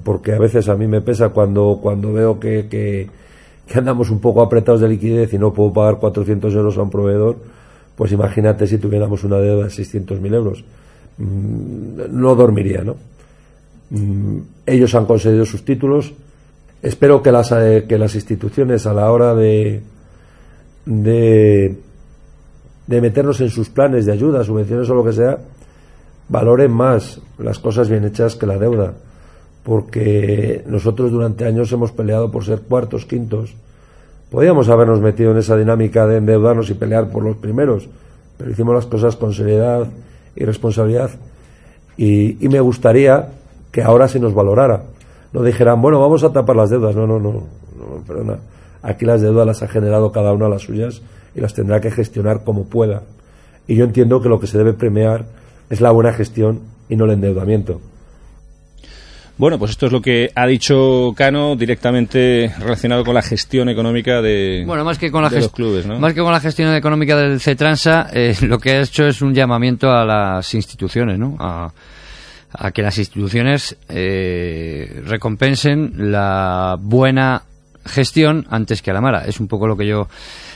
porque 0.03 0.33
a 0.33 0.37
veces 0.37 0.69
a 0.69 0.75
mí 0.75 0.85
me 0.85 1.01
pesa 1.01 1.29
cuando, 1.29 1.79
cuando 1.81 2.13
veo 2.13 2.39
que, 2.39 2.67
que, 2.69 3.09
que 3.65 3.79
andamos 3.79 4.11
un 4.11 4.19
poco 4.19 4.43
apretados 4.43 4.79
de 4.81 4.89
liquidez 4.89 5.33
y 5.33 5.39
no 5.39 5.51
puedo 5.51 5.73
pagar 5.73 5.97
400 5.97 6.53
euros 6.53 6.77
a 6.77 6.83
un 6.83 6.91
proveedor, 6.91 7.37
pues 7.95 8.11
imagínate 8.11 8.67
si 8.67 8.77
tuviéramos 8.77 9.23
una 9.23 9.37
deuda 9.37 9.63
de 9.63 9.71
600.000 9.71 10.35
euros. 10.35 10.63
Mm, 11.17 12.11
no 12.11 12.35
dormiría, 12.35 12.83
¿no? 12.83 12.95
Mm, 13.89 14.37
ellos 14.67 14.93
han 14.93 15.05
conseguido 15.05 15.45
sus 15.45 15.65
títulos. 15.65 16.13
Espero 16.81 17.21
que 17.21 17.31
las, 17.31 17.51
eh, 17.51 17.85
que 17.87 17.97
las 17.97 18.15
instituciones 18.15 18.87
a 18.87 18.93
la 18.93 19.11
hora 19.11 19.35
de, 19.35 19.81
de, 20.85 21.75
meternos 22.87 23.41
en 23.41 23.49
sus 23.49 23.69
planes 23.69 24.05
de 24.05 24.13
ayuda, 24.13 24.45
subvenciones 24.45 24.89
o 24.89 24.95
lo 24.95 25.03
que 25.03 25.11
sea, 25.11 25.39
valoren 26.29 26.71
más 26.71 27.19
las 27.37 27.59
cosas 27.59 27.89
bien 27.89 28.05
hechas 28.05 28.35
que 28.35 28.45
la 28.45 28.57
deuda. 28.57 28.93
Porque 29.63 30.63
nosotros 30.67 31.11
durante 31.11 31.45
años 31.45 31.69
hemos 31.73 31.91
peleado 31.91 32.31
por 32.31 32.45
ser 32.45 32.61
cuartos, 32.61 33.05
quintos. 33.05 33.55
Podíamos 34.31 34.69
habernos 34.69 35.01
metido 35.01 35.31
en 35.31 35.37
esa 35.37 35.57
dinámica 35.57 36.07
de 36.07 36.17
endeudarnos 36.17 36.69
y 36.69 36.75
pelear 36.75 37.09
por 37.09 37.23
los 37.23 37.35
primeros, 37.35 37.89
pero 38.37 38.51
hicimos 38.51 38.73
las 38.73 38.85
cosas 38.85 39.17
con 39.17 39.33
seriedad 39.33 39.85
y 40.33 40.45
responsabilidad. 40.45 41.09
Y 41.97 42.47
me 42.49 42.61
gustaría 42.61 43.27
que 43.69 43.83
ahora 43.83 44.07
se 44.07 44.21
nos 44.21 44.33
valorara. 44.33 44.83
No 45.33 45.43
dijeran, 45.43 45.81
bueno, 45.81 45.99
vamos 45.99 46.23
a 46.23 46.31
tapar 46.31 46.55
las 46.55 46.69
deudas. 46.69 46.95
No, 46.95 47.05
no, 47.05 47.19
no, 47.19 47.31
no 47.31 48.03
perdona. 48.07 48.39
Aquí 48.81 49.05
las 49.05 49.21
deudas 49.21 49.45
las 49.45 49.61
ha 49.61 49.67
generado 49.67 50.11
cada 50.11 50.33
una 50.33 50.47
las 50.49 50.63
suyas 50.63 51.01
y 51.35 51.41
las 51.41 51.53
tendrá 51.53 51.79
que 51.81 51.91
gestionar 51.91 52.43
como 52.43 52.65
pueda. 52.65 53.03
Y 53.67 53.75
yo 53.75 53.85
entiendo 53.85 54.21
que 54.21 54.29
lo 54.29 54.39
que 54.39 54.47
se 54.47 54.57
debe 54.57 54.73
premiar 54.73 55.25
es 55.69 55.81
la 55.81 55.91
buena 55.91 56.13
gestión 56.13 56.61
y 56.87 56.95
no 56.95 57.05
el 57.05 57.11
endeudamiento. 57.11 57.79
Bueno, 59.39 59.57
pues 59.57 59.71
esto 59.71 59.85
es 59.85 59.93
lo 59.93 60.01
que 60.01 60.31
ha 60.35 60.45
dicho 60.47 61.13
Cano 61.15 61.55
directamente 61.55 62.53
relacionado 62.59 63.05
con 63.05 63.13
la 63.13 63.21
gestión 63.21 63.69
económica 63.69 64.21
de, 64.21 64.65
bueno, 64.67 64.83
más 64.83 64.97
que 64.97 65.09
con 65.09 65.23
la 65.23 65.29
de 65.29 65.39
los 65.39 65.51
clubes, 65.51 65.85
¿no? 65.85 65.97
Más 65.97 66.13
que 66.13 66.19
con 66.19 66.33
la 66.33 66.41
gestión 66.41 66.75
económica 66.75 67.15
del 67.15 67.39
CETRANSA, 67.39 68.09
eh, 68.11 68.35
lo 68.41 68.59
que 68.59 68.71
ha 68.71 68.81
hecho 68.81 69.07
es 69.07 69.21
un 69.21 69.33
llamamiento 69.33 69.89
a 69.91 70.03
las 70.03 70.53
instituciones, 70.53 71.17
¿no? 71.17 71.37
A, 71.39 71.71
a 72.51 72.71
que 72.71 72.81
las 72.81 72.97
instituciones 72.97 73.77
eh, 73.89 75.01
recompensen 75.05 76.11
la 76.11 76.77
buena 76.79 77.43
gestión 77.85 78.45
antes 78.49 78.81
que 78.81 78.91
a 78.91 78.93
la 78.93 79.01
mala. 79.01 79.23
Es 79.25 79.39
un 79.39 79.47
poco 79.47 79.67
lo 79.67 79.75
que 79.77 79.87
yo 79.87 80.07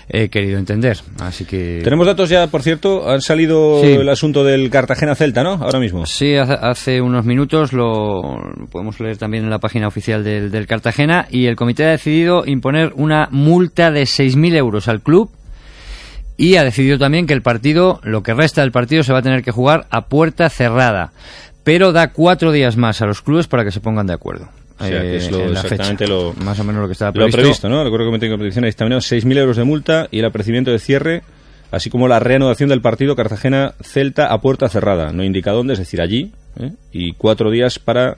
he 0.09 0.29
querido 0.29 0.59
entender. 0.59 0.97
Así 1.21 1.45
que 1.45 1.81
Tenemos 1.83 2.05
datos 2.05 2.29
ya, 2.29 2.47
por 2.47 2.61
cierto, 2.61 3.09
han 3.09 3.21
salido 3.21 3.79
Sí. 3.81 3.93
el 3.93 4.09
asunto 4.09 4.43
del 4.43 4.69
Cartagena-Celta, 4.69 5.43
¿no? 5.43 5.51
Ahora 5.53 5.79
mismo. 5.79 6.05
Sí, 6.05 6.35
hace, 6.35 6.53
hace 6.53 7.01
unos 7.01 7.25
minutos 7.25 7.71
lo 7.73 8.21
podemos 8.69 8.99
leer 8.99 9.17
también 9.17 9.45
en 9.45 9.49
la 9.49 9.59
página 9.59 9.87
oficial 9.87 10.23
del, 10.23 10.51
del 10.51 10.67
Cartagena 10.67 11.25
y 11.31 11.45
el 11.45 11.55
comité 11.55 11.85
ha 11.85 11.91
decidido 11.91 12.43
imponer 12.45 12.91
una 12.95 13.29
multa 13.31 13.89
de 13.91 14.03
6.000 14.03 14.55
euros 14.57 14.87
al 14.89 15.01
club 15.01 15.31
y 16.35 16.57
ha 16.57 16.63
decidido 16.63 16.97
también 16.97 17.25
que 17.25 17.33
el 17.33 17.41
partido, 17.41 17.99
lo 18.03 18.23
que 18.23 18.33
resta 18.33 18.61
del 18.61 18.71
partido, 18.71 19.03
se 19.03 19.13
va 19.13 19.19
a 19.19 19.23
tener 19.23 19.41
que 19.43 19.51
jugar 19.51 19.85
a 19.89 20.07
puerta 20.07 20.49
cerrada, 20.49 21.13
pero 21.63 21.91
da 21.91 22.11
cuatro 22.11 22.51
días 22.51 22.77
más 22.77 23.01
a 23.01 23.05
los 23.05 23.21
clubes 23.21 23.47
para 23.47 23.63
que 23.63 23.71
se 23.71 23.79
pongan 23.79 24.07
de 24.07 24.13
acuerdo. 24.13 24.49
O 24.79 24.85
sea, 24.85 25.01
que 25.01 25.17
es 25.17 25.31
lo- 25.31 25.39
eh, 25.39 25.49
la 25.49 25.61
exactamente 25.61 26.05
fecha. 26.05 26.13
lo- 26.13 26.33
más 26.43 26.59
o 26.59 26.63
menos 26.63 26.81
lo 26.81 26.87
que 26.87 26.93
estaba 26.93 27.09
Lo 27.09 27.13
previsto. 27.13 27.37
previsto, 27.37 27.69
¿no? 27.69 27.83
Recuerdo 27.83 28.11
que 28.11 28.17
de 28.19 28.29
competición 28.29 28.65
ha 28.65 28.67
dictaminado 28.67 29.01
6.000 29.01 29.37
euros 29.37 29.55
de 29.57 29.63
multa 29.63 30.07
y 30.11 30.19
el 30.19 30.25
apercibimiento 30.25 30.71
de 30.71 30.79
cierre, 30.79 31.21
así 31.71 31.89
como 31.89 32.07
la 32.07 32.19
reanudación 32.19 32.69
del 32.69 32.81
partido 32.81 33.15
Cartagena-Celta 33.15 34.27
a 34.33 34.41
puerta 34.41 34.67
cerrada. 34.69 35.11
No 35.13 35.23
indica 35.23 35.51
dónde, 35.51 35.73
es 35.73 35.79
decir, 35.79 36.01
allí. 36.01 36.31
¿eh? 36.59 36.71
Y 36.91 37.13
cuatro 37.13 37.49
días 37.51 37.79
para 37.79 38.17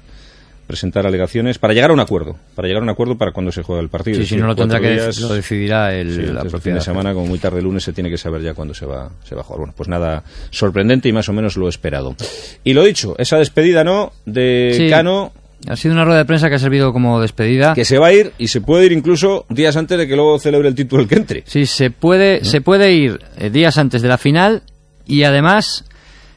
presentar 0.67 1.05
alegaciones, 1.05 1.57
para 1.59 1.73
llegar 1.73 1.91
a 1.91 1.93
un 1.93 1.99
acuerdo. 1.99 2.35
Para 2.55 2.67
llegar 2.67 2.81
a 2.81 2.83
un 2.83 2.89
acuerdo 2.89 3.17
para 3.17 3.31
cuando 3.31 3.51
se 3.51 3.61
juega 3.63 3.81
el 3.81 3.89
partido. 3.89 4.19
Sí, 4.19 4.25
si 4.25 4.37
no 4.37 4.47
lo 4.47 4.55
tendrá 4.55 4.79
que 4.79 4.91
días- 4.91 5.19
lo 5.19 5.33
decidirá 5.33 5.93
el, 5.93 6.15
Sí, 6.15 6.21
la 6.33 6.59
fin 6.59 6.73
de 6.75 6.81
semana, 6.81 7.13
como 7.13 7.27
muy 7.27 7.39
tarde 7.39 7.59
el 7.59 7.65
lunes, 7.65 7.83
se 7.83 7.93
tiene 7.93 8.09
que 8.09 8.17
saber 8.17 8.41
ya 8.41 8.53
cuándo 8.53 8.73
se 8.73 8.85
va, 8.85 9.09
se 9.23 9.35
va 9.35 9.41
a 9.41 9.43
jugar. 9.43 9.59
Bueno, 9.59 9.73
pues 9.77 9.89
nada, 9.89 10.23
sorprendente 10.49 11.07
y 11.09 11.13
más 11.13 11.29
o 11.29 11.33
menos 11.33 11.55
lo 11.57 11.69
esperado. 11.69 12.15
Y 12.63 12.73
lo 12.73 12.83
dicho, 12.83 13.15
esa 13.17 13.37
despedida, 13.37 13.83
¿no? 13.83 14.13
De 14.25 14.73
Sí. 14.77 14.89
Cano, 14.89 15.31
Ha 15.67 15.75
sido 15.77 15.93
una 15.95 16.03
rueda 16.05 16.19
de 16.19 16.25
prensa 16.25 16.47
que 16.49 16.55
ha 16.55 16.59
servido 16.59 16.93
como 16.93 17.19
despedida. 17.21 17.73
que 17.73 17.85
se 17.85 17.97
va 17.97 18.07
a 18.07 18.13
ir 18.13 18.33
y 18.37 18.49
se 18.49 18.61
puede 18.61 18.85
ir 18.85 18.91
incluso 18.91 19.45
días 19.49 19.75
antes 19.77 19.97
de 19.97 20.07
que 20.07 20.15
luego 20.15 20.37
celebre 20.37 20.67
el 20.67 20.75
título 20.75 21.01
el 21.01 21.07
que 21.07 21.15
entre. 21.15 21.43
Sí, 21.47 21.65
se 21.65 21.89
puede, 21.89 22.43
se 22.45 22.61
puede 22.61 22.91
ir 22.93 23.19
eh, 23.37 23.49
días 23.49 23.77
antes 23.79 24.01
de 24.03 24.07
la 24.09 24.17
final 24.19 24.61
y 25.07 25.23
además 25.23 25.85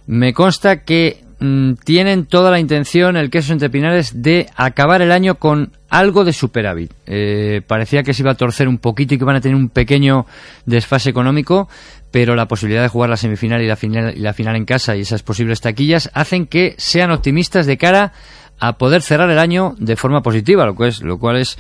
me 0.07 0.33
consta 0.33 0.83
que 0.85 1.25
mm, 1.41 1.73
tienen 1.85 2.27
toda 2.27 2.51
la 2.51 2.59
intención 2.61 3.17
el 3.17 3.31
queso 3.31 3.53
entre 3.53 3.71
Pinares 3.71 4.23
de 4.23 4.47
acabar 4.57 5.03
el 5.03 5.13
año 5.13 5.37
con 5.37 5.73
algo 5.91 6.25
de 6.25 6.33
superávit. 6.33 6.93
Eh, 7.07 7.63
parecía 7.67 8.03
que 8.03 8.13
se 8.15 8.23
iba 8.23 8.33
a 8.33 8.37
torcer 8.37 8.69
un 8.69 8.79
poquito 8.79 9.15
y 9.15 9.19
que 9.19 9.25
van 9.25 9.37
a 9.37 9.41
tener 9.41 9.57
un 9.57 9.69
pequeño 9.71 10.27
desfase 10.67 11.11
económico, 11.11 11.69
pero 12.11 12.35
la 12.35 12.47
posibilidad 12.49 12.83
de 12.83 12.89
jugar 12.89 13.11
la 13.11 13.17
semifinal 13.17 13.63
y 13.63 13.67
la 13.67 13.77
final, 13.77 14.15
y 14.17 14.21
la 14.21 14.33
final 14.35 14.57
en 14.57 14.65
casa 14.65 14.97
y 14.97 15.01
esas 15.01 15.23
posibles 15.23 15.61
taquillas 15.61 16.11
hacen 16.15 16.47
que 16.47 16.75
sean 16.79 17.11
optimistas 17.11 17.67
de 17.67 17.77
cara 17.79 18.13
a 18.61 18.73
poder 18.77 19.03
cerrar 19.03 19.31
el 19.31 19.39
año 19.39 19.75
de 19.79 19.95
forma 19.97 20.21
positiva, 20.21 20.67
lo 20.67 20.75
cual 20.75 20.89
es, 20.91 21.01
lo 21.03 21.19
cual 21.19 21.37
es 21.37 21.57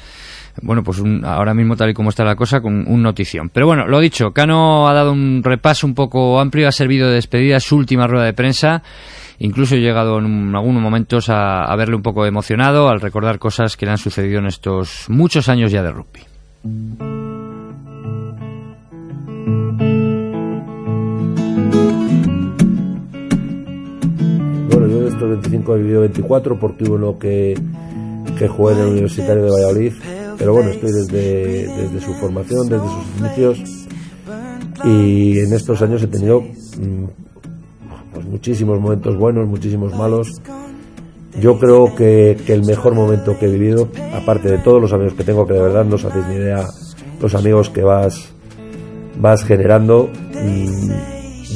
bueno, 0.61 0.83
pues 0.83 0.99
un- 0.99 1.25
ahora 1.25 1.55
mismo 1.55 1.77
tal 1.77 1.91
y 1.91 1.95
como 1.95 2.11
está 2.11 2.25
la 2.25 2.35
cosa, 2.35 2.61
con 2.61 2.85
un 2.88 3.01
notición. 3.03 3.49
Pero 3.49 3.67
bueno, 3.69 3.87
lo 3.87 4.01
dicho, 4.01 4.33
Cano 4.33 4.88
ha 4.88 4.93
dado 4.93 5.12
un 5.12 5.41
repaso 5.45 5.87
un 5.87 5.95
poco 5.95 6.41
amplio, 6.41 6.67
ha 6.67 6.73
servido 6.73 7.09
de 7.09 7.14
despedida 7.14 7.61
su 7.61 7.77
última 7.77 8.09
rueda 8.09 8.25
de 8.25 8.33
prensa. 8.33 8.83
Incluso 9.40 9.77
he 9.77 9.81
llegado 9.81 10.18
en 10.18 10.24
un- 10.27 10.57
algunos 10.57 10.83
momentos 10.83 11.29
a, 11.29 11.64
a 11.64 11.77
verle 11.77 11.94
un 11.96 12.03
poco 12.03 12.27
emocionado 12.27 12.88
al 12.88 13.01
recordar 13.01 13.38
cosas 13.38 13.77
que 13.77 13.87
le 13.87 13.92
han 13.92 13.98
sucedido 13.98 14.40
en 14.40 14.46
estos 14.46 15.07
muchos 15.09 15.48
años 15.48 15.70
ya 15.70 15.83
de 15.83 15.92
rugby. 15.92 16.20
Bueno, 24.70 24.87
yo 24.88 25.01
de 25.03 25.09
estos 25.09 25.29
25 25.29 25.74
he 25.74 25.79
vivido 25.79 26.01
24 26.03 26.59
porque 26.59 26.85
hubo 26.85 26.94
uno 26.94 27.18
que, 27.18 27.59
que 28.38 28.48
jugué 28.48 28.74
en 28.74 28.81
el 28.81 28.87
Universitario 28.88 29.44
de 29.44 29.51
Valladolid. 29.51 29.92
Pero 30.38 30.53
bueno, 30.53 30.70
estoy 30.70 30.92
desde, 30.92 31.66
desde 31.66 32.01
su 32.01 32.14
formación, 32.14 32.68
desde 32.68 32.85
sus 32.87 33.20
inicios. 33.20 33.87
Y 34.85 35.40
en 35.40 35.53
estos 35.53 35.83
años 35.83 36.03
he 36.03 36.07
tenido 36.07 36.40
mm, 36.42 37.05
pues 38.12 38.27
muchísimos 38.27 38.81
momentos 38.81 39.16
buenos, 39.16 39.47
muchísimos 39.47 39.94
malos. 39.94 40.40
Yo 41.40 41.59
creo 41.59 41.94
que, 41.94 42.37
que 42.47 42.53
el 42.53 42.64
mejor 42.64 42.94
momento 42.94 43.38
que 43.38 43.47
he 43.47 43.51
vivido, 43.51 43.88
aparte 44.14 44.49
de 44.49 44.59
todos 44.59 44.81
los 44.81 44.92
amigos 44.92 45.14
que 45.14 45.25
tengo, 45.25 45.47
que 45.47 45.55
de 45.55 45.62
verdad 45.62 45.85
no 45.85 45.97
os 45.97 46.05
hacéis 46.05 46.27
ni 46.27 46.35
idea, 46.35 46.66
los 47.21 47.35
amigos 47.35 47.71
que 47.71 47.83
vas, 47.83 48.31
vas 49.21 49.44
generando, 49.44 50.11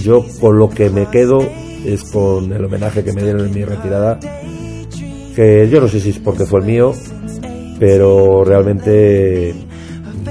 yo 0.02 0.24
con 0.40 0.58
lo 0.58 0.68
que 0.68 0.90
me 0.90 1.06
quedo 1.06 1.40
es 1.84 2.04
con 2.04 2.52
el 2.52 2.64
homenaje 2.64 3.02
que 3.02 3.12
me 3.12 3.22
dieron 3.22 3.46
en 3.46 3.54
mi 3.54 3.64
retirada, 3.64 4.20
que 5.34 5.68
yo 5.68 5.80
no 5.80 5.88
sé 5.88 6.00
si 6.00 6.10
es 6.10 6.18
porque 6.18 6.44
fue 6.44 6.60
el 6.60 6.66
mío, 6.66 6.92
pero 7.80 8.44
realmente 8.44 9.54
mm, 9.54 10.28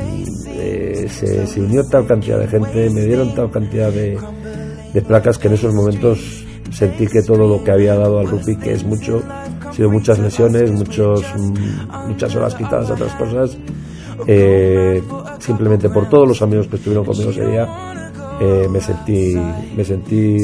eh, 0.47 1.07
se, 1.09 1.47
se 1.47 1.61
unió 1.61 1.83
tal 1.89 2.05
cantidad 2.05 2.39
de 2.39 2.47
gente, 2.47 2.89
me 2.89 3.01
dieron 3.01 3.33
tal 3.35 3.51
cantidad 3.51 3.91
de, 3.91 4.17
de 4.93 5.01
placas 5.01 5.37
que 5.37 5.47
en 5.47 5.53
esos 5.53 5.73
momentos 5.73 6.45
sentí 6.71 7.07
que 7.07 7.21
todo 7.21 7.47
lo 7.47 7.63
que 7.63 7.71
había 7.71 7.95
dado 7.95 8.19
al 8.19 8.27
rugby, 8.27 8.57
que 8.57 8.73
es 8.73 8.83
mucho, 8.83 9.21
ha 9.67 9.73
sido 9.73 9.89
muchas 9.89 10.19
lesiones, 10.19 10.71
muchos, 10.71 11.23
mm, 11.37 12.07
muchas 12.09 12.35
horas 12.35 12.55
quitadas 12.55 12.89
a 12.89 12.93
otras 12.93 13.13
cosas, 13.15 13.57
eh, 14.27 15.01
simplemente 15.39 15.89
por 15.89 16.09
todos 16.09 16.27
los 16.27 16.41
amigos 16.41 16.67
que 16.67 16.75
estuvieron 16.77 17.05
conmigo 17.05 17.31
ese 17.31 17.45
día, 17.45 17.67
eh, 18.39 18.67
me 18.69 18.79
sentí, 18.79 19.35
me 19.75 19.83
sentí 19.83 20.37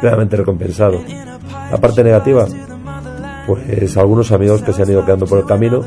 plenamente 0.00 0.36
recompensado. 0.36 1.00
La 1.70 1.78
parte 1.78 2.02
negativa, 2.02 2.46
pues 3.46 3.96
algunos 3.96 4.32
amigos 4.32 4.62
que 4.62 4.72
se 4.72 4.82
han 4.82 4.90
ido 4.90 5.04
quedando 5.04 5.26
por 5.26 5.38
el 5.38 5.44
camino, 5.44 5.84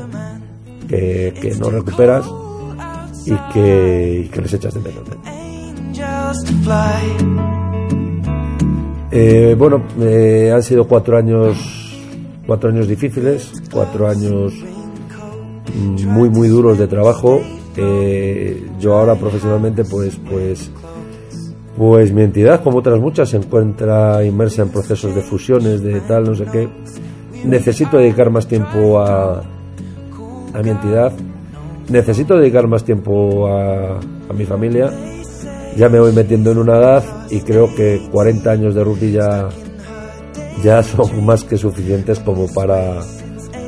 que, 0.88 1.34
que 1.40 1.56
no 1.56 1.70
recuperas 1.70 2.26
y 3.26 3.36
que, 3.52 4.24
y 4.26 4.30
que 4.30 4.42
les 4.42 4.54
echas 4.54 4.74
de 4.74 4.80
menos. 4.80 5.04
Eh, 9.16 9.56
bueno, 9.56 9.84
eh, 10.02 10.52
han 10.52 10.64
sido 10.64 10.88
cuatro 10.88 11.16
años, 11.18 11.56
cuatro 12.48 12.70
años 12.70 12.88
difíciles, 12.88 13.52
cuatro 13.72 14.08
años 14.10 14.54
mm, 15.76 16.08
muy 16.08 16.30
muy 16.32 16.48
duros 16.48 16.80
de 16.80 16.88
trabajo. 16.88 17.40
Eh, 17.78 18.68
yo 18.80 18.96
ahora 18.98 19.16
profesionalmente, 19.16 19.84
pues, 19.86 20.20
pues 20.30 20.72
Pues 21.78 22.12
mi 22.12 22.22
entidad, 22.22 22.64
como 22.64 22.80
otras 22.80 23.00
muchas, 23.00 23.30
se 23.30 23.38
encuentra 23.38 24.24
inmersa 24.24 24.62
en 24.62 24.70
procesos 24.70 25.14
de 25.16 25.22
fusiones, 25.22 25.82
de 25.82 26.02
tal, 26.02 26.24
no 26.24 26.36
sé 26.36 26.46
qué. 26.52 26.68
Necesito 27.46 27.98
dedicar 27.98 28.30
más 28.30 28.48
tiempo 28.48 29.00
a, 29.00 29.42
a 30.54 30.62
mi 30.64 30.70
entidad. 30.70 31.12
Necesito 31.90 32.38
dedicar 32.38 32.68
más 32.68 32.84
tiempo 32.84 33.48
a, 33.48 34.00
a 34.30 34.34
mi 34.38 34.46
familia. 34.46 34.92
Ya 35.76 35.90
me 35.90 36.00
voy 36.00 36.14
metiendo 36.14 36.52
en 36.52 36.60
una 36.60 36.78
edad 36.78 37.04
y 37.32 37.40
creo 37.42 37.74
que 37.74 38.08
40 38.12 38.52
años 38.52 38.76
de 38.76 38.84
rugby 38.84 39.12
ya, 39.12 40.84
son 40.84 41.26
más 41.26 41.44
que 41.44 41.58
suficientes 41.58 42.20
como 42.20 42.48
para, 42.48 43.00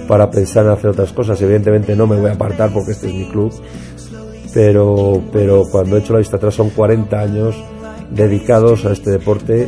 para 0.08 0.30
pensar 0.30 0.66
en 0.66 0.72
hacer 0.72 0.92
otras 0.92 1.12
cosas. 1.14 1.42
Evidentemente 1.42 1.96
no 1.96 2.06
me 2.06 2.18
voy 2.18 2.30
a 2.30 2.34
apartar 2.34 2.72
porque 2.72 2.92
este 2.92 3.08
es 3.08 3.14
mi 3.14 3.30
club, 3.32 3.52
pero, 4.54 5.22
pero 5.32 5.64
cuando 5.72 5.98
he 5.98 6.00
hecho 6.00 6.14
la 6.14 6.20
vista 6.20 6.38
atrás 6.38 6.54
son 6.54 6.70
40 6.70 7.20
años 7.20 7.56
dedicados 8.12 8.86
a 8.86 8.92
este 8.92 9.10
deporte. 9.12 9.68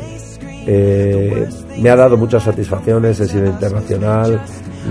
Eh, 0.69 1.47
me 1.79 1.89
ha 1.89 1.95
dado 1.95 2.17
muchas 2.17 2.43
satisfacciones, 2.43 3.19
he 3.19 3.27
sido 3.27 3.47
internacional, 3.47 4.41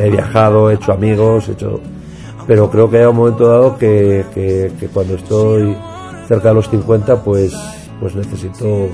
he 0.01 0.11
viajado, 0.11 0.71
he 0.71 0.75
hecho 0.75 0.93
amigos, 0.93 1.49
he 1.49 1.53
hecho... 1.53 1.81
Pero 2.47 2.71
creo 2.71 2.89
que 2.89 2.99
hay 2.99 3.05
un 3.05 3.17
momento 3.17 3.49
dado 3.49 3.77
que, 3.77 4.25
que 4.35 4.89
cuando 4.93 5.15
estoy 5.15 5.77
cerca 6.27 6.49
de 6.49 6.55
los 6.55 6.69
50, 6.69 7.23
pues, 7.23 7.55
pues 8.01 8.15
necesito 8.15 8.89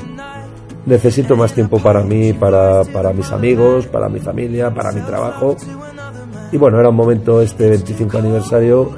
necesito 0.84 1.36
más 1.36 1.52
tiempo 1.52 1.78
para 1.78 2.02
mí, 2.02 2.32
para, 2.32 2.82
para 2.84 3.12
mis 3.12 3.30
amigos, 3.30 3.86
para 3.86 4.08
mi 4.08 4.20
familia, 4.20 4.72
para 4.74 4.92
mi 4.92 5.00
trabajo. 5.00 5.56
Y 6.50 6.56
bueno, 6.56 6.78
era 6.80 6.88
un 6.88 6.96
momento 6.96 7.40
este 7.40 7.68
25 7.68 8.18
aniversario 8.18 8.90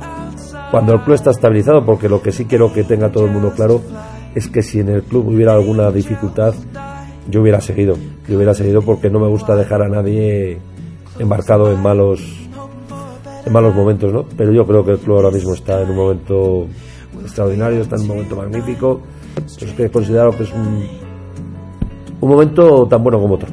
cuando 0.70 0.95
el 0.95 1.01
club 1.03 1.14
está 1.14 1.30
estabilizado, 1.30 1.85
porque 1.85 2.09
lo 2.09 2.20
que 2.22 2.32
sí 2.32 2.47
quiero 2.47 2.72
que 2.72 2.85
tenga 2.85 3.12
todo 3.12 3.26
el 3.26 3.30
mundo 3.30 3.53
claro 3.55 3.80
es 4.35 4.49
que 4.49 4.62
si 4.62 4.80
en 4.80 4.89
el 4.89 5.03
club 5.03 5.28
hubiera 5.28 5.53
alguna 5.53 5.91
dificultad, 5.91 6.55
yo 7.30 7.43
hubiera 7.43 7.61
seguido. 7.61 7.97
Yo 8.28 8.37
hubiera 8.37 8.55
seguido 8.55 8.82
porque 8.82 9.11
no 9.11 9.20
me 9.20 9.28
gusta 9.28 9.55
dejar 9.55 9.82
a 9.82 9.89
nadie 9.89 10.59
embarcado 11.18 11.72
en 11.72 11.80
malos 11.80 12.20
en 13.47 13.53
malos 13.53 13.74
momentos, 13.74 14.12
¿no? 14.12 14.24
Pero 14.37 14.53
yo 14.53 14.66
creo 14.66 14.85
que 14.85 14.93
el 14.93 14.99
club 14.99 15.16
ahora 15.16 15.30
mismo 15.30 15.53
está 15.53 15.82
en 15.82 15.91
un 15.91 15.97
momento 15.97 16.66
extraordinario, 17.25 17.83
está 17.83 17.97
en 17.97 18.03
un 18.03 18.09
momento 18.09 18.37
magnífico. 18.37 19.01
Entonces 19.37 19.72
que 19.72 19.91
considero 19.91 20.37
que 20.37 20.45
es 20.45 20.53
un, 20.53 20.87
un 22.20 22.29
momento 22.29 22.87
tan 22.87 23.03
bueno 23.03 23.20
como 23.20 23.35
otro. 23.35 23.49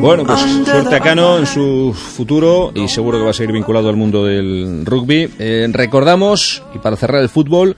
Bueno, 0.00 0.24
pues 0.24 0.40
suerte 0.64 0.94
a 0.94 1.00
Cano 1.00 1.38
en 1.38 1.46
su 1.46 1.92
futuro 1.92 2.70
y 2.72 2.86
seguro 2.86 3.18
que 3.18 3.24
va 3.24 3.30
a 3.30 3.34
seguir 3.34 3.52
vinculado 3.52 3.88
al 3.88 3.96
mundo 3.96 4.24
del 4.24 4.86
rugby. 4.86 5.28
Eh, 5.40 5.68
recordamos, 5.72 6.62
y 6.72 6.78
para 6.78 6.94
cerrar 6.94 7.20
el 7.20 7.28
fútbol, 7.28 7.76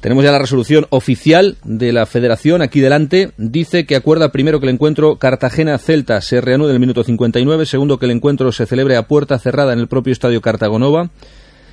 tenemos 0.00 0.24
ya 0.24 0.32
la 0.32 0.38
resolución 0.38 0.86
oficial 0.88 1.58
de 1.64 1.92
la 1.92 2.06
federación 2.06 2.62
aquí 2.62 2.80
delante. 2.80 3.32
Dice 3.36 3.84
que 3.84 3.96
acuerda 3.96 4.32
primero 4.32 4.60
que 4.60 4.66
el 4.66 4.72
encuentro 4.72 5.16
Cartagena-Celta 5.16 6.22
se 6.22 6.40
reanude 6.40 6.70
en 6.70 6.76
el 6.76 6.80
minuto 6.80 7.04
59, 7.04 7.66
segundo 7.66 7.98
que 7.98 8.06
el 8.06 8.12
encuentro 8.12 8.50
se 8.50 8.64
celebre 8.64 8.96
a 8.96 9.06
puerta 9.06 9.38
cerrada 9.38 9.74
en 9.74 9.80
el 9.80 9.88
propio 9.88 10.12
estadio 10.12 10.40
Cartagonova. 10.40 11.10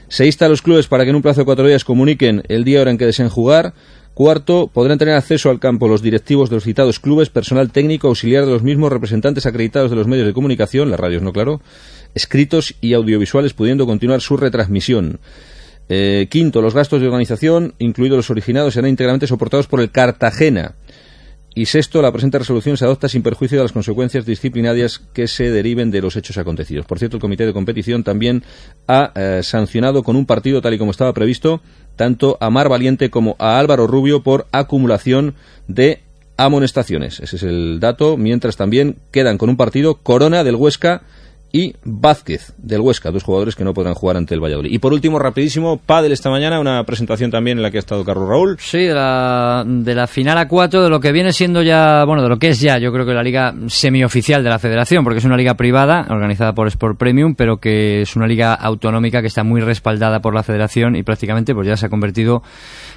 Se 0.08 0.26
insta 0.26 0.46
a 0.46 0.50
los 0.50 0.62
clubes 0.62 0.88
para 0.88 1.04
que 1.04 1.10
en 1.10 1.16
un 1.16 1.22
plazo 1.22 1.42
de 1.42 1.46
cuatro 1.46 1.68
días 1.68 1.84
comuniquen 1.84 2.44
el 2.48 2.64
día 2.64 2.80
y 2.80 2.82
hora 2.82 2.92
en 2.92 2.98
que 2.98 3.06
deseen 3.06 3.30
jugar. 3.30 3.74
Cuarto, 4.14 4.70
podrán 4.74 4.98
tener 4.98 5.16
acceso 5.16 5.50
al 5.50 5.60
campo 5.60 5.90
los 5.90 6.02
directivos 6.02 6.50
de 6.50 6.56
los 6.56 6.64
citados 6.64 7.02
clubes, 7.02 7.30
personal 7.30 7.72
técnico, 7.72 8.08
auxiliar 8.08 8.46
de 8.46 8.52
los 8.52 8.64
mismos, 8.64 8.92
representantes 8.92 9.46
acreditados 9.46 9.90
de 9.90 9.98
los 9.98 10.08
medios 10.08 10.26
de 10.26 10.34
comunicación, 10.34 10.90
las 10.90 11.00
radios 11.00 11.22
no 11.22 11.34
claro, 11.34 11.60
escritos 12.14 12.76
y 12.80 12.94
audiovisuales, 12.94 13.54
pudiendo 13.54 13.86
continuar 13.86 14.22
su 14.22 14.38
retransmisión. 14.38 15.20
Eh, 15.90 16.28
quinto, 16.30 16.62
los 16.62 16.74
gastos 16.74 17.02
de 17.02 17.08
organización, 17.08 17.74
incluidos 17.78 18.16
los 18.16 18.30
originados, 18.30 18.74
serán 18.74 18.90
íntegramente 18.90 19.28
soportados 19.28 19.68
por 19.68 19.82
el 19.82 19.92
Cartagena. 19.92 20.76
Y 21.58 21.68
sexto, 21.68 22.02
la 22.02 22.12
presente 22.12 22.38
resolución 22.38 22.76
se 22.76 22.84
adopta 22.84 23.08
sin 23.08 23.24
perjuicio 23.24 23.58
de 23.58 23.64
las 23.64 23.72
consecuencias 23.72 24.26
disciplinarias 24.26 25.00
que 25.14 25.26
se 25.26 25.52
deriven 25.52 25.90
de 25.90 26.02
los 26.02 26.18
hechos 26.18 26.38
acontecidos. 26.38 26.86
Por 26.86 27.00
cierto, 27.00 27.16
el 27.16 27.22
Comité 27.22 27.46
de 27.46 27.54
Competición 27.54 28.04
también 28.04 28.44
ha 28.90 29.14
eh, 29.16 29.40
sancionado 29.42 30.04
con 30.04 30.18
un 30.18 30.26
partido, 30.26 30.62
tal 30.62 30.74
y 30.74 30.78
como 30.78 30.92
estaba 30.92 31.14
previsto, 31.14 31.62
tanto 31.96 32.38
a 32.42 32.50
Mar 32.50 32.68
Valiente 32.68 33.10
como 33.10 33.38
a 33.40 33.58
Álvaro 33.58 33.88
Rubio 33.88 34.22
por 34.22 34.48
acumulación 34.52 35.36
de 35.70 36.02
amonestaciones. 36.36 37.22
Ese 37.22 37.38
es 37.38 37.44
el 37.44 37.80
dato, 37.80 38.18
mientras 38.18 38.58
también 38.58 38.98
quedan 39.12 39.38
con 39.38 39.50
un 39.50 39.56
partido 39.56 39.96
Corona 39.96 40.44
del 40.44 40.56
Huesca 40.56 41.04
y 41.56 41.74
Vázquez 41.86 42.54
del 42.58 42.82
Huesca, 42.82 43.12
dos 43.12 43.24
jugadores 43.24 43.56
que 43.56 43.64
no 43.64 43.74
podrán 43.74 43.94
jugar 43.94 44.18
ante 44.18 44.34
el 44.34 44.44
Valladolid. 44.44 44.74
Y 44.74 44.80
por 44.80 44.92
último, 44.92 45.20
rapidísimo, 45.20 45.78
Padel 45.78 46.12
esta 46.12 46.30
mañana, 46.30 46.60
una 46.60 46.84
presentación 46.84 47.32
también 47.32 47.60
en 47.60 47.64
la 47.64 47.72
que 47.72 47.78
ha 47.78 47.80
estado 47.80 48.04
Carlos 48.04 48.28
Raúl. 48.28 48.58
Sí, 48.60 48.80
de 48.80 48.94
la, 48.94 49.64
de 49.66 49.96
la 49.96 50.06
final 50.06 50.38
a 50.38 50.50
cuatro, 50.50 50.84
de 50.84 50.90
lo 50.90 51.00
que 51.00 51.14
viene 51.14 51.32
siendo 51.32 51.62
ya, 51.62 52.04
bueno, 52.04 52.24
de 52.24 52.28
lo 52.28 52.38
que 52.40 52.50
es 52.50 52.60
ya, 52.60 52.78
yo 52.78 52.92
creo 52.92 53.06
que 53.06 53.14
la 53.14 53.24
liga 53.24 53.56
semioficial 53.68 54.44
de 54.44 54.50
la 54.50 54.60
federación, 54.60 55.06
porque 55.06 55.20
es 55.20 55.24
una 55.24 55.38
liga 55.38 55.54
privada, 55.54 56.06
organizada 56.10 56.54
por 56.54 56.68
Sport 56.68 56.98
Premium, 56.98 57.36
pero 57.36 57.56
que 57.56 58.02
es 58.02 58.18
una 58.18 58.28
liga 58.28 58.54
autonómica 58.54 59.22
que 59.22 59.28
está 59.28 59.46
muy 59.46 59.62
respaldada 59.62 60.20
por 60.20 60.36
la 60.36 60.44
federación 60.44 60.98
y 60.98 61.04
prácticamente 61.04 61.56
pues 61.56 61.70
ya 61.70 61.78
se 61.78 61.86
ha 61.86 61.90
convertido 61.90 62.44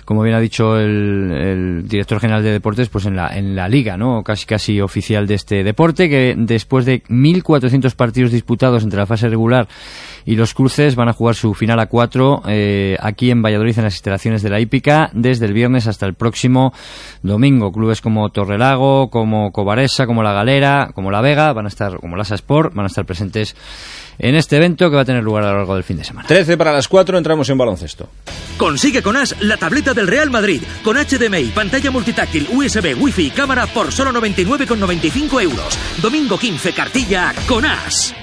como 0.09 0.23
bien 0.23 0.35
ha 0.35 0.41
dicho 0.41 0.79
el, 0.79 1.31
el, 1.31 1.87
director 1.87 2.19
general 2.19 2.43
de 2.43 2.51
deportes, 2.51 2.89
pues 2.89 3.05
en 3.05 3.15
la, 3.15 3.37
en 3.37 3.55
la 3.55 3.69
liga, 3.69 3.99
¿no? 3.99 4.23
Casi 4.23 4.47
casi 4.47 4.81
oficial 4.81 5.27
de 5.27 5.35
este 5.35 5.63
deporte, 5.63 6.09
que 6.09 6.35
después 6.35 6.87
de 6.87 7.03
1.400 7.03 7.95
partidos 7.95 8.33
disputados 8.33 8.83
entre 8.85 8.99
la 8.99 9.05
fase 9.05 9.29
regular 9.29 9.69
y 10.25 10.37
los 10.37 10.55
cruces 10.55 10.95
van 10.95 11.11
a 11.11 11.13
jugar 11.13 11.35
su 11.35 11.53
final 11.53 11.79
a 11.79 11.87
cuatro 11.87 12.43
eh, 12.49 12.97
aquí 13.01 13.31
en 13.31 13.43
Valladolid 13.43 13.79
en 13.79 13.85
las 13.85 13.95
instalaciones 13.97 14.43
de 14.43 14.49
la 14.49 14.61
hípica 14.61 15.11
desde 15.13 15.45
el 15.45 15.53
viernes 15.53 15.87
hasta 15.87 16.07
el 16.07 16.15
próximo 16.15 16.73
domingo. 17.23 17.71
Clubes 17.71 18.01
como 18.01 18.31
Torrelago, 18.31 19.11
como 19.11 19.53
Cobaresa, 19.53 20.07
como 20.07 20.23
La 20.23 20.33
Galera, 20.33 20.91
como 20.95 21.11
La 21.11 21.21
Vega, 21.21 21.53
van 21.53 21.67
a 21.67 21.69
estar, 21.69 21.99
como 21.99 22.17
Lasa 22.17 22.35
Sport, 22.35 22.75
van 22.75 22.85
a 22.85 22.89
estar 22.89 23.05
presentes 23.05 23.57
en 24.19 24.35
este 24.35 24.57
evento 24.57 24.91
que 24.91 24.97
va 24.97 25.03
a 25.03 25.05
tener 25.05 25.23
lugar 25.23 25.45
a 25.45 25.53
lo 25.53 25.59
largo 25.59 25.75
del 25.75 25.85
fin 25.85 25.97
de 25.97 26.05
semana. 26.05 26.27
13 26.27 26.57
para 26.57 26.73
las 26.73 26.89
4, 26.89 27.17
entramos 27.17 27.49
en 27.51 27.59
baloncesto. 27.59 28.09
Consigue 28.57 29.03
con 29.03 29.17
As 29.17 29.37
la 29.41 29.57
tableta 29.57 29.95
del 29.99 30.07
Real 30.07 30.31
Madrid 30.31 30.63
con 30.85 30.97
HDMI, 30.97 31.47
pantalla 31.47 31.91
multitáctil, 31.91 32.49
USB, 32.53 32.97
Wi-Fi 32.97 33.27
y 33.27 33.31
cámara 33.31 33.67
por 33.67 33.93
solo 33.93 34.13
99,95 34.13 35.43
euros. 35.43 35.77
Domingo 36.01 36.39
15, 36.39 36.73
cartilla 36.73 37.35
con 37.49 37.65
As. 37.65 38.15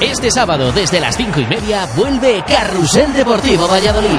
Este 0.00 0.32
sábado, 0.32 0.72
desde 0.72 0.98
las 0.98 1.16
cinco 1.16 1.38
y 1.38 1.46
media, 1.46 1.86
vuelve 1.96 2.42
Carrusel 2.44 3.12
Deportivo 3.12 3.68
Valladolid. 3.68 4.18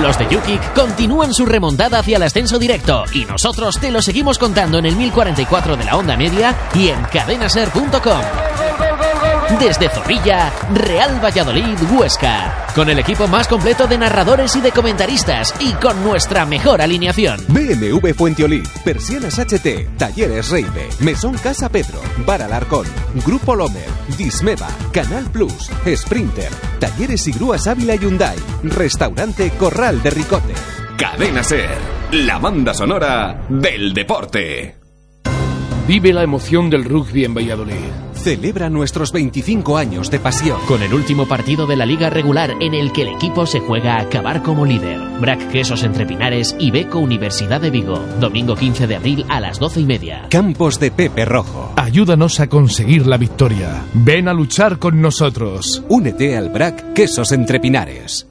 Los 0.00 0.18
de 0.18 0.26
Yukik 0.28 0.72
continúan 0.72 1.32
su 1.32 1.46
remontada 1.46 2.00
hacia 2.00 2.16
el 2.16 2.24
ascenso 2.24 2.58
directo 2.58 3.04
y 3.12 3.24
nosotros 3.24 3.78
te 3.78 3.92
lo 3.92 4.02
seguimos 4.02 4.38
contando 4.38 4.78
en 4.78 4.86
el 4.86 4.96
1044 4.96 5.76
de 5.76 5.84
la 5.84 5.96
onda 5.96 6.16
media 6.16 6.56
y 6.74 6.88
en 6.88 7.00
cadenaser.com. 7.02 8.61
Desde 9.58 9.88
Zorrilla, 9.88 10.52
Real 10.72 11.22
Valladolid, 11.22 11.76
Huesca. 11.90 12.66
Con 12.74 12.88
el 12.88 12.98
equipo 12.98 13.26
más 13.28 13.48
completo 13.48 13.86
de 13.86 13.98
narradores 13.98 14.54
y 14.56 14.60
de 14.60 14.72
comentaristas 14.72 15.54
y 15.60 15.72
con 15.74 16.02
nuestra 16.02 16.46
mejor 16.46 16.80
alineación. 16.80 17.40
BMW 17.48 18.12
Fuenteolí, 18.16 18.62
Persianas 18.84 19.38
HT, 19.38 19.96
Talleres 19.98 20.50
Reibe, 20.50 20.88
Mesón 21.00 21.34
Casa 21.34 21.68
Pedro, 21.68 22.00
Bar 22.26 22.42
Alarcón, 22.42 22.86
Grupo 23.26 23.54
Lomer, 23.54 23.88
Dismeva, 24.16 24.68
Canal 24.92 25.30
Plus, 25.30 25.70
Sprinter, 25.86 26.50
Talleres 26.78 27.26
y 27.28 27.32
Grúas 27.32 27.66
Ávila 27.66 27.96
Hyundai, 27.96 28.36
Restaurante 28.62 29.50
Corral 29.50 30.02
de 30.02 30.10
Ricote. 30.10 30.54
Cadena 30.96 31.42
Ser, 31.42 31.70
la 32.12 32.38
banda 32.38 32.74
sonora 32.74 33.44
del 33.48 33.92
deporte. 33.92 34.76
Vive 35.86 36.12
la 36.12 36.22
emoción 36.22 36.70
del 36.70 36.84
rugby 36.84 37.24
en 37.24 37.34
Valladolid. 37.34 38.11
Celebra 38.22 38.70
nuestros 38.70 39.10
25 39.10 39.76
años 39.76 40.08
de 40.08 40.20
pasión. 40.20 40.60
Con 40.68 40.80
el 40.82 40.94
último 40.94 41.26
partido 41.26 41.66
de 41.66 41.74
la 41.74 41.84
liga 41.84 42.08
regular 42.08 42.54
en 42.60 42.72
el 42.72 42.92
que 42.92 43.02
el 43.02 43.08
equipo 43.08 43.46
se 43.46 43.58
juega 43.58 43.96
a 43.96 44.02
acabar 44.02 44.44
como 44.44 44.64
líder. 44.64 45.00
Brac 45.20 45.50
Quesos 45.50 45.82
Entre 45.82 46.06
Pinares 46.06 46.54
y 46.56 46.70
Beco 46.70 47.00
Universidad 47.00 47.60
de 47.60 47.70
Vigo. 47.70 47.98
Domingo 48.20 48.54
15 48.54 48.86
de 48.86 48.94
abril 48.94 49.26
a 49.28 49.40
las 49.40 49.58
12 49.58 49.80
y 49.80 49.84
media. 49.86 50.26
Campos 50.30 50.78
de 50.78 50.92
Pepe 50.92 51.24
Rojo. 51.24 51.72
Ayúdanos 51.74 52.38
a 52.38 52.46
conseguir 52.46 53.08
la 53.08 53.16
victoria. 53.16 53.84
Ven 53.92 54.28
a 54.28 54.32
luchar 54.32 54.78
con 54.78 55.00
nosotros. 55.00 55.82
Únete 55.88 56.36
al 56.36 56.50
Brac 56.50 56.92
Quesos 56.92 57.32
Entre 57.32 57.58
Pinares. 57.58 58.28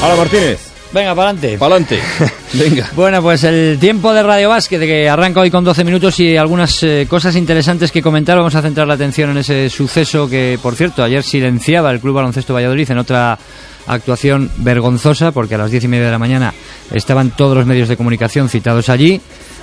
Hola 0.00 0.16
Martínez. 0.16 0.69
Venga, 0.92 1.14
para 1.14 1.30
adelante. 1.30 1.56
Para 1.56 1.76
adelante. 1.76 2.00
Venga. 2.52 2.90
Bueno, 2.96 3.22
pues 3.22 3.44
el 3.44 3.78
tiempo 3.78 4.12
de 4.12 4.24
Radio 4.24 4.48
Básquet, 4.48 4.80
que 4.80 5.08
arranca 5.08 5.40
hoy 5.40 5.50
con 5.50 5.62
12 5.62 5.84
minutos 5.84 6.18
y 6.18 6.36
algunas 6.36 6.82
eh, 6.82 7.06
cosas 7.08 7.36
interesantes 7.36 7.92
que 7.92 8.02
comentar. 8.02 8.36
Vamos 8.36 8.56
a 8.56 8.62
centrar 8.62 8.88
la 8.88 8.94
atención 8.94 9.30
en 9.30 9.38
ese 9.38 9.70
suceso 9.70 10.28
que, 10.28 10.58
por 10.60 10.74
cierto, 10.74 11.04
ayer 11.04 11.22
silenciaba 11.22 11.92
el 11.92 12.00
Club 12.00 12.16
Baloncesto 12.16 12.54
Valladolid 12.54 12.90
en 12.90 12.98
otra 12.98 13.38
actuación 13.86 14.50
vergonzosa, 14.56 15.30
porque 15.30 15.54
a 15.54 15.58
las 15.58 15.70
diez 15.70 15.84
y 15.84 15.88
media 15.88 16.06
de 16.06 16.12
la 16.12 16.18
mañana 16.18 16.52
estaban 16.92 17.30
todos 17.30 17.56
los 17.56 17.66
medios 17.66 17.88
de 17.88 17.96
comunicación 17.96 18.48
citados 18.48 18.88
allí 18.88 19.20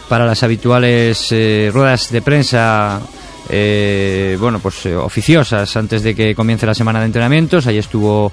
para 0.07 0.25
las 0.25 0.43
habituales 0.43 1.28
eh, 1.32 1.69
ruedas 1.73 2.09
de 2.09 2.21
prensa 2.21 3.01
eh, 3.50 4.38
bueno, 4.39 4.60
pues 4.60 4.86
eh, 4.86 4.95
oficiosas 4.95 5.76
antes 5.78 6.04
de 6.04 6.16
que 6.16 6.36
comience 6.36 6.66
la 6.66 6.74
semana 6.74 7.00
de 7.00 7.06
entrenamientos. 7.06 7.68
Ahí 7.68 7.78
estuvo, 7.78 8.32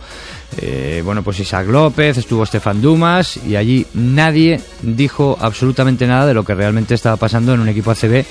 eh, 0.59 1.03
bueno, 1.05 1.23
pues 1.23 1.41
Isaac 1.41 1.69
López, 1.69 2.19
estuvo 2.19 2.45
Estefan 2.45 2.81
Dumas 2.81 3.39
y 3.39 3.57
allí 3.57 3.87
nadie 3.95 4.61
dijo 4.83 5.37
absolutamente 5.41 6.07
nada 6.07 6.27
de 6.27 6.35
lo 6.35 6.45
que 6.45 6.55
realmente 6.55 6.95
estaba 6.95 7.17
pasando 7.17 7.55
en 7.55 7.61
un 7.61 7.69
equipo 7.69 7.91
ACB 7.91 8.25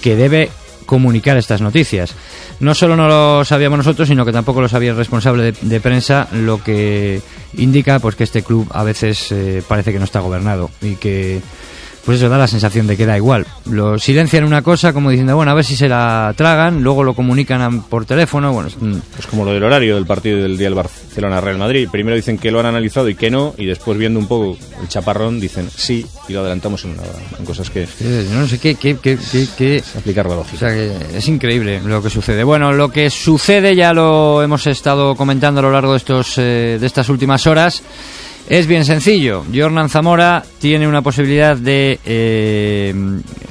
que 0.00 0.16
debe 0.16 0.50
comunicar 0.86 1.36
estas 1.36 1.60
noticias. 1.60 2.14
No 2.60 2.74
solo 2.74 2.96
no 2.96 3.08
lo 3.08 3.44
sabíamos 3.44 3.78
nosotros, 3.78 4.08
sino 4.08 4.24
que 4.24 4.32
tampoco 4.32 4.60
lo 4.60 4.68
sabía 4.68 4.92
el 4.92 4.96
responsable 4.96 5.42
de, 5.42 5.54
de 5.60 5.80
prensa, 5.80 6.28
lo 6.32 6.62
que 6.62 7.20
indica 7.54 7.98
pues 7.98 8.14
que 8.14 8.24
este 8.24 8.42
club 8.42 8.68
a 8.72 8.84
veces 8.84 9.30
eh, 9.32 9.62
parece 9.66 9.92
que 9.92 9.98
no 9.98 10.04
está 10.04 10.20
gobernado 10.20 10.70
y 10.80 10.94
que 10.94 11.40
pues 12.06 12.18
eso 12.18 12.28
da 12.30 12.38
la 12.38 12.46
sensación 12.48 12.86
de 12.86 12.96
que 12.96 13.04
da 13.04 13.16
igual. 13.16 13.44
Lo 13.68 13.98
silencian 13.98 14.44
una 14.44 14.62
cosa 14.62 14.92
como 14.94 15.10
diciendo, 15.10 15.36
bueno, 15.36 15.50
a 15.52 15.54
ver 15.54 15.64
si 15.64 15.76
se 15.76 15.88
la 15.88 16.32
tragan, 16.36 16.82
luego 16.82 17.04
lo 17.04 17.12
comunican 17.14 17.82
por 17.82 18.06
teléfono, 18.06 18.52
bueno, 18.52 18.68
es- 18.68 18.80
mm, 18.80 18.94
Es 19.18 19.26
como 19.26 19.44
lo 19.44 19.52
del 19.52 19.62
horario 19.64 19.96
del 19.96 20.06
partido 20.06 20.38
del 20.38 20.56
día 20.56 20.68
del 20.68 20.74
Barcelona-Real 20.76 21.58
Madrid. 21.58 21.88
Primero 21.90 22.16
dicen 22.16 22.38
que 22.38 22.50
lo 22.50 22.60
han 22.60 22.66
analizado 22.66 23.08
y 23.08 23.14
que 23.16 23.30
no, 23.30 23.54
y 23.58 23.66
después 23.66 23.98
viendo 23.98 24.18
un 24.18 24.26
poco 24.28 24.56
el 24.80 24.88
chaparrón 24.88 25.40
dicen 25.40 25.68
sí, 25.74 26.06
y 26.28 26.32
lo 26.32 26.40
adelantamos 26.40 26.84
en, 26.84 26.92
una- 26.92 27.02
en 27.38 27.44
cosas 27.44 27.68
que... 27.70 27.86
No 28.32 28.46
sé 28.46 28.58
qué, 28.58 28.76
qué, 28.76 28.96
qué, 29.02 29.18
qué, 29.30 29.46
qué- 29.58 29.84
Aplicar 29.98 30.26
la 30.26 30.36
lógica. 30.36 30.56
O 30.56 30.58
sea 30.58 30.68
que 30.70 30.92
es 31.18 31.28
increíble 31.28 31.80
lo 31.84 32.02
que 32.02 32.10
sucede. 32.10 32.44
Bueno, 32.44 32.72
lo 32.72 32.90
que 32.90 33.10
sucede 33.10 33.74
ya 33.74 33.92
lo 33.92 34.42
hemos 34.42 34.66
estado 34.68 35.16
comentando 35.16 35.58
a 35.60 35.62
lo 35.64 35.72
largo 35.72 35.92
de 35.92 35.98
estos 35.98 36.34
eh, 36.38 36.76
de 36.80 36.86
estas 36.86 37.08
últimas 37.08 37.46
horas. 37.46 37.82
Es 38.48 38.68
bien 38.68 38.84
sencillo. 38.84 39.44
Jornan 39.52 39.88
Zamora 39.88 40.44
tiene 40.60 40.86
una 40.86 41.02
posibilidad 41.02 41.56
de 41.56 41.98
eh, 42.04 42.94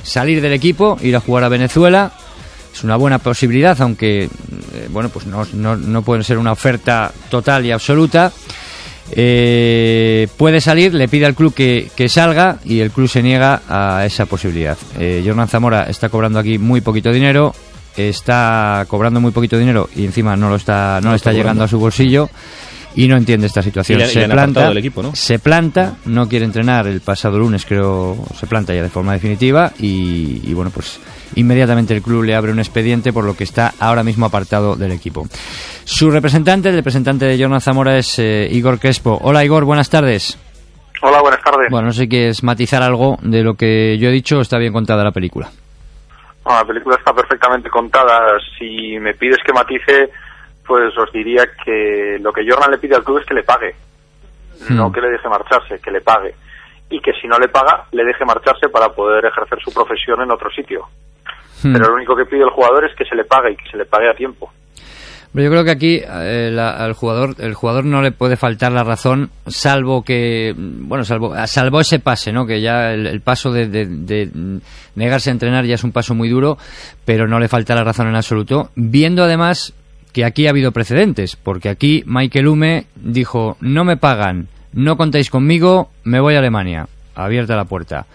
salir 0.04 0.42
del 0.42 0.54
equipo, 0.54 0.98
ir 1.02 1.16
a 1.18 1.20
jugar 1.20 1.44
a 1.44 1.50
Venezuela. 1.50 2.14
Es 2.74 2.84
una 2.84 2.96
buena 2.96 3.20
posibilidad, 3.20 3.80
aunque 3.82 4.24
eh, 4.24 4.30
bueno, 4.90 5.10
pues 5.10 5.26
no, 5.26 5.46
no, 5.54 5.76
no 5.76 6.02
puede 6.02 6.24
ser 6.24 6.38
una 6.38 6.54
oferta 6.54 7.12
total 7.30 7.66
y 7.66 7.72
absoluta. 7.72 8.32
Eh, 9.12 10.30
puede 10.38 10.62
salir, 10.62 10.94
le 10.94 11.10
pide 11.10 11.26
al 11.26 11.36
club 11.36 11.54
que, 11.54 11.92
que 11.94 12.08
salga 12.08 12.60
y 12.64 12.80
el 12.80 12.92
club 12.92 13.10
se 13.10 13.22
niega 13.22 13.64
a 13.68 14.06
esa 14.06 14.26
posibilidad. 14.26 14.78
Jordan 14.94 15.48
Zamora 15.50 15.84
está 15.90 16.08
cobrando 16.08 16.40
aquí 16.40 16.58
muy 16.58 16.80
poquito 16.80 17.12
dinero, 17.12 17.54
está 17.98 18.86
cobrando 18.88 19.20
muy 19.20 19.32
poquito 19.32 19.58
dinero 19.58 19.90
y 19.94 20.06
encima 20.06 20.38
no 20.38 20.50
lo 20.50 20.56
está, 20.56 21.00
no, 21.02 21.08
No 21.08 21.12
le 21.12 21.18
está 21.18 21.32
está 21.32 21.38
llegando 21.38 21.66
a 21.66 21.68
su 21.68 21.78
bolsillo 21.80 22.30
y 22.96 23.08
no 23.08 23.18
entiende 23.18 23.48
esta 23.48 23.62
situación. 23.62 24.00
Y 24.00 24.04
le- 24.04 24.10
y 24.10 24.14
se 24.14 24.28
planta, 24.28 24.68
del 24.70 24.78
equipo, 24.78 25.04
¿no? 25.04 25.16
se 25.16 25.40
planta, 25.40 25.96
no 26.06 26.28
quiere 26.30 26.46
entrenar 26.46 26.88
el 26.88 27.02
pasado 27.02 27.38
lunes, 27.40 27.66
creo, 27.66 28.18
se 28.40 28.48
planta 28.48 28.74
ya 28.74 28.82
de 28.84 28.90
forma 28.90 29.14
definitiva 29.14 29.72
y, 29.80 30.42
y 30.50 30.54
bueno, 30.54 30.72
pues 30.74 31.00
inmediatamente 31.36 31.94
el 31.96 32.02
club 32.02 32.24
le 32.24 32.36
abre 32.36 32.52
un 32.52 32.60
expediente 32.60 33.12
por 33.12 33.24
lo 33.26 33.36
que 33.36 33.44
está 33.44 33.74
ahora 33.80 34.04
mismo 34.04 34.26
apartado 34.26 34.76
del 34.76 34.92
equipo. 34.92 35.28
Su 35.84 36.10
representante, 36.12 36.70
el 36.70 36.76
representante 36.76 37.26
de 37.26 37.38
Jordan 37.42 37.62
Zamora 37.62 37.98
es 37.98 38.18
eh, 38.20 38.48
Igor 38.52 38.80
Crespo. 38.80 39.20
Hola 39.22 39.44
Igor, 39.44 39.66
buenas 39.66 39.90
tardes. 39.90 40.38
Hola, 41.02 41.22
buenas 41.22 41.42
tardes. 41.44 41.68
Bueno, 41.70 41.88
no 41.88 41.94
sé 41.94 42.04
si 42.04 42.08
quieres 42.10 42.42
matizar 42.42 42.82
algo 42.82 43.18
de 43.22 43.44
lo 43.44 43.54
que 43.56 43.98
yo 44.00 44.10
he 44.10 44.12
dicho 44.12 44.38
o 44.38 44.42
está 44.42 44.58
bien 44.58 44.72
contada 44.74 45.04
la 45.04 45.12
película. 45.12 45.50
No, 46.48 46.54
la 46.54 46.66
película 46.66 46.96
está 46.96 47.14
perfectamente 47.14 47.70
contada. 47.70 48.38
Si 48.58 48.98
me 49.00 49.14
pides 49.14 49.38
que 49.46 49.52
matice, 49.54 50.10
pues 50.66 50.98
os 50.98 51.12
diría 51.12 51.44
que 51.64 52.18
lo 52.22 52.32
que 52.34 52.42
Jordan 52.48 52.72
le 52.72 52.78
pide 52.78 52.96
al 52.96 53.04
club 53.04 53.20
es 53.20 53.26
que 53.26 53.34
le 53.34 53.44
pague, 53.44 53.76
no 54.70 54.92
que 54.92 55.02
le 55.02 55.10
deje 55.10 55.28
marcharse, 55.30 55.80
que 55.80 55.92
le 55.92 56.02
pague. 56.02 56.34
Y 56.90 57.00
que 57.02 57.12
si 57.20 57.28
no 57.28 57.38
le 57.40 57.48
paga, 57.48 57.86
le 57.92 58.04
deje 58.06 58.24
marcharse 58.26 58.70
para 58.70 58.90
poder 58.90 59.26
ejercer 59.26 59.58
su 59.64 59.74
profesión 59.74 60.22
en 60.22 60.32
otro 60.32 60.50
sitio. 60.52 60.82
Hmm. 61.64 61.74
Pero 61.74 61.88
lo 61.90 61.96
único 61.96 62.16
que 62.16 62.26
pide 62.26 62.44
el 62.44 62.50
jugador 62.52 62.86
es 62.86 62.96
que 62.96 63.06
se 63.06 63.16
le 63.16 63.24
pague 63.26 63.52
y 63.52 63.56
que 63.56 63.70
se 63.72 63.78
le 63.78 63.86
pague 63.86 64.10
a 64.10 64.14
tiempo. 64.14 64.52
Pero 65.34 65.46
yo 65.46 65.52
creo 65.52 65.64
que 65.66 65.72
aquí 65.72 66.02
eh, 66.08 66.50
la- 66.54 66.78
al 66.78 66.94
jugador 66.94 67.36
el 67.40 67.54
jugador 67.56 67.84
no 67.84 68.02
le 68.02 68.12
puede 68.14 68.38
faltar 68.38 68.72
la 68.72 68.84
razón 68.86 69.32
salvo 69.48 70.02
que 70.04 70.54
bueno 70.56 71.04
salvo 71.04 71.34
salvo 71.48 71.82
ese 71.82 72.00
pase 72.00 72.32
no 72.32 72.46
que 72.46 72.62
ya 72.62 72.94
el, 72.94 73.06
el 73.06 73.20
paso 73.20 73.52
de, 73.52 73.68
de- 73.68 73.86
de 73.86 74.30
negarse 74.96 75.30
a 75.30 75.34
entrenar 75.34 75.66
ya 75.66 75.76
es 75.76 75.84
un 75.84 75.92
paso 75.92 76.16
muy 76.16 76.30
duro 76.30 76.58
pero 77.04 77.28
no 77.28 77.38
le 77.40 77.50
falta 77.50 77.76
la 77.76 77.84
razón 77.84 78.08
en 78.08 78.16
absoluto 78.16 78.70
viendo 78.76 79.24
además 79.26 79.74
que 80.16 80.24
aquí 80.24 80.48
ha 80.48 80.52
habido 80.52 80.72
precedentes 80.72 81.36
porque 81.36 81.68
aquí 81.68 82.02
Michael 82.06 82.48
Hume 82.48 82.86
dijo 82.96 83.58
no 83.60 83.84
me 83.84 83.98
pagan 83.98 84.48
no 84.72 84.96
contáis 84.96 85.30
conmigo 85.30 85.90
me 86.06 86.22
voy 86.22 86.36
a 86.36 86.40
Alemania 86.40 86.88
abierta 87.16 87.58
la 87.58 87.66
puerta 87.66 88.06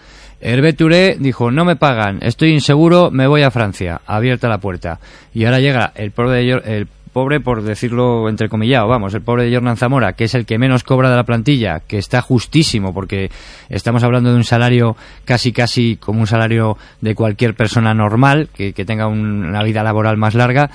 Hervé 0.43 0.73
Touré 0.73 1.17
dijo, 1.19 1.51
no 1.51 1.65
me 1.65 1.75
pagan, 1.75 2.17
estoy 2.23 2.49
inseguro, 2.51 3.11
me 3.11 3.27
voy 3.27 3.43
a 3.43 3.51
Francia. 3.51 4.01
Abierta 4.07 4.49
la 4.49 4.57
puerta. 4.57 4.99
Y 5.35 5.45
ahora 5.45 5.59
llega 5.59 5.91
el 5.93 6.09
pobre, 6.09 6.49
el 6.49 6.87
pobre 7.13 7.39
por 7.41 7.61
decirlo 7.61 8.27
entrecomillado, 8.27 8.87
vamos, 8.87 9.13
el 9.13 9.21
pobre 9.21 9.43
de 9.43 9.53
Jordan 9.55 9.77
Zamora, 9.77 10.13
que 10.13 10.23
es 10.23 10.33
el 10.33 10.47
que 10.47 10.57
menos 10.57 10.83
cobra 10.83 11.11
de 11.11 11.15
la 11.15 11.25
plantilla, 11.25 11.81
que 11.81 11.99
está 11.99 12.23
justísimo, 12.23 12.91
porque 12.91 13.29
estamos 13.69 14.03
hablando 14.03 14.31
de 14.31 14.37
un 14.37 14.43
salario 14.43 14.95
casi 15.25 15.51
casi 15.51 15.97
como 15.97 16.21
un 16.21 16.25
salario 16.25 16.75
de 17.01 17.13
cualquier 17.13 17.53
persona 17.53 17.93
normal, 17.93 18.49
que, 18.51 18.73
tenga 18.73 19.05
un- 19.05 19.45
una 19.45 19.61
vida 19.61 19.83
laboral 19.83 20.17
más 20.17 20.33
larga 20.33 20.71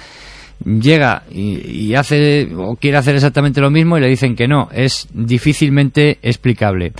llega 0.64 1.22
y, 1.30 1.94
hace 1.94 2.48
o 2.57 2.76
quiere 2.76 2.96
hacer 2.96 3.14
exactamente 3.14 3.61
lo 3.61 3.70
mismo 3.70 3.96
y 3.96 4.00
le 4.00 4.09
dicen 4.09 4.36
que 4.36 4.48
no. 4.48 4.68
Es 4.72 5.09
difícilmente 5.12 6.18
explicable. 6.22 6.92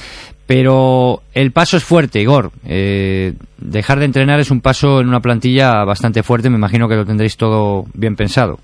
Pero 0.47 1.23
el 1.35 1.51
paso 1.51 1.77
es 1.77 1.85
fuerte, 1.85 2.21
Igor. 2.21 2.51
Eh, 2.65 3.33
dejar 3.59 3.99
de 3.99 4.05
entrenar 4.05 4.39
es 4.39 4.51
un 4.51 4.61
paso 4.61 5.01
en 5.01 5.09
una 5.09 5.21
plantilla 5.21 5.85
bastante 5.85 6.23
fuerte. 6.23 6.51
Me 6.51 6.57
imagino 6.57 6.89
que 6.89 6.95
lo 6.95 7.05
tendréis 7.05 7.37
todo 7.37 7.85
bien 7.95 8.15
pensado. 8.15 8.59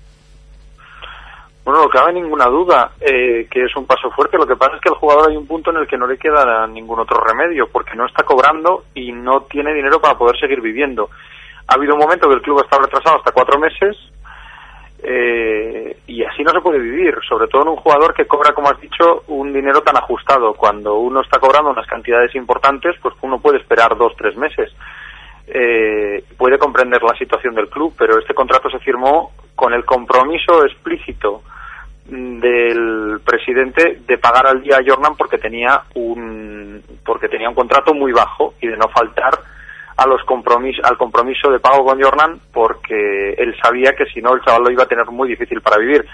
Bueno, 1.65 1.83
no 1.83 1.89
cabe 1.89 2.13
ninguna 2.13 2.47
duda 2.47 2.91
eh, 2.99 3.47
que 3.49 3.63
es 3.63 3.75
un 3.75 3.85
paso 3.85 4.09
fuerte. 4.11 4.37
Lo 4.37 4.47
que 4.47 4.55
pasa 4.55 4.75
es 4.75 4.81
que 4.81 4.89
el 4.89 4.95
jugador 4.95 5.29
hay 5.29 5.37
un 5.37 5.47
punto 5.47 5.71
en 5.71 5.77
el 5.77 5.87
que 5.87 5.97
no 5.97 6.07
le 6.07 6.17
queda 6.17 6.67
ningún 6.67 6.99
otro 6.99 7.21
remedio, 7.21 7.67
porque 7.71 7.95
no 7.95 8.05
está 8.05 8.23
cobrando 8.23 8.83
y 8.93 9.11
no 9.11 9.41
tiene 9.41 9.73
dinero 9.73 9.99
para 9.99 10.17
poder 10.17 10.37
seguir 10.39 10.61
viviendo. 10.61 11.09
Ha 11.67 11.75
habido 11.75 11.95
un 11.95 12.01
momento 12.01 12.27
que 12.27 12.35
el 12.35 12.41
club 12.41 12.61
está 12.61 12.77
retrasado 12.79 13.17
hasta 13.17 13.31
cuatro 13.31 13.59
meses 13.59 13.97
eh, 15.05 15.97
y 16.07 16.23
así 16.23 16.43
no 16.43 16.51
se 16.51 16.61
puede 16.61 16.79
vivir, 16.79 17.17
sobre 17.27 17.47
todo 17.47 17.63
en 17.63 17.67
un 17.69 17.75
jugador 17.75 18.13
que 18.13 18.25
cobra, 18.25 18.53
como 18.53 18.69
has 18.69 18.79
dicho, 18.79 19.23
un 19.27 19.51
dinero 19.51 19.81
tan 19.81 19.97
ajustado. 19.97 20.53
Cuando 20.53 20.95
uno 20.95 21.21
está 21.21 21.39
cobrando 21.39 21.71
unas 21.71 21.87
cantidades 21.87 22.33
importantes, 22.35 22.95
pues 23.01 23.13
uno 23.21 23.39
puede 23.39 23.57
esperar 23.57 23.97
dos, 23.97 24.13
tres 24.17 24.37
meses. 24.37 24.73
Eh, 25.45 26.23
puede 26.37 26.57
comprender 26.57 27.03
la 27.03 27.17
situación 27.17 27.53
del 27.53 27.67
club, 27.67 27.93
pero 27.97 28.17
este 28.17 28.33
contrato 28.33 28.69
se 28.69 28.79
firmó 28.79 29.31
con 29.55 29.73
el 29.73 29.83
compromiso 29.83 30.63
explícito 30.65 31.43
mm, 32.09 32.39
del 32.39 33.19
presidente 33.25 33.99
de 34.07 34.17
pagar 34.17 34.47
al 34.47 34.61
día 34.61 34.77
a 34.77 34.83
Jordan 34.87 35.17
porque 35.17 35.37
tenía 35.37 35.81
un 35.95 36.81
porque 37.05 37.27
tenía 37.27 37.49
un 37.49 37.55
contrato 37.55 37.93
muy 37.93 38.13
bajo 38.13 38.53
y 38.61 38.67
de 38.67 38.77
no 38.77 38.87
faltar 38.87 39.33
a 39.97 40.07
los 40.07 40.23
compromis 40.23 40.77
al 40.83 40.97
compromiso 40.97 41.51
de 41.51 41.59
pago 41.59 41.85
con 41.85 42.01
Jordan 42.01 42.39
porque 42.51 43.33
él 43.37 43.55
sabía 43.61 43.93
que 43.93 44.05
si 44.05 44.21
no 44.21 44.33
el 44.33 44.41
chaval 44.41 44.63
lo 44.63 44.71
iba 44.71 44.83
a 44.83 44.87
tener 44.87 45.05
muy 45.07 45.29
difícil 45.29 45.61
para 45.61 45.77
vivir. 45.77 46.05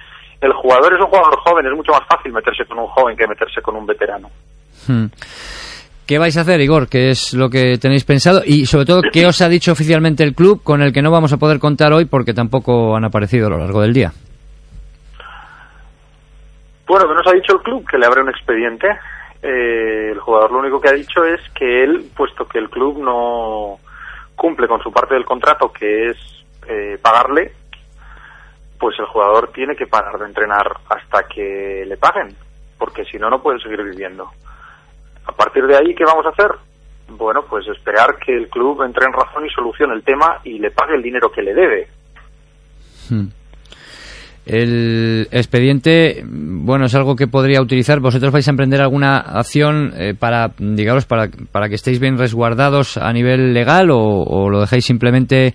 El 0.42 0.54
jugador 0.54 0.94
es 0.94 1.00
un 1.00 1.08
jugador 1.08 1.38
joven, 1.40 1.66
es 1.68 1.74
mucho 1.74 1.92
más 1.92 2.08
fácil 2.08 2.32
meterse 2.32 2.66
con 2.66 2.80
un 2.80 2.88
joven 2.88 3.18
que 3.18 3.28
meterse 3.28 3.62
con 3.62 3.76
un 3.76 3.86
veterano. 3.86 4.30
Hmm. 4.88 5.08
¿Qué 6.10 6.18
vais 6.18 6.36
a 6.38 6.42
hacer, 6.42 6.60
Igor? 6.60 6.90
¿Qué 6.90 7.12
es 7.12 7.36
lo 7.36 7.50
que 7.50 7.78
tenéis 7.78 8.04
pensado? 8.04 8.42
Y 8.44 8.66
sobre 8.66 8.86
todo, 8.86 9.02
¿qué 9.12 9.28
os 9.28 9.42
ha 9.42 9.48
dicho 9.48 9.72
oficialmente 9.72 10.24
el 10.24 10.34
club 10.34 10.64
con 10.64 10.82
el 10.82 10.92
que 10.92 11.04
no 11.04 11.12
vamos 11.12 11.34
a 11.34 11.38
poder 11.38 11.60
contar 11.60 11.94
hoy 11.94 12.06
porque 12.06 12.34
tampoco 12.34 12.96
han 12.96 13.06
aparecido 13.06 13.46
a 13.46 13.52
lo 13.52 13.60
largo 13.60 13.82
del 13.82 13.94
día? 13.94 14.12
Bueno, 16.88 17.08
que 17.08 17.14
nos 17.14 17.28
ha 17.28 17.36
dicho 17.36 17.54
el 17.54 17.62
club 17.62 17.88
que 17.88 18.00
le 18.00 18.08
abre 18.08 18.24
un 18.24 18.30
expediente. 18.30 18.88
Eh, 19.42 20.10
el 20.12 20.20
jugador 20.20 20.52
lo 20.52 20.60
único 20.60 20.82
que 20.82 20.90
ha 20.90 20.94
dicho 20.94 21.24
es 21.24 21.40
que 21.52 21.84
él, 21.84 22.12
puesto 22.16 22.48
que 22.48 22.60
el 22.60 22.70
club 22.70 23.00
no 23.00 23.80
cumple 24.36 24.68
con 24.68 24.82
su 24.82 24.92
parte 24.92 25.14
del 25.14 25.26
contrato, 25.26 25.72
que 25.72 26.10
es 26.10 26.18
eh, 26.68 26.98
pagarle, 27.02 27.54
pues 28.80 28.98
el 29.00 29.06
jugador 29.06 29.52
tiene 29.52 29.76
que 29.76 29.88
parar 29.88 30.18
de 30.18 30.26
entrenar 30.26 30.72
hasta 30.90 31.24
que 31.24 31.84
le 31.86 31.98
paguen, 31.98 32.36
porque 32.78 33.04
si 33.06 33.18
no, 33.18 33.30
no 33.30 33.42
puede 33.42 33.60
seguir 33.60 33.84
viviendo. 33.84 34.30
A 35.26 35.32
partir 35.32 35.66
de 35.68 35.76
ahí, 35.76 35.94
¿qué 35.94 36.06
vamos 36.06 36.26
a 36.26 36.30
hacer? 36.30 36.52
Bueno, 37.10 37.44
pues 37.44 37.68
esperar 37.68 38.18
que 38.18 38.36
el 38.36 38.50
club 38.50 38.84
entre 38.84 39.06
en 39.06 39.14
razón 39.14 39.46
y 39.46 39.50
solucione 39.50 39.94
el 39.94 40.04
tema 40.04 40.40
y 40.44 40.60
le 40.60 40.72
pague 40.72 40.96
el 40.96 41.02
dinero 41.02 41.32
que 41.32 41.42
le 41.42 41.54
debe. 41.54 41.88
Hmm. 43.10 43.28
El 44.52 45.28
expediente, 45.32 46.24
bueno, 46.26 46.86
es 46.86 46.96
algo 46.96 47.16
que 47.16 47.28
podría 47.28 47.62
utilizar. 47.62 48.00
¿Vosotros 48.00 48.32
vais 48.32 48.48
a 48.48 48.50
emprender 48.50 48.82
alguna 48.82 49.20
acción 49.20 49.94
eh, 49.96 50.16
para, 50.20 50.50
digamos, 50.58 51.06
para, 51.06 51.28
para 51.52 51.70
que 51.70 51.76
estéis 51.76 52.00
bien 52.00 52.18
resguardados 52.18 52.98
a 52.98 53.14
nivel 53.14 53.54
legal 53.54 53.92
o, 53.92 54.00
o 54.00 54.50
lo 54.50 54.62
dejáis 54.62 54.86
simplemente 54.86 55.54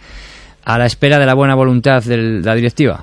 a 0.64 0.78
la 0.78 0.86
espera 0.86 1.18
de 1.18 1.26
la 1.26 1.34
buena 1.34 1.56
voluntad 1.56 2.04
de 2.04 2.40
la 2.40 2.54
directiva? 2.54 3.02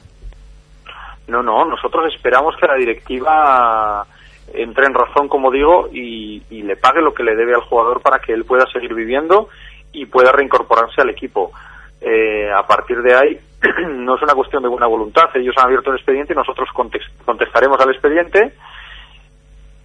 No, 1.28 1.44
no, 1.44 1.66
nosotros 1.66 2.14
esperamos 2.16 2.56
que 2.56 2.68
la 2.68 2.76
directiva 2.76 4.06
entre 4.54 4.86
en 4.86 4.94
razón, 4.94 5.28
como 5.28 5.52
digo, 5.52 5.90
y, 5.92 6.42
y 6.50 6.62
le 6.64 6.78
pague 6.78 7.02
lo 7.02 7.14
que 7.14 7.24
le 7.24 7.36
debe 7.36 7.54
al 7.54 7.62
jugador 7.62 8.02
para 8.02 8.20
que 8.20 8.32
él 8.32 8.46
pueda 8.46 8.66
seguir 8.72 8.94
viviendo 8.94 9.50
y 9.92 10.06
pueda 10.06 10.32
reincorporarse 10.32 11.02
al 11.02 11.10
equipo. 11.10 11.52
Eh, 12.02 12.50
a 12.56 12.66
partir 12.68 12.98
de 13.02 13.14
ahí 13.16 13.40
no 13.96 14.16
es 14.16 14.22
una 14.24 14.34
cuestión 14.34 14.64
de 14.64 14.70
buena 14.70 14.88
voluntad. 14.88 15.26
Ellos 15.36 15.56
han 15.58 15.66
abierto 15.66 15.92
el 15.92 15.98
expediente 15.98 16.34
y 16.34 16.36
nosotros 16.36 16.68
contestaremos 17.26 17.80
al 17.80 17.92
expediente 17.92 18.54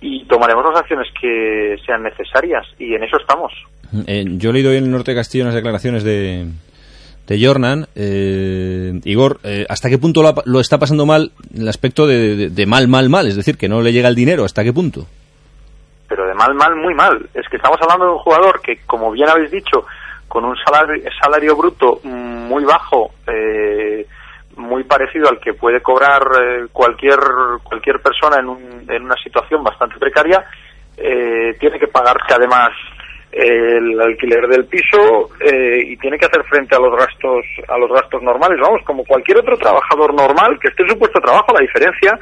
y 0.00 0.24
tomaremos 0.26 0.64
las 0.70 0.80
acciones 0.80 1.08
que 1.20 1.76
sean 1.84 2.02
necesarias 2.02 2.66
y 2.78 2.94
en 2.94 3.02
eso 3.04 3.16
estamos. 3.18 3.52
Eh, 4.06 4.24
yo 4.26 4.50
he 4.50 4.52
leído 4.52 4.70
hoy 4.70 4.76
en 4.76 4.84
el 4.84 4.90
Norte 4.90 5.12
de 5.12 5.16
Castillo 5.16 5.44
unas 5.44 5.54
declaraciones 5.54 6.04
de, 6.04 6.46
de 7.26 7.44
Jornan. 7.46 7.86
Eh, 7.94 9.00
Igor, 9.04 9.38
eh, 9.44 9.64
¿hasta 9.68 9.88
qué 9.88 9.98
punto 9.98 10.22
lo, 10.22 10.34
lo 10.44 10.60
está 10.60 10.78
pasando 10.78 11.06
mal 11.06 11.32
el 11.56 11.68
aspecto 11.68 12.06
de, 12.06 12.36
de- 12.36 12.50
de 12.50 12.66
mal, 12.66 12.88
mal, 12.88 13.08
mal? 13.08 13.26
Es 13.26 13.36
decir, 13.36 13.56
que 13.56 13.68
no 13.68 13.80
le 13.80 13.92
llega 13.92 14.08
el 14.08 14.14
dinero. 14.14 14.44
¿Hasta 14.44 14.64
qué 14.64 14.72
punto? 14.72 15.06
pero 16.08 16.24
de 16.28 16.34
mal, 16.34 16.54
mal, 16.54 16.76
muy 16.76 16.94
mal. 16.94 17.28
Es 17.34 17.48
que 17.48 17.56
estamos 17.56 17.78
hablando 17.82 18.04
de 18.04 18.12
un 18.12 18.18
jugador 18.18 18.60
que, 18.60 18.78
como 18.86 19.10
bien 19.10 19.28
habéis 19.28 19.50
dicho, 19.50 19.84
con 20.36 20.44
un 20.44 20.56
salario, 20.58 21.56
bruto 21.56 21.98
muy 22.04 22.62
bajo, 22.64 23.10
eh, 23.26 24.04
muy 24.56 24.84
parecido 24.84 25.30
al 25.30 25.40
que 25.40 25.54
puede 25.54 25.80
cobrar 25.80 26.20
eh, 26.42 26.66
cualquier 26.70 27.18
cualquier 27.62 28.00
persona 28.02 28.36
en, 28.40 28.48
un- 28.50 28.84
en 28.86 29.02
una 29.02 29.14
situación 29.16 29.64
bastante 29.64 29.98
precaria, 29.98 30.44
eh, 30.98 31.56
tiene 31.58 31.78
que 31.78 31.88
pagarse 31.88 32.34
además 32.34 32.68
el 33.32 33.98
alquiler 33.98 34.46
del 34.46 34.66
piso 34.66 35.30
eh, 35.40 35.80
y 35.86 35.96
tiene 35.96 36.18
que 36.18 36.26
hacer 36.26 36.42
frente 36.44 36.76
a 36.76 36.80
los 36.80 36.94
gastos 36.94 37.44
a 37.68 37.78
los 37.78 37.90
gastos 37.90 38.22
normales 38.22 38.58
vamos 38.60 38.82
como 38.84 39.04
cualquier 39.04 39.38
otro 39.38 39.56
trabajador 39.56 40.12
normal 40.12 40.58
que 40.60 40.68
esté 40.68 40.82
en 40.82 40.90
su 40.90 40.98
puesto 40.98 41.18
de 41.18 41.24
trabajo 41.26 41.52
la 41.54 41.60
diferencia 41.60 42.18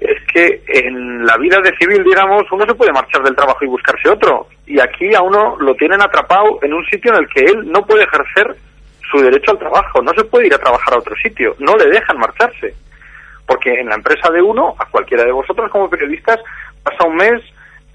es 0.00 0.22
que 0.32 0.62
en 0.68 1.26
la 1.26 1.36
vida 1.38 1.58
de 1.60 1.76
civil, 1.76 2.04
digamos, 2.04 2.44
uno 2.52 2.64
se 2.64 2.74
puede 2.74 2.92
marchar 2.92 3.22
del 3.22 3.34
trabajo 3.34 3.64
y 3.64 3.68
buscarse 3.68 4.08
otro. 4.08 4.46
Y 4.66 4.78
aquí 4.78 5.12
a 5.14 5.22
uno 5.22 5.56
lo 5.58 5.74
tienen 5.74 6.00
atrapado 6.00 6.60
en 6.62 6.72
un 6.72 6.84
sitio 6.86 7.12
en 7.12 7.24
el 7.24 7.28
que 7.28 7.40
él 7.40 7.70
no 7.70 7.84
puede 7.84 8.04
ejercer 8.04 8.56
su 9.10 9.18
derecho 9.18 9.52
al 9.52 9.58
trabajo. 9.58 10.00
No 10.02 10.12
se 10.14 10.24
puede 10.24 10.46
ir 10.46 10.54
a 10.54 10.58
trabajar 10.58 10.94
a 10.94 10.98
otro 10.98 11.16
sitio. 11.16 11.56
No 11.58 11.76
le 11.76 11.86
dejan 11.86 12.18
marcharse. 12.18 12.74
Porque 13.46 13.80
en 13.80 13.88
la 13.88 13.96
empresa 13.96 14.30
de 14.30 14.40
uno, 14.40 14.74
a 14.78 14.86
cualquiera 14.86 15.24
de 15.24 15.32
vosotros 15.32 15.70
como 15.70 15.90
periodistas, 15.90 16.38
pasa 16.82 17.08
un 17.08 17.16
mes, 17.16 17.42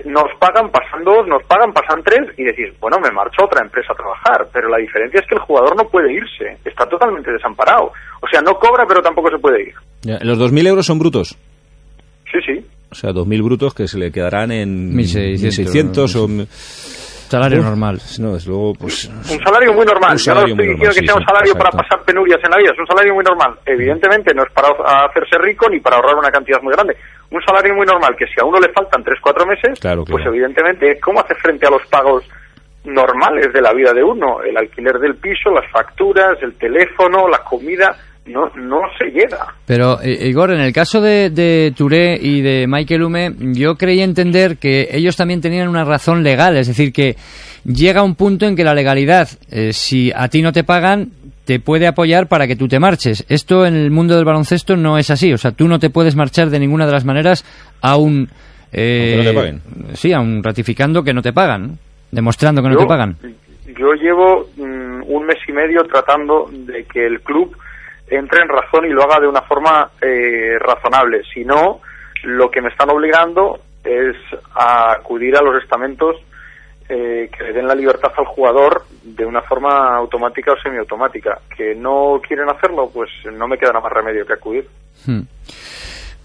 nos 0.04 0.28
pagan, 0.39 0.70
pasan 0.72 1.06
dos, 1.06 1.26
nos 1.28 1.43
pagan, 1.43 1.72
pasan 1.72 2.04
tres, 2.04 2.28
y 2.38 2.43
decís, 2.43 2.74
bueno, 2.82 2.99
me 2.99 3.12
marcho 3.12 3.43
a 3.43 3.45
otra 3.45 3.64
empresa 3.64 3.93
a 3.93 3.95
trabajar. 3.95 4.47
Pero 4.51 4.68
la 4.68 4.78
diferencia 4.78 5.22
es 5.22 5.28
que 5.28 5.36
el 5.36 5.41
jugador 5.41 5.78
no 5.78 5.88
puede 5.88 6.12
irse. 6.12 6.58
Está 6.66 6.86
totalmente 6.86 7.32
desamparado. 7.32 7.93
O 8.20 8.28
sea, 8.28 8.41
no 8.41 8.56
cobra, 8.56 8.86
pero 8.86 9.01
tampoco 9.01 9.30
se 9.30 9.38
puede 9.38 9.62
ir. 9.62 9.76
Ya, 10.01 10.18
Los 10.22 10.38
2.000 10.38 10.68
euros 10.68 10.86
son 10.86 10.99
brutos. 10.99 11.38
Sí, 12.34 12.39
sí. 12.45 12.65
O 12.91 12.95
sea, 12.95 13.11
2.000 13.11 13.43
brutos 13.43 13.73
que 13.73 13.88
se 13.88 13.97
le 13.97 14.11
quedarán 14.11 14.51
en 14.51 14.91
1.600, 14.93 15.93
1.600 15.93 16.15
o... 16.17 16.47
Salario 17.34 17.61
Uf, 17.61 17.65
normal. 17.65 17.99
No, 18.19 18.34
desde 18.34 18.49
luego, 18.49 18.73
pues... 18.75 19.05
Un 19.09 19.39
salario 19.41 19.73
muy 19.73 19.86
normal. 19.86 20.11
Un 20.11 20.17
Yo 20.17 20.34
no 20.36 20.41
estoy 20.45 20.53
diciendo 20.53 20.73
normal, 20.77 20.93
que 20.93 20.99
sí, 20.99 21.05
sea 21.07 21.15
un 21.15 21.25
salario 21.25 21.53
exacto. 21.53 21.71
para 21.71 21.84
pasar 21.84 22.05
penurias 22.05 22.39
en 22.43 22.51
la 22.51 22.57
vida. 22.57 22.71
Es 22.73 22.79
un 22.79 22.86
salario 22.86 23.13
muy 23.15 23.23
normal. 23.23 23.51
Evidentemente 23.65 24.34
no 24.36 24.43
es 24.43 24.51
para 24.53 24.69
hacerse 25.07 25.38
rico 25.41 25.67
ni 25.67 25.79
para 25.79 25.95
ahorrar 25.95 26.15
una 26.15 26.29
cantidad 26.29 26.61
muy 26.61 26.73
grande. 26.73 26.95
Un 27.31 27.41
salario 27.41 27.73
muy 27.73 27.88
normal 27.88 28.15
que 28.15 28.27
si 28.27 28.39
a 28.39 28.45
uno 28.45 28.59
le 28.59 28.69
faltan 28.69 29.03
3-4 29.03 29.47
meses, 29.49 29.79
Claro, 29.79 30.05
pues 30.05 30.21
claro. 30.21 30.29
evidentemente, 30.29 30.99
¿cómo 30.99 31.21
hace 31.21 31.34
frente 31.34 31.65
a 31.65 31.71
los 31.71 31.81
pagos 31.88 32.23
normales 32.86 33.51
de 33.51 33.61
la 33.61 33.73
vida 33.73 33.93
de 33.93 34.03
uno? 34.03 34.43
El 34.43 34.55
alquiler 34.55 34.99
del 34.99 35.15
piso, 35.15 35.49
las 35.49 35.65
facturas, 35.71 36.38
el 36.43 36.53
teléfono, 36.53 37.27
la 37.27 37.39
comida. 37.39 37.97
No, 38.26 38.49
no 38.55 38.80
se 38.97 39.05
llega. 39.11 39.53
Pero, 39.65 39.99
eh, 40.01 40.30
Igor, 40.30 40.51
en 40.51 40.61
el 40.61 40.71
caso 40.71 41.01
de, 41.01 41.30
de 41.30 41.74
Touré 41.76 42.17
y 42.21 42.41
de 42.41 42.67
Michael 42.67 43.03
Hume, 43.03 43.34
yo 43.53 43.76
creí 43.76 44.01
entender 44.01 44.57
que 44.57 44.88
ellos 44.91 45.17
también 45.17 45.41
tenían 45.41 45.67
una 45.67 45.84
razón 45.84 46.24
legal, 46.24 46.55
es 46.55 46.67
decir, 46.67 46.93
que 46.93 47.17
llega 47.65 48.01
un 48.01 48.15
punto 48.15 48.45
en 48.45 48.55
que 48.55 48.63
la 48.63 48.74
legalidad, 48.74 49.28
eh, 49.51 49.74
si 49.74 50.11
a 50.15 50.30
ti 50.30 50.41
no 50.41 50.53
te 50.53 50.63
pagan, 50.63 51.09
te 51.45 51.59
puede 51.59 51.86
apoyar 51.86 52.28
para 52.28 52.47
que 52.47 52.55
tú 52.55 52.69
te 52.69 52.80
marches. 52.80 53.26
Esto 53.28 53.65
en 53.65 53.76
el 53.76 53.91
mundo 53.91 54.15
del 54.15 54.24
baloncesto 54.24 54.78
no 54.78 54.97
es 54.97 55.09
así, 55.09 55.34
o 55.34 55.38
sea, 55.38 55.51
tú 55.51 55.67
no 55.67 55.80
te 55.80 55.89
puedes 55.89 56.15
marchar 56.15 56.49
de 56.49 56.59
ninguna 56.59 56.86
de 56.86 56.93
las 56.93 57.03
maneras 57.05 57.43
aún... 57.82 58.30
Eh, 58.71 59.15
no 59.17 59.24
te 59.24 59.34
paguen. 59.34 59.61
Sí, 59.93 60.13
aún 60.13 60.41
ratificando 60.41 61.03
que 61.03 61.13
no 61.13 61.21
te 61.21 61.34
pagan, 61.34 61.78
demostrando 62.09 62.63
que 62.63 62.69
no 62.69 62.78
te 62.78 62.86
pagan. 62.86 63.17
Yo 63.78 63.93
llevo 63.93 64.47
mm, 64.55 65.03
un 65.07 65.26
mes 65.26 65.38
y 65.47 65.51
medio 65.51 65.84
tratando 65.84 66.49
de 66.51 66.86
que 66.86 67.05
el 67.05 67.19
club 67.21 67.55
entre 68.08 68.41
en 68.41 68.49
razón 68.49 68.86
y 68.86 68.89
lo 68.89 69.04
haga 69.04 69.20
de 69.20 69.28
una 69.28 69.41
forma 69.41 69.89
eh, 70.01 70.58
razonable. 70.60 71.22
Si 71.34 71.43
no, 71.43 71.82
lo 72.24 72.49
que 72.49 72.62
me 72.62 72.70
están 72.70 72.89
obligando 72.89 73.60
es 73.84 74.16
a 74.54 74.93
acudir 74.93 75.36
a 75.36 75.41
los 75.41 75.62
estamentos 75.62 76.18
eh, 76.89 77.30
que 77.36 77.43
le 77.45 77.54
den 77.54 77.68
la 77.68 77.76
libertad 77.76 78.12
al 78.18 78.26
jugador 78.26 78.84
de 79.04 79.26
una 79.26 79.41
forma 79.41 79.95
automática 79.95 80.54
o 80.54 80.62
semiautomática. 80.62 81.39
Que 81.56 81.76
no 81.76 82.20
quieren 82.26 82.49
hacerlo, 82.49 82.89
pues 82.93 83.10
no 83.32 83.47
me 83.47 83.58
queda 83.58 83.72
nada 83.72 83.84
más 83.84 83.93
remedio 83.93 84.26
que 84.26 84.34
acudir. 84.34 84.68
Hmm. 85.06 85.22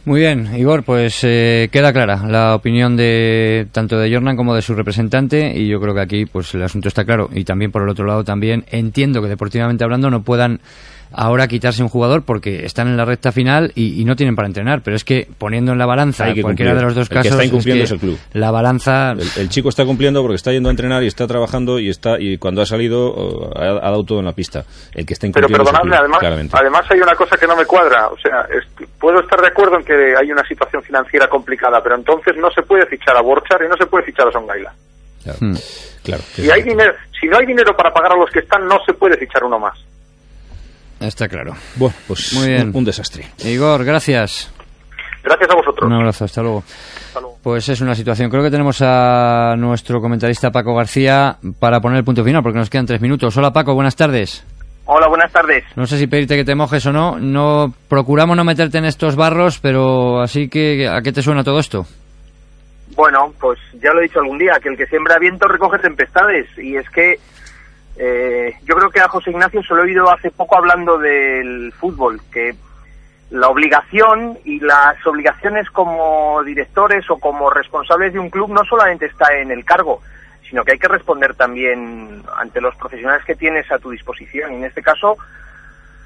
Muy 0.05 0.21
bien, 0.21 0.57
Igor, 0.57 0.85
pues 0.85 1.23
eh, 1.23 1.69
queda 1.71 1.93
clara 1.93 2.23
la 2.27 2.55
opinión 2.55 2.97
de 2.97 3.67
tanto 3.73 3.99
de 3.99 4.11
Jordan 4.11 4.37
como 4.37 4.55
de 4.55 4.63
su 4.63 4.75
representante 4.75 5.53
y 5.55 5.69
yo 5.69 5.81
creo 5.81 5.95
que 5.95 6.01
aquí 6.01 6.25
pues 6.25 6.55
el 6.55 6.63
asunto 6.63 6.89
está 6.89 7.05
claro 7.05 7.29
y 7.31 7.45
también 7.45 7.71
por 7.71 7.83
el 7.83 7.91
otro 7.91 8.07
lado 8.07 8.25
también 8.25 8.65
entiendo 8.71 9.21
que 9.21 9.29
deportivamente 9.29 9.85
hablando 9.85 10.09
no 10.09 10.23
puedan 10.23 10.61
ahora 11.13 11.49
quitarse 11.49 11.83
un 11.83 11.89
jugador 11.89 12.23
porque 12.25 12.65
están 12.65 12.89
en 12.89 12.97
la 12.97 13.05
recta 13.05 13.33
final 13.33 13.73
y, 13.75 14.01
y 14.01 14.05
no 14.05 14.17
tienen 14.17 14.37
para 14.37 14.47
entrenar, 14.49 14.83
pero 14.83 14.97
es 14.97 15.05
que 15.05 15.27
poniendo 15.39 15.73
en 15.73 15.79
la 15.79 15.87
balanza 15.87 16.25
Hay 16.25 16.35
que 16.35 16.43
cualquiera 16.43 16.73
cumplir. 16.73 16.81
de 16.81 16.87
los 16.87 16.95
dos 16.95 17.05
El 17.05 17.09
que 17.09 17.15
casos 17.15 17.33
está 17.33 17.45
incumpliendo 17.45 17.85
es, 17.85 17.91
es 17.91 17.95
el 17.95 17.99
club. 18.01 18.19
la 18.33 18.51
balanza 18.51 19.13
El, 19.13 19.23
el 19.37 19.49
chico 19.49 19.69
está 19.69 19.85
cumpliendo 19.85 20.21
porque 20.23 20.37
está 20.37 20.53
yendo 20.53 20.69
a 20.69 20.73
entrenar 20.73 21.03
y 21.03 21.07
está 21.07 21.27
trabajando 21.27 21.79
y 21.79 21.89
está 21.89 22.19
y 22.19 22.39
cuando 22.39 22.63
ha 22.63 22.67
salido 22.67 23.07
oh, 23.15 23.53
ha, 23.57 23.65
ha 23.87 23.91
dado 23.91 24.05
todo 24.05 24.19
en 24.21 24.25
la 24.27 24.33
pista. 24.33 24.65
El 24.95 25.07
que 25.07 25.15
está 25.15 25.27
Pero 25.33 25.47
incumpliendo 25.49 25.63
es 25.63 25.69
el 25.69 25.73
perdonadme, 25.73 25.91
club, 25.91 25.99
además, 26.01 26.19
claramente. 26.21 26.57
además 26.59 26.85
hay 26.91 27.01
una 27.01 27.15
cosa 27.15 27.37
que 27.37 27.47
no 27.47 27.57
me 27.57 27.65
cuadra. 27.65 28.09
O 28.09 28.19
sea, 28.19 28.47
puedo 29.01 29.21
estar 29.21 29.41
de 29.41 29.47
acuerdo 29.49 29.77
en 29.79 29.85
que 29.85 29.95
hay 30.17 30.31
una 30.31 30.47
situación 30.47 30.83
financiera 30.83 31.29
complicada, 31.29 31.83
pero 31.83 31.97
entonces 31.97 32.35
no 32.37 32.51
se 32.51 32.63
puede 32.63 32.87
fichar 32.87 33.17
a 33.17 33.23
Borchar 33.23 33.61
y 33.65 33.69
no 33.69 33.77
se 33.77 33.87
puede 33.87 34.05
fichar 34.05 34.29
a 34.29 34.33
Songaila. 34.33 34.73
Hmm. 35.41 35.55
Claro. 36.05 36.23
Si, 36.33 36.51
hay 36.51 36.63
dinero, 36.63 36.93
si 37.21 37.27
no 37.27 37.37
hay 37.39 37.45
dinero 37.47 37.77
para 37.77 37.93
pagar 37.93 38.13
a 38.13 38.17
los 38.17 38.31
que 38.31 38.39
están, 38.39 38.67
no 38.67 38.79
se 38.87 38.95
puede 38.95 39.17
fichar 39.19 39.45
uno 39.45 39.59
más. 39.59 39.79
Está 41.01 41.29
claro. 41.29 41.55
Bueno, 41.77 41.95
pues 42.07 42.33
Muy 42.35 42.49
bien. 42.49 42.69
un, 42.69 42.77
un 42.77 42.85
desastre. 42.85 43.25
Igor, 43.45 43.85
gracias. 43.85 44.53
Gracias 45.23 45.51
a 45.51 45.55
vosotros. 45.55 45.87
Un 45.87 45.93
abrazo, 45.95 46.25
hasta 46.25 46.43
luego. 46.43 46.63
Pues 47.43 47.69
es 47.69 47.81
una 47.81 47.95
situación. 47.95 48.31
Creo 48.31 48.43
que 48.43 48.51
tenemos 48.51 48.81
a 48.83 49.55
nuestro 49.57 50.01
comentarista 50.01 50.51
Paco 50.51 50.75
García 50.75 51.37
para 51.59 51.81
poner 51.81 51.99
el 51.99 52.05
punto 52.05 52.25
final, 52.25 52.43
porque 52.43 52.59
nos 52.59 52.71
quedan 52.71 52.87
tres 52.87 53.01
minutos. 53.01 53.37
Hola 53.37 53.53
Paco, 53.53 53.75
buenas 53.75 53.97
tardes. 53.97 54.45
Hola, 54.87 55.07
buenas 55.09 55.31
tardes. 55.31 55.65
No 55.77 55.87
sé 55.87 55.99
si 55.99 56.07
pedirte 56.07 56.35
que 56.37 56.45
te 56.45 56.55
mojes 56.55 56.87
o 56.87 56.93
no. 56.93 57.19
No 57.19 57.73
procuramos 57.89 58.37
no 58.37 58.45
meterte 58.45 58.79
en 58.79 58.87
estos 58.87 59.17
barros, 59.17 59.59
pero 59.59 60.21
así 60.23 60.49
que 60.49 60.89
¿a 60.89 61.03
qué 61.03 61.13
te 61.13 61.23
suena 61.23 61.45
todo 61.45 61.59
esto? 61.59 61.85
Bueno, 62.97 63.33
pues 63.39 63.59
ya 63.83 63.93
lo 63.93 64.01
he 64.01 64.05
dicho 64.05 64.19
algún 64.21 64.39
día, 64.39 64.55
que 64.63 64.71
el 64.71 64.77
que 64.77 64.87
siembra 64.87 65.19
viento 65.19 65.47
recoge 65.47 65.79
tempestades. 65.79 66.47
Y 66.59 66.77
es 66.77 66.89
que 66.91 67.17
eh, 67.99 68.55
yo 68.65 68.77
creo 68.77 68.91
que 68.91 69.01
a 69.01 69.09
José 69.09 69.31
Ignacio 69.31 69.63
se 69.63 69.75
lo 69.75 69.81
he 69.81 69.87
oído 69.87 70.11
hace 70.11 70.31
poco 70.31 70.57
hablando 70.57 70.99
del 70.99 71.73
fútbol, 71.73 72.21
que 72.33 72.55
la 73.31 73.49
obligación 73.49 74.39
y 74.45 74.61
las 74.61 75.05
obligaciones 75.07 75.69
como 75.71 76.43
directores 76.45 77.11
o 77.11 77.19
como 77.19 77.51
responsables 77.51 78.13
de 78.13 78.19
un 78.19 78.31
club 78.31 78.51
no 78.51 78.65
solamente 78.65 79.07
está 79.07 79.37
en 79.37 79.51
el 79.51 79.65
cargo, 79.65 80.01
sino 80.49 80.65
que 80.65 80.73
hay 80.73 80.79
que 80.79 80.89
responder 80.89 81.35
también 81.35 82.23
ante 82.37 82.61
los 82.61 82.75
profesionales 82.77 83.25
que 83.25 83.35
tienes 83.35 83.71
a 83.71 83.79
tu 83.79 83.91
disposición. 83.91 84.53
Y 84.53 84.57
en 84.57 84.65
este 84.65 84.81
caso, 84.81 85.17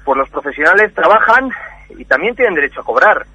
pues 0.03 0.17
los 0.17 0.29
profesionales 0.29 0.93
trabajan 0.93 1.49
y 1.97 2.03
también 2.05 2.35
tienen 2.35 2.55
derecho 2.55 2.81
a 2.81 2.85
cobrar. 2.85 3.25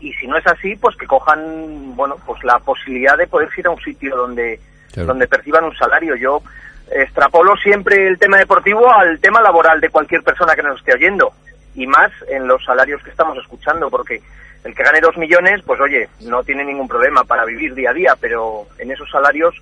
Y 0.00 0.12
si 0.14 0.26
no 0.26 0.36
es 0.36 0.46
así, 0.46 0.76
pues 0.76 0.96
que 0.96 1.06
cojan, 1.06 1.94
bueno, 1.94 2.16
pues 2.26 2.42
la 2.42 2.58
posibilidad 2.58 3.16
de 3.16 3.26
poder 3.26 3.48
ir 3.56 3.66
a 3.66 3.70
un 3.70 3.80
sitio 3.80 4.16
donde, 4.16 4.58
Claro. 4.92 5.08
donde 5.08 5.28
perciban 5.28 5.64
un 5.64 5.76
salario. 5.76 6.16
Yo 6.16 6.42
extrapolo 6.90 7.56
siempre 7.56 8.06
el 8.06 8.18
tema 8.18 8.38
deportivo 8.38 8.90
al 8.92 9.18
tema 9.20 9.40
laboral 9.40 9.80
de 9.80 9.90
cualquier 9.90 10.22
persona 10.22 10.54
que 10.54 10.62
nos 10.62 10.78
esté 10.78 10.94
oyendo. 10.94 11.32
Y 11.74 11.86
más 11.86 12.10
en 12.28 12.46
los 12.46 12.64
salarios 12.64 13.02
que 13.02 13.10
estamos 13.10 13.36
escuchando, 13.38 13.90
porque 13.90 14.22
el 14.64 14.74
que 14.74 14.82
gane 14.82 15.00
dos 15.00 15.16
millones, 15.16 15.62
pues 15.64 15.80
oye, 15.80 16.08
no 16.20 16.42
tiene 16.42 16.64
ningún 16.64 16.88
problema 16.88 17.24
para 17.24 17.44
vivir 17.44 17.74
día 17.74 17.90
a 17.90 17.94
día, 17.94 18.16
pero 18.20 18.66
en 18.78 18.90
esos 18.90 19.10
salarios 19.10 19.54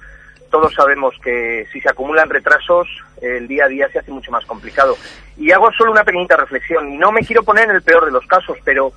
todos 0.51 0.73
sabemos 0.73 1.15
que 1.23 1.67
si 1.73 1.81
se 1.81 1.91
acumulan 1.91 2.31
retrasos, 2.31 2.87
el 3.21 3.49
día 3.49 3.65
a 3.65 3.69
día 3.69 3.89
se 3.89 3.99
hace 3.99 4.13
mucho 4.13 4.31
más 4.31 4.47
complicado. 4.47 4.97
Y 5.37 5.51
hago 5.51 5.73
solo 5.73 5.91
una 5.91 6.05
pequeñita 6.05 6.37
reflexión, 6.37 6.93
y 6.93 6.97
no 6.97 7.11
me 7.11 7.23
quiero 7.23 7.43
poner 7.43 7.65
en 7.65 7.77
el 7.77 7.83
peor 7.83 8.05
de 8.05 8.13
los 8.13 8.25
casos, 8.27 8.57
pero 8.65 8.93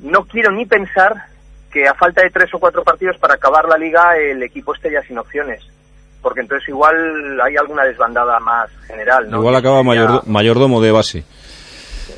no 0.00 0.26
quiero 0.26 0.50
ni 0.50 0.66
pensar 0.66 1.14
que 1.72 1.88
a 1.88 1.94
falta 1.94 2.22
de 2.22 2.30
tres 2.30 2.52
o 2.52 2.58
cuatro 2.58 2.84
partidos 2.84 3.16
para 3.18 3.34
acabar 3.34 3.66
la 3.66 3.78
liga 3.78 4.16
el 4.18 4.42
equipo 4.42 4.74
esté 4.74 4.90
ya 4.90 5.02
sin 5.02 5.18
opciones. 5.18 5.66
Porque 6.22 6.40
entonces 6.40 6.68
igual 6.68 7.40
hay 7.40 7.56
alguna 7.56 7.84
desbandada 7.84 8.38
más 8.40 8.68
general, 8.86 9.30
¿no? 9.30 9.38
Igual 9.38 9.54
acaba 9.56 9.82
mayordo- 9.82 10.22
mayordomo 10.26 10.80
de 10.80 10.90
base. 10.92 11.24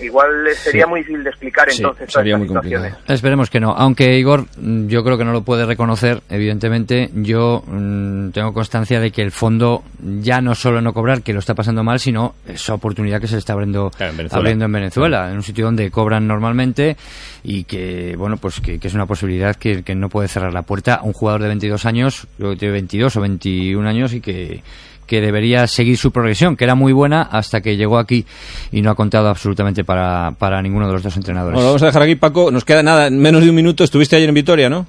Igual 0.00 0.30
sería 0.54 0.86
muy 0.86 1.00
difícil 1.00 1.24
de 1.24 1.30
explicar 1.30 1.70
Sí, 1.70 1.82
entonces 1.82 2.08
todas 2.08 2.22
sería 2.22 2.34
estas 2.36 2.46
muy 2.46 2.54
complicado. 2.54 2.96
Esperemos 3.08 3.50
que 3.50 3.60
no. 3.60 3.72
Aunque 3.72 4.18
Igor, 4.18 4.46
mm, 4.56 4.86
yo 4.86 5.02
creo 5.02 5.18
que 5.18 5.24
no 5.24 5.32
lo 5.32 5.42
puede 5.42 5.66
reconocer, 5.66 6.22
evidentemente. 6.28 7.10
Yo 7.14 7.62
mm, 7.66 8.30
tengo 8.30 8.52
constancia 8.52 9.00
de 9.00 9.10
que 9.10 9.22
el 9.22 9.32
fondo 9.32 9.82
ya 10.20 10.40
no 10.40 10.54
solo 10.54 10.80
no 10.80 10.92
cobrar, 10.92 11.22
que 11.22 11.32
lo 11.32 11.38
está 11.40 11.54
pasando 11.54 11.82
mal, 11.82 11.98
sino 11.98 12.34
esa 12.46 12.74
oportunidad 12.74 13.20
que 13.20 13.26
se 13.26 13.34
le 13.34 13.40
está 13.40 13.54
abriendo 13.54 13.90
en 13.98 14.16
Venezuela. 14.16 14.40
abriendo 14.40 14.64
en 14.66 14.72
Venezuela, 14.72 15.30
en 15.30 15.36
un 15.36 15.42
sitio 15.42 15.64
donde 15.64 15.90
cobran 15.90 16.26
normalmente 16.26 16.96
y 17.42 17.64
que, 17.64 18.14
bueno, 18.16 18.36
pues 18.36 18.60
que, 18.60 18.78
que 18.78 18.88
es 18.88 18.94
una 18.94 19.06
posibilidad 19.06 19.56
que, 19.56 19.82
que 19.82 19.94
no 19.94 20.08
puede 20.08 20.28
cerrar 20.28 20.52
la 20.52 20.62
puerta 20.62 20.96
a 20.96 21.02
un 21.02 21.12
jugador 21.12 21.42
de 21.42 21.48
22 21.48 21.86
años, 21.86 22.26
creo 22.36 22.50
que 22.50 22.56
tiene 22.56 22.72
22 22.72 23.16
o 23.16 23.20
21 23.20 23.88
años 23.88 24.12
y 24.12 24.20
que 24.20 24.62
que 25.08 25.20
debería 25.20 25.66
seguir 25.66 25.96
su 25.98 26.12
progresión, 26.12 26.56
que 26.56 26.62
era 26.62 26.76
muy 26.76 26.92
buena 26.92 27.22
hasta 27.22 27.60
que 27.60 27.76
llegó 27.76 27.98
aquí 27.98 28.24
y 28.70 28.82
no 28.82 28.90
ha 28.90 28.94
contado 28.94 29.28
absolutamente 29.28 29.82
para, 29.82 30.30
para 30.38 30.62
ninguno 30.62 30.86
de 30.86 30.92
los 30.92 31.02
dos 31.02 31.16
entrenadores. 31.16 31.54
Bueno, 31.54 31.66
vamos 31.70 31.82
a 31.82 31.86
dejar 31.86 32.02
aquí, 32.02 32.14
Paco. 32.14 32.52
Nos 32.52 32.64
queda 32.64 32.84
nada, 32.84 33.10
menos 33.10 33.42
de 33.42 33.50
un 33.50 33.56
minuto. 33.56 33.82
Estuviste 33.82 34.14
ayer 34.14 34.28
en 34.28 34.34
Vitoria, 34.36 34.68
¿no? 34.68 34.86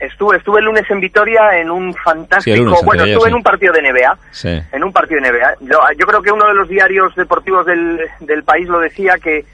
Estuve, 0.00 0.36
estuve 0.38 0.58
el 0.58 0.64
lunes 0.66 0.84
en 0.90 0.98
Vitoria 1.00 1.58
en 1.58 1.70
un 1.70 1.94
fantástico, 1.94 2.42
Sí, 2.42 2.50
el 2.60 2.64
lunes, 2.64 2.80
bueno, 2.84 3.04
estuve 3.04 3.22
sí. 3.22 3.28
en 3.28 3.34
un 3.36 3.42
partido 3.42 3.72
de 3.72 3.82
NBA, 3.82 4.18
Sí. 4.32 4.48
en 4.72 4.84
un 4.84 4.92
partido 4.92 5.20
de 5.20 5.30
NBA. 5.30 5.54
Yo, 5.60 5.78
yo 5.98 6.06
creo 6.06 6.20
que 6.20 6.30
uno 6.32 6.46
de 6.48 6.54
los 6.54 6.68
diarios 6.68 7.14
deportivos 7.14 7.64
del, 7.64 8.00
del 8.20 8.42
país 8.42 8.68
lo 8.68 8.80
decía 8.80 9.14
que, 9.22 9.44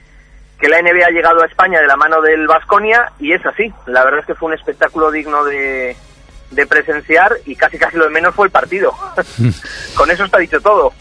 que 0.59 0.69
la 0.69 0.81
NBA 0.81 1.07
ha 1.07 1.11
llegado 1.11 1.43
a 1.43 1.47
España 1.47 1.81
de 1.81 1.87
la 1.87 1.97
mano 1.97 2.21
del 2.23 2.47
Vasconia 2.49 3.13
y 3.21 3.33
es 3.33 3.45
así. 3.47 3.73
La 3.87 4.03
verdad 4.05 4.21
es 4.21 4.27
que 4.27 4.35
fue 4.35 4.49
un 4.49 4.55
espectáculo 4.55 5.11
digno 5.13 5.45
de, 5.45 5.95
de 6.51 6.67
presenciar 6.67 7.33
y 7.47 7.55
casi 7.55 7.79
casi 7.79 7.97
lo 7.97 8.05
de 8.05 8.11
menos 8.11 8.35
fue 8.35 8.47
el 8.47 8.51
partido. 8.53 8.93
Con 9.95 10.11
eso 10.11 10.25
está 10.25 10.39
dicho 10.39 10.61
todo. 10.61 10.93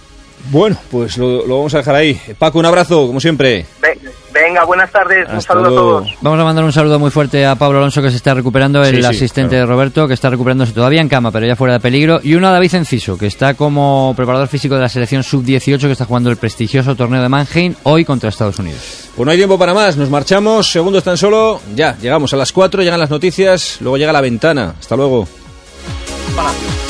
Bueno, 0.51 0.77
pues 0.89 1.17
lo, 1.17 1.45
lo 1.45 1.57
vamos 1.57 1.73
a 1.73 1.79
dejar 1.79 1.95
ahí. 1.95 2.19
Paco, 2.37 2.59
un 2.59 2.65
abrazo, 2.65 3.05
como 3.07 3.19
siempre. 3.19 3.65
Ve- 3.81 3.99
venga, 4.33 4.63
buenas 4.63 4.89
tardes, 4.89 5.27
un 5.27 5.35
Hasta 5.35 5.53
saludo 5.53 5.65
a 5.67 5.69
todos. 5.69 6.09
Vamos 6.21 6.39
a 6.39 6.43
mandar 6.45 6.63
un 6.63 6.71
saludo 6.71 6.97
muy 6.97 7.11
fuerte 7.11 7.45
a 7.45 7.55
Pablo 7.55 7.79
Alonso 7.79 8.01
que 8.01 8.09
se 8.09 8.15
está 8.15 8.33
recuperando, 8.33 8.81
el 8.81 8.95
Sí, 8.95 9.01
sí, 9.01 9.07
asistente 9.07 9.49
claro. 9.57 9.67
de 9.67 9.73
Roberto 9.73 10.07
que 10.07 10.13
está 10.13 10.29
recuperándose 10.29 10.71
todavía 10.71 11.01
en 11.01 11.09
cama, 11.09 11.29
pero 11.31 11.45
ya 11.45 11.57
fuera 11.57 11.73
de 11.73 11.81
peligro, 11.81 12.21
y 12.23 12.35
uno 12.35 12.47
a 12.47 12.51
David 12.51 12.73
Enciso 12.73 13.17
que 13.17 13.27
está 13.27 13.53
como 13.55 14.13
preparador 14.15 14.47
físico 14.47 14.75
de 14.75 14.81
la 14.81 14.89
selección 14.89 15.23
sub-18 15.23 15.77
que 15.81 15.91
está 15.91 16.05
jugando 16.05 16.29
el 16.31 16.37
prestigioso 16.37 16.95
torneo 16.95 17.21
de 17.21 17.27
Mannheim 17.29 17.75
hoy 17.83 18.05
contra 18.05 18.29
Estados 18.29 18.57
Unidos. 18.59 19.09
Pues 19.17 19.25
no 19.25 19.31
hay 19.33 19.37
tiempo 19.37 19.59
para 19.59 19.73
más, 19.73 19.97
nos 19.97 20.09
marchamos, 20.09 20.71
segundos 20.71 21.03
tan 21.03 21.17
solo, 21.17 21.59
ya, 21.75 21.97
llegamos 22.01 22.33
a 22.33 22.37
las 22.37 22.53
4, 22.53 22.81
llegan 22.81 22.99
las 23.01 23.09
noticias, 23.09 23.77
luego 23.81 23.97
llega 23.97 24.13
la 24.13 24.21
ventana. 24.21 24.73
Hasta 24.79 24.95
luego. 24.95 25.27
palavra. 26.39 26.88